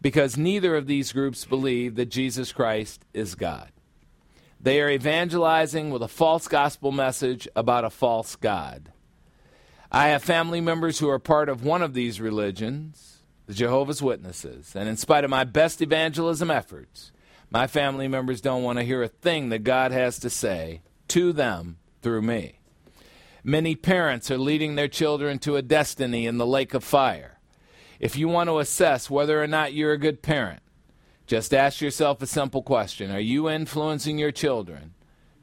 because 0.00 0.36
neither 0.36 0.76
of 0.76 0.86
these 0.86 1.12
groups 1.12 1.44
believe 1.44 1.96
that 1.96 2.06
Jesus 2.06 2.52
Christ 2.52 3.04
is 3.12 3.34
God. 3.34 3.70
They 4.60 4.80
are 4.80 4.90
evangelizing 4.90 5.90
with 5.90 6.02
a 6.02 6.08
false 6.08 6.48
gospel 6.48 6.92
message 6.92 7.48
about 7.54 7.84
a 7.84 7.90
false 7.90 8.36
God. 8.36 8.92
I 9.90 10.08
have 10.08 10.22
family 10.22 10.60
members 10.60 10.98
who 10.98 11.08
are 11.08 11.18
part 11.18 11.48
of 11.48 11.64
one 11.64 11.82
of 11.82 11.94
these 11.94 12.20
religions, 12.20 13.22
the 13.46 13.54
Jehovah's 13.54 14.02
Witnesses, 14.02 14.74
and 14.76 14.88
in 14.88 14.96
spite 14.96 15.24
of 15.24 15.30
my 15.30 15.44
best 15.44 15.80
evangelism 15.80 16.50
efforts, 16.50 17.12
my 17.50 17.66
family 17.66 18.08
members 18.08 18.40
don't 18.40 18.62
want 18.62 18.78
to 18.78 18.84
hear 18.84 19.02
a 19.02 19.08
thing 19.08 19.48
that 19.48 19.64
God 19.64 19.92
has 19.92 20.18
to 20.18 20.28
say 20.28 20.82
to 21.08 21.32
them 21.32 21.78
through 22.02 22.22
me. 22.22 22.57
Many 23.48 23.76
parents 23.76 24.30
are 24.30 24.36
leading 24.36 24.74
their 24.74 24.88
children 24.88 25.38
to 25.38 25.56
a 25.56 25.62
destiny 25.62 26.26
in 26.26 26.36
the 26.36 26.44
lake 26.44 26.74
of 26.74 26.84
fire. 26.84 27.38
If 27.98 28.14
you 28.14 28.28
want 28.28 28.50
to 28.50 28.58
assess 28.58 29.08
whether 29.08 29.42
or 29.42 29.46
not 29.46 29.72
you're 29.72 29.92
a 29.92 29.98
good 29.98 30.20
parent, 30.20 30.60
just 31.26 31.54
ask 31.54 31.80
yourself 31.80 32.20
a 32.20 32.26
simple 32.26 32.62
question 32.62 33.10
Are 33.10 33.18
you 33.18 33.48
influencing 33.48 34.18
your 34.18 34.32
children 34.32 34.92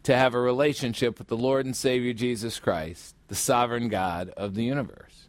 to 0.04 0.16
have 0.16 0.36
a 0.36 0.40
relationship 0.40 1.18
with 1.18 1.30
the 1.30 1.36
Lord 1.36 1.66
and 1.66 1.76
Savior 1.76 2.14
Jesus 2.14 2.60
Christ, 2.60 3.16
the 3.28 3.34
sovereign 3.34 3.90
God 3.90 4.30
of 4.38 4.54
the 4.54 4.64
universe? 4.64 5.28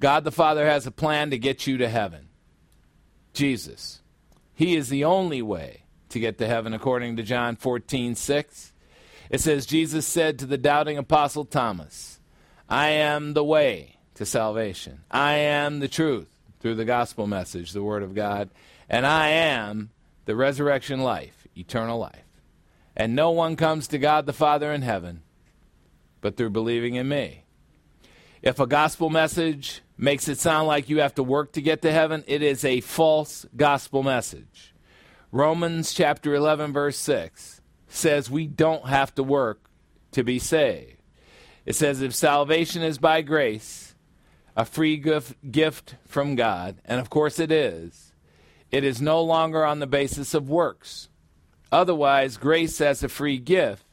God 0.00 0.24
the 0.24 0.32
Father 0.32 0.64
has 0.64 0.86
a 0.86 0.90
plan 0.90 1.28
to 1.28 1.38
get 1.38 1.66
you 1.66 1.76
to 1.76 1.88
heaven. 1.90 2.30
Jesus. 3.34 4.00
He 4.54 4.74
is 4.74 4.88
the 4.88 5.04
only 5.04 5.42
way 5.42 5.82
to 6.08 6.18
get 6.18 6.38
to 6.38 6.46
heaven, 6.46 6.72
according 6.72 7.16
to 7.16 7.22
John 7.22 7.56
14 7.56 8.14
6. 8.14 8.69
It 9.30 9.40
says, 9.40 9.64
Jesus 9.64 10.06
said 10.06 10.38
to 10.38 10.46
the 10.46 10.58
doubting 10.58 10.98
apostle 10.98 11.44
Thomas, 11.44 12.20
I 12.68 12.88
am 12.88 13.32
the 13.32 13.44
way 13.44 13.96
to 14.14 14.26
salvation. 14.26 15.00
I 15.10 15.34
am 15.34 15.78
the 15.78 15.88
truth 15.88 16.28
through 16.60 16.74
the 16.74 16.84
gospel 16.84 17.26
message, 17.26 17.72
the 17.72 17.82
word 17.82 18.02
of 18.02 18.14
God, 18.14 18.50
and 18.88 19.06
I 19.06 19.28
am 19.28 19.90
the 20.26 20.36
resurrection 20.36 21.00
life, 21.00 21.46
eternal 21.56 21.98
life. 21.98 22.24
And 22.96 23.14
no 23.14 23.30
one 23.30 23.56
comes 23.56 23.88
to 23.88 23.98
God 23.98 24.26
the 24.26 24.32
Father 24.32 24.72
in 24.72 24.82
heaven 24.82 25.22
but 26.20 26.36
through 26.36 26.50
believing 26.50 26.94
in 26.94 27.08
me. 27.08 27.44
If 28.42 28.58
a 28.58 28.66
gospel 28.66 29.10
message 29.10 29.82
makes 29.96 30.28
it 30.28 30.38
sound 30.38 30.66
like 30.66 30.88
you 30.88 31.00
have 31.00 31.14
to 31.16 31.22
work 31.22 31.52
to 31.52 31.62
get 31.62 31.82
to 31.82 31.92
heaven, 31.92 32.24
it 32.26 32.42
is 32.42 32.64
a 32.64 32.80
false 32.80 33.46
gospel 33.56 34.02
message. 34.02 34.74
Romans 35.30 35.92
chapter 35.92 36.34
11, 36.34 36.72
verse 36.72 36.96
6 36.96 37.59
says 37.90 38.30
we 38.30 38.46
don't 38.46 38.86
have 38.86 39.14
to 39.16 39.22
work 39.22 39.68
to 40.12 40.24
be 40.24 40.38
saved. 40.38 40.96
It 41.66 41.74
says 41.74 42.00
if 42.00 42.14
salvation 42.14 42.82
is 42.82 42.98
by 42.98 43.20
grace, 43.20 43.94
a 44.56 44.64
free 44.64 44.96
gift, 44.96 45.96
from 46.06 46.34
God, 46.34 46.80
and 46.84 46.98
of 47.00 47.10
course 47.10 47.38
it 47.38 47.52
is, 47.52 48.12
it 48.70 48.84
is 48.84 49.02
no 49.02 49.22
longer 49.22 49.64
on 49.64 49.80
the 49.80 49.86
basis 49.86 50.32
of 50.32 50.48
works. 50.48 51.08
Otherwise, 51.72 52.36
grace 52.36 52.80
as 52.80 53.02
a 53.02 53.08
free 53.08 53.38
gift 53.38 53.84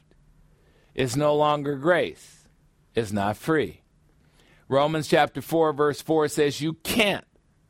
is 0.94 1.16
no 1.16 1.34
longer 1.34 1.76
grace, 1.76 2.48
is 2.94 3.12
not 3.12 3.36
free. 3.36 3.82
Romans 4.68 5.08
chapter 5.08 5.40
4, 5.40 5.72
verse 5.72 6.02
4 6.02 6.28
says 6.28 6.60
you 6.60 6.74
can't 6.74 7.26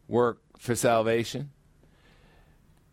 work 0.06 0.40
for 0.58 0.74
salvation. 0.74 1.50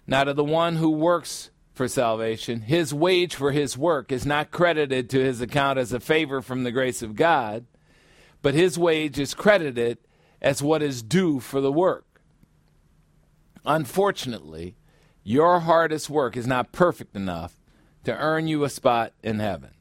Now, 0.07 0.26
to 0.26 0.34
the 0.34 0.44
one 0.44 0.76
who 0.76 0.91
works 0.91 1.49
for 1.76 1.88
salvation, 1.89 2.61
his 2.61 2.93
wage 2.93 3.35
for 3.35 3.52
his 3.52 3.77
work 3.77 4.11
is 4.11 4.26
not 4.26 4.49
credited 4.49 5.10
to 5.10 5.19
his 5.19 5.41
account 5.41 5.77
as 5.77 5.91
a 5.91 5.99
favor 5.99 6.41
from 6.41 6.64
the 6.64 6.72
grace 6.72 7.02
of 7.02 7.15
God, 7.15 7.65
but 8.41 8.53
his 8.53 8.80
wage 8.80 9.19
is 9.19 9.34
credited 9.34 9.97
as 10.41 10.64
what 10.64 10.81
is 10.81 11.03
due 11.03 11.39
for 11.39 11.60
the 11.60 11.72
work. 11.72 12.22
Unfortunately, 13.65 14.77
your 15.23 15.60
hardest 15.61 16.10
work 16.10 16.38
is 16.38 16.47
not 16.47 16.72
perfect 16.72 17.15
enough 17.15 17.57
to 18.06 18.15
earn 18.18 18.47
you 18.47 18.64
a 18.64 18.69
spot 18.69 19.11
in 19.22 19.39
heaven. 19.39 19.72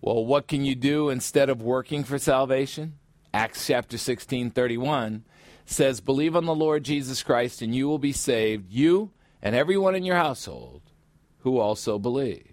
Well, 0.00 0.24
what 0.24 0.46
can 0.46 0.64
you 0.64 0.74
do 0.74 1.10
instead 1.10 1.50
of 1.50 1.60
working 1.60 2.04
for 2.04 2.18
salvation? 2.18 2.94
Acts 3.34 3.66
chapter 3.66 3.98
16, 3.98 4.52
31 4.52 5.24
says, 5.66 6.00
Believe 6.00 6.34
on 6.34 6.46
the 6.46 6.54
Lord 6.54 6.84
Jesus 6.84 7.22
Christ, 7.22 7.60
and 7.60 7.74
you 7.74 7.86
will 7.86 7.98
be 7.98 8.12
saved, 8.12 8.70
you 8.70 9.10
and 9.42 9.54
everyone 9.54 9.94
in 9.94 10.04
your 10.04 10.16
household 10.16 10.82
who 11.48 11.58
also 11.58 11.98
believes. 11.98 12.52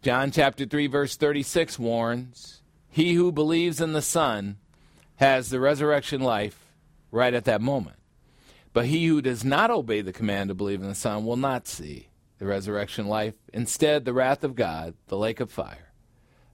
John 0.00 0.30
chapter 0.30 0.64
3, 0.64 0.86
verse 0.86 1.16
36 1.16 1.78
warns, 1.78 2.62
He 2.88 3.14
who 3.14 3.32
believes 3.32 3.80
in 3.80 3.92
the 3.92 4.02
Son 4.02 4.58
has 5.16 5.50
the 5.50 5.58
resurrection 5.58 6.20
life 6.20 6.72
right 7.10 7.34
at 7.34 7.44
that 7.46 7.60
moment. 7.60 7.96
But 8.72 8.86
he 8.86 9.06
who 9.06 9.20
does 9.20 9.44
not 9.44 9.72
obey 9.72 10.02
the 10.02 10.12
command 10.12 10.48
to 10.48 10.54
believe 10.54 10.80
in 10.80 10.88
the 10.88 10.94
Son 10.94 11.24
will 11.24 11.36
not 11.36 11.66
see 11.66 12.08
the 12.38 12.46
resurrection 12.46 13.08
life. 13.08 13.34
Instead, 13.52 14.04
the 14.04 14.12
wrath 14.12 14.44
of 14.44 14.54
God, 14.54 14.94
the 15.08 15.18
lake 15.18 15.40
of 15.40 15.50
fire, 15.50 15.92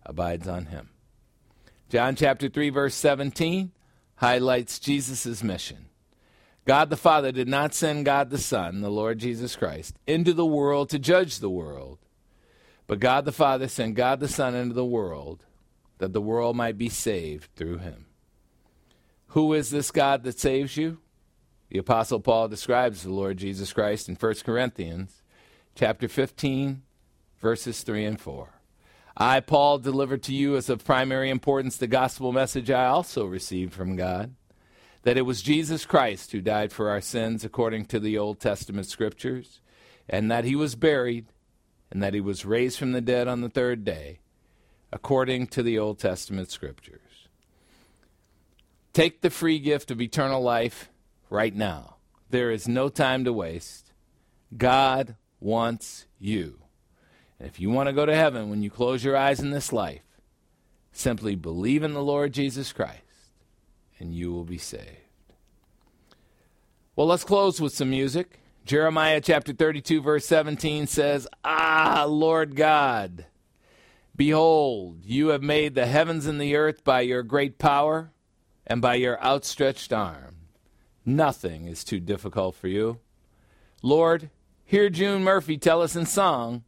abides 0.06 0.48
on 0.48 0.66
him. 0.66 0.89
John 1.90 2.16
chapter 2.16 2.48
3 2.48 2.70
verse 2.70 2.94
17 2.94 3.72
highlights 4.16 4.78
Jesus' 4.78 5.43
mission. 5.43 5.90
God 6.66 6.89
the 6.89 6.97
Father 6.97 7.31
did 7.31 7.49
not 7.49 7.74
send 7.74 8.07
God 8.07 8.31
the 8.31 8.39
Son, 8.39 8.81
the 8.81 8.91
Lord 8.91 9.19
Jesus 9.19 9.55
Christ, 9.55 9.97
into 10.07 10.32
the 10.32 10.47
world 10.47 10.89
to 10.91 10.99
judge 10.99 11.39
the 11.39 11.51
world, 11.51 11.99
but 12.86 13.01
God 13.01 13.24
the 13.24 13.32
Father 13.32 13.69
sent 13.69 13.95
God 13.95 14.20
the 14.20 14.28
Son 14.28 14.55
into 14.55 14.74
the 14.74 14.85
world 14.85 15.45
that 15.99 16.12
the 16.12 16.23
world 16.23 16.57
might 16.57 16.78
be 16.78 16.89
saved 16.89 17.51
through 17.55 17.78
him. 17.78 18.07
Who 19.28 19.53
is 19.53 19.70
this 19.70 19.91
God 19.91 20.23
that 20.24 20.39
saves 20.39 20.77
you? 20.77 20.99
The 21.69 21.78
apostle 21.78 22.20
Paul 22.20 22.49
describes 22.49 23.03
the 23.03 23.11
Lord 23.11 23.36
Jesus 23.36 23.73
Christ 23.73 24.09
in 24.09 24.15
1 24.15 24.35
Corinthians 24.45 25.23
chapter 25.74 26.09
15 26.09 26.82
verses 27.41 27.82
3 27.82 28.05
and 28.07 28.20
4. 28.20 28.49
I, 29.16 29.41
Paul, 29.41 29.78
delivered 29.78 30.23
to 30.24 30.35
you 30.35 30.57
as 30.57 30.70
of 30.70 30.85
primary 30.85 31.31
importance 31.31 31.77
the 31.77 31.86
gospel 31.86 32.32
message 32.32 32.70
I 32.70 32.86
also 32.86 33.27
received 33.27 33.74
from 33.74 33.97
God 33.97 34.35
that 35.05 35.18
it 35.18 35.22
was 35.22 35.43
Jesus 35.43 35.85
Christ 35.85 36.32
who 36.32 36.40
died 36.40 36.72
for 36.72 36.89
our 36.89 37.01
sins 37.01 37.44
according 37.44 37.85
to 37.86 38.01
the 38.01 38.18
Old 38.18 38.40
Testament 38.40 38.86
scriptures, 38.86 39.60
and 40.09 40.31
that 40.31 40.44
he 40.44 40.56
was 40.56 40.74
buried, 40.74 41.26
and 41.90 42.02
that 42.02 42.14
he 42.14 42.20
was 42.20 42.44
raised 42.44 42.78
from 42.78 42.93
the 42.93 43.01
dead 43.01 43.28
on 43.28 43.43
the 43.43 43.51
third 43.51 43.85
day, 43.85 44.20
according 44.90 45.47
to 45.48 45.62
the 45.62 45.78
Old 45.78 45.98
Testament 45.98 46.51
scriptures. 46.51 47.28
Take 48.94 49.20
the 49.20 49.31
free 49.31 49.59
gift 49.59 49.90
of 49.90 50.01
eternal 50.01 50.43
life 50.43 50.89
right 51.28 51.55
now. 51.55 51.97
There 52.31 52.51
is 52.51 52.66
no 52.66 52.89
time 52.89 53.24
to 53.24 53.32
waste. 53.32 53.93
God 54.56 55.16
wants 55.39 56.06
you. 56.18 56.60
And 57.39 57.48
if 57.48 57.60
you 57.60 57.68
want 57.70 57.89
to 57.89 57.93
go 57.93 58.06
to 58.06 58.14
heaven 58.14 58.48
when 58.48 58.62
you 58.62 58.70
close 58.70 59.05
your 59.05 59.16
eyes 59.16 59.40
in 59.40 59.51
this 59.51 59.72
life, 59.72 60.02
simply 60.93 61.35
believe 61.35 61.82
in 61.82 61.93
the 61.93 62.02
Lord 62.02 62.32
Jesus 62.32 62.72
Christ 62.72 63.03
and 63.99 64.15
you 64.15 64.33
will 64.33 64.45
be 64.45 64.59
saved. 64.59 65.05
Well, 66.97 67.07
let's 67.07 67.25
close 67.25 67.61
with 67.61 67.75
some 67.75 67.91
music. 67.91 68.41
Jeremiah 68.65 69.21
chapter 69.21 69.53
32, 69.53 70.01
verse 70.01 70.25
17 70.27 70.87
says, 70.87 71.27
Ah, 71.45 72.07
Lord 72.09 72.57
God, 72.57 73.27
behold, 74.16 75.01
you 75.05 75.29
have 75.29 75.43
made 75.43 75.75
the 75.75 75.87
heavens 75.87 76.27
and 76.27 76.41
the 76.41 76.57
earth 76.57 76.85
by 76.85 77.03
your 77.03 77.23
great 77.23 77.59
power 77.59 78.12
and 78.66 78.81
by 78.81 78.95
your 78.95 79.23
outstretched 79.23 79.93
arm. 79.93 80.37
Nothing 81.05 81.66
is 81.66 81.85
too 81.85 82.01
difficult 82.01 82.55
for 82.55 82.69
you. 82.69 83.01
Lord, 83.83 84.31
hear 84.65 84.89
June 84.89 85.23
Murphy 85.23 85.59
tell 85.59 85.83
us 85.83 85.95
in 85.95 86.07
song 86.07 86.65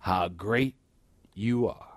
how 0.00 0.28
great 0.28 0.74
you 1.34 1.68
are. 1.68 1.89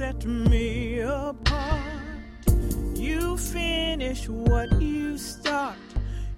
Ripped 0.00 0.24
me 0.24 1.00
apart. 1.00 1.76
You 2.94 3.36
finish 3.36 4.30
what 4.30 4.80
you 4.80 5.18
start. 5.18 5.76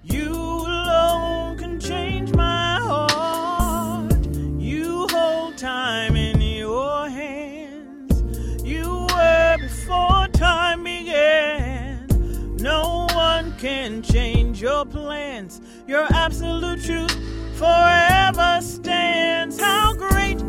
You 0.03 0.27
alone 0.31 1.57
can 1.57 1.79
change 1.79 2.33
my 2.33 2.77
heart. 2.81 4.25
You 4.59 5.07
hold 5.09 5.57
time 5.57 6.17
in 6.17 6.41
your 6.41 7.07
hands. 7.09 8.21
You 8.65 9.07
were 9.15 9.57
before 9.61 10.27
time 10.33 10.83
began. 10.83 12.07
No 12.57 13.07
one 13.13 13.55
can 13.57 14.01
change 14.01 14.61
your 14.61 14.85
plans. 14.85 15.61
Your 15.87 16.05
absolute 16.13 16.83
truth 16.83 17.15
forever 17.55 18.59
stands. 18.61 19.57
How 19.57 19.93
great, 19.93 20.39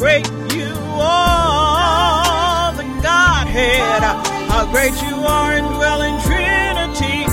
great 0.00 0.26
you 0.54 0.72
are, 0.98 2.72
the 2.72 2.84
Godhead. 3.02 4.02
How 4.48 4.64
great 4.72 4.94
you 5.02 5.14
are 5.26 5.52
in 5.54 5.64
dwelling 5.64 6.18
Trinity. 6.22 7.24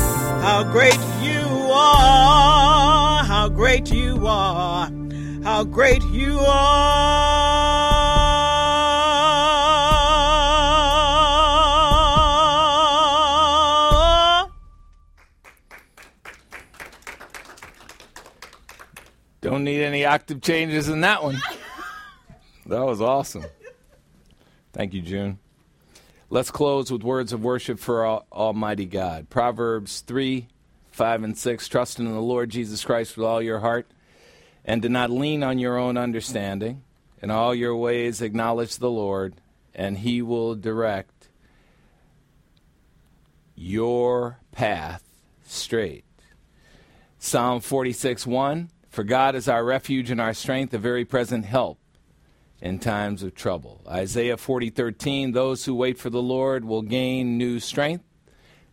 How 0.41 0.65
great 0.69 0.99
you 1.21 1.45
are. 1.71 3.23
How 3.23 3.47
great 3.47 3.89
you 3.93 4.27
are. 4.27 4.91
How 5.45 5.63
great 5.63 6.03
you 6.11 6.39
are. 6.39 6.97
Don't 19.39 19.63
need 19.63 19.81
any 19.81 20.03
octave 20.03 20.41
changes 20.41 20.89
in 20.89 20.99
that 20.99 21.23
one. 21.23 21.37
That 22.67 22.85
was 22.85 22.99
awesome. 23.01 23.45
Thank 24.73 24.93
you, 24.93 25.01
June. 25.01 25.39
Let's 26.29 26.51
close 26.51 26.91
with 26.91 27.01
words 27.01 27.31
of 27.31 27.41
worship 27.41 27.79
for 27.79 28.05
Al- 28.05 28.25
Almighty 28.29 28.85
God. 28.85 29.29
Proverbs 29.29 30.01
3, 30.01 30.47
5, 30.91 31.23
and 31.23 31.37
6. 31.37 31.67
Trust 31.69 31.99
in 31.99 32.05
the 32.11 32.19
Lord 32.19 32.49
Jesus 32.49 32.83
Christ 32.83 33.15
with 33.15 33.25
all 33.25 33.41
your 33.41 33.59
heart, 33.59 33.87
and 34.65 34.81
do 34.81 34.89
not 34.89 35.09
lean 35.09 35.43
on 35.43 35.59
your 35.59 35.77
own 35.77 35.95
understanding. 35.95 36.83
In 37.21 37.31
all 37.31 37.55
your 37.55 37.75
ways 37.75 38.21
acknowledge 38.21 38.75
the 38.75 38.91
Lord, 38.91 39.35
and 39.73 39.99
he 39.99 40.21
will 40.21 40.53
direct 40.53 41.29
your 43.55 44.39
path 44.51 45.03
straight. 45.45 46.03
Psalm 47.17 47.61
46 47.61 48.27
1 48.27 48.69
For 48.89 49.05
God 49.05 49.35
is 49.35 49.47
our 49.47 49.63
refuge 49.63 50.11
and 50.11 50.19
our 50.19 50.33
strength, 50.33 50.73
a 50.73 50.77
very 50.77 51.05
present 51.05 51.45
help 51.45 51.79
in 52.61 52.79
times 52.79 53.23
of 53.23 53.35
trouble. 53.35 53.81
Isaiah 53.87 54.37
40:13, 54.37 55.33
Those 55.33 55.65
who 55.65 55.75
wait 55.75 55.97
for 55.97 56.09
the 56.09 56.21
Lord 56.21 56.65
will 56.65 56.81
gain 56.81 57.37
new 57.37 57.59
strength. 57.59 58.03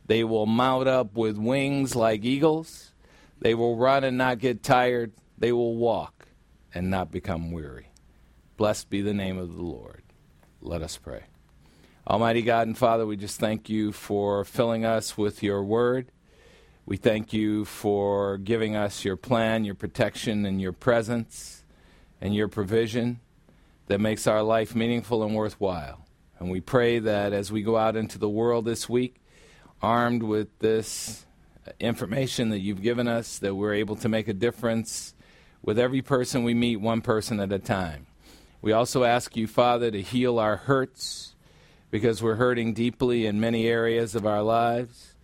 They 0.06 0.24
will 0.24 0.46
mount 0.46 0.88
up 0.88 1.16
with 1.16 1.36
wings 1.38 1.96
like 1.96 2.24
eagles. 2.24 2.92
They 3.40 3.54
will 3.54 3.76
run 3.76 4.04
and 4.04 4.18
not 4.18 4.38
get 4.38 4.62
tired. 4.62 5.12
They 5.38 5.52
will 5.52 5.76
walk 5.76 6.28
and 6.74 6.90
not 6.90 7.10
become 7.10 7.50
weary. 7.50 7.88
Blessed 8.56 8.90
be 8.90 9.00
the 9.00 9.14
name 9.14 9.38
of 9.38 9.54
the 9.54 9.62
Lord. 9.62 10.02
Let 10.60 10.82
us 10.82 10.96
pray. 10.96 11.24
Almighty 12.06 12.42
God 12.42 12.66
and 12.66 12.76
Father, 12.76 13.06
we 13.06 13.16
just 13.16 13.40
thank 13.40 13.68
you 13.68 13.92
for 13.92 14.44
filling 14.44 14.84
us 14.84 15.16
with 15.16 15.42
your 15.42 15.62
word. 15.64 16.10
We 16.86 16.98
thank 16.98 17.32
you 17.32 17.64
for 17.64 18.36
giving 18.36 18.76
us 18.76 19.04
your 19.04 19.16
plan, 19.16 19.64
your 19.64 19.74
protection, 19.74 20.44
and 20.44 20.60
your 20.60 20.72
presence. 20.72 21.62
and 22.20 22.34
your 22.34 22.48
provision 22.48 23.20
that 23.86 24.00
makes 24.00 24.26
our 24.26 24.42
life 24.42 24.74
meaningful 24.74 25.22
and 25.22 25.34
worthwhile. 25.34 26.06
And 26.38 26.50
we 26.50 26.60
pray 26.60 26.98
that 26.98 27.32
as 27.32 27.52
we 27.52 27.62
go 27.62 27.76
out 27.76 27.96
into 27.96 28.18
the 28.18 28.28
world 28.28 28.64
this 28.64 28.88
week, 28.88 29.16
armed 29.82 30.22
with 30.22 30.58
this 30.58 31.26
information 31.80 32.50
that 32.50 32.60
you've 32.60 32.82
given 32.82 33.08
us, 33.08 33.38
that 33.38 33.54
we're 33.54 33.74
able 33.74 33.96
to 33.96 34.08
make 34.08 34.28
a 34.28 34.34
difference 34.34 35.14
with 35.62 35.78
every 35.78 36.02
person 36.02 36.44
we 36.44 36.54
meet, 36.54 36.76
one 36.76 37.00
person 37.00 37.40
at 37.40 37.52
a 37.52 37.58
time. 37.58 38.06
We 38.60 38.72
also 38.72 39.04
ask 39.04 39.36
you, 39.36 39.46
Father, 39.46 39.90
to 39.90 40.00
heal 40.00 40.38
our 40.38 40.56
hurts 40.56 41.34
because 41.90 42.22
we're 42.22 42.36
hurting 42.36 42.74
deeply 42.74 43.26
in 43.26 43.40
many 43.40 43.66
areas 43.66 44.14
of 44.14 44.26
our 44.26 44.42
lives. 44.42 45.14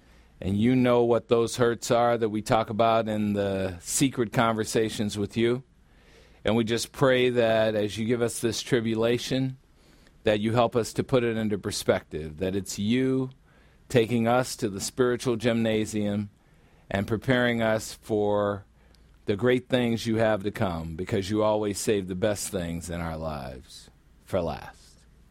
And 0.40 0.56
you 0.56 0.74
know 0.74 1.02
what 1.04 1.28
those 1.28 1.56
hurts 1.56 1.90
are 1.90 2.16
that 2.16 2.28
we 2.28 2.42
talk 2.42 2.70
about 2.70 3.08
in 3.08 3.34
the 3.34 3.76
secret 3.80 4.32
conversations 4.32 5.18
with 5.18 5.36
you. 5.36 5.62
And 6.44 6.56
we 6.56 6.64
just 6.64 6.92
pray 6.92 7.30
that 7.30 7.74
as 7.74 7.98
you 7.98 8.06
give 8.06 8.22
us 8.22 8.40
this 8.40 8.62
tribulation, 8.62 9.58
that 10.24 10.40
you 10.40 10.52
help 10.52 10.76
us 10.76 10.92
to 10.94 11.04
put 11.04 11.24
it 11.24 11.36
into 11.36 11.58
perspective, 11.58 12.38
that 12.38 12.56
it's 12.56 12.78
you 12.78 13.30
taking 13.88 14.26
us 14.26 14.56
to 14.56 14.68
the 14.68 14.80
spiritual 14.80 15.36
gymnasium 15.36 16.30
and 16.90 17.06
preparing 17.06 17.62
us 17.62 17.98
for 18.00 18.64
the 19.26 19.36
great 19.36 19.68
things 19.68 20.06
you 20.06 20.16
have 20.16 20.42
to 20.42 20.50
come, 20.50 20.96
because 20.96 21.30
you 21.30 21.42
always 21.42 21.78
save 21.78 22.08
the 22.08 22.14
best 22.14 22.48
things 22.48 22.90
in 22.90 23.00
our 23.00 23.16
lives 23.16 23.90
for 24.24 24.40
last. 24.40 24.76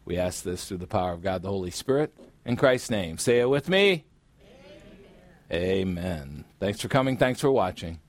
We 0.04 0.16
ask 0.16 0.42
this 0.42 0.66
through 0.66 0.78
the 0.78 0.86
power 0.86 1.12
of 1.12 1.22
God 1.22 1.42
the 1.42 1.48
Holy 1.48 1.70
Spirit. 1.70 2.14
In 2.44 2.56
Christ's 2.56 2.90
name. 2.90 3.18
Say 3.18 3.40
it 3.40 3.48
with 3.48 3.68
me. 3.68 4.04
Amen. 5.52 5.88
Amen. 5.98 6.44
Thanks 6.58 6.80
for 6.80 6.88
coming. 6.88 7.16
Thanks 7.16 7.40
for 7.40 7.50
watching. 7.50 8.00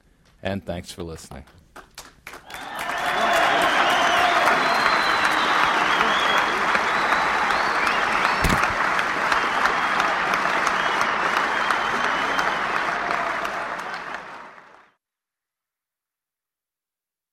And 0.41 0.65
thanks 0.65 0.91
for 0.91 1.03
listening. 1.03 1.43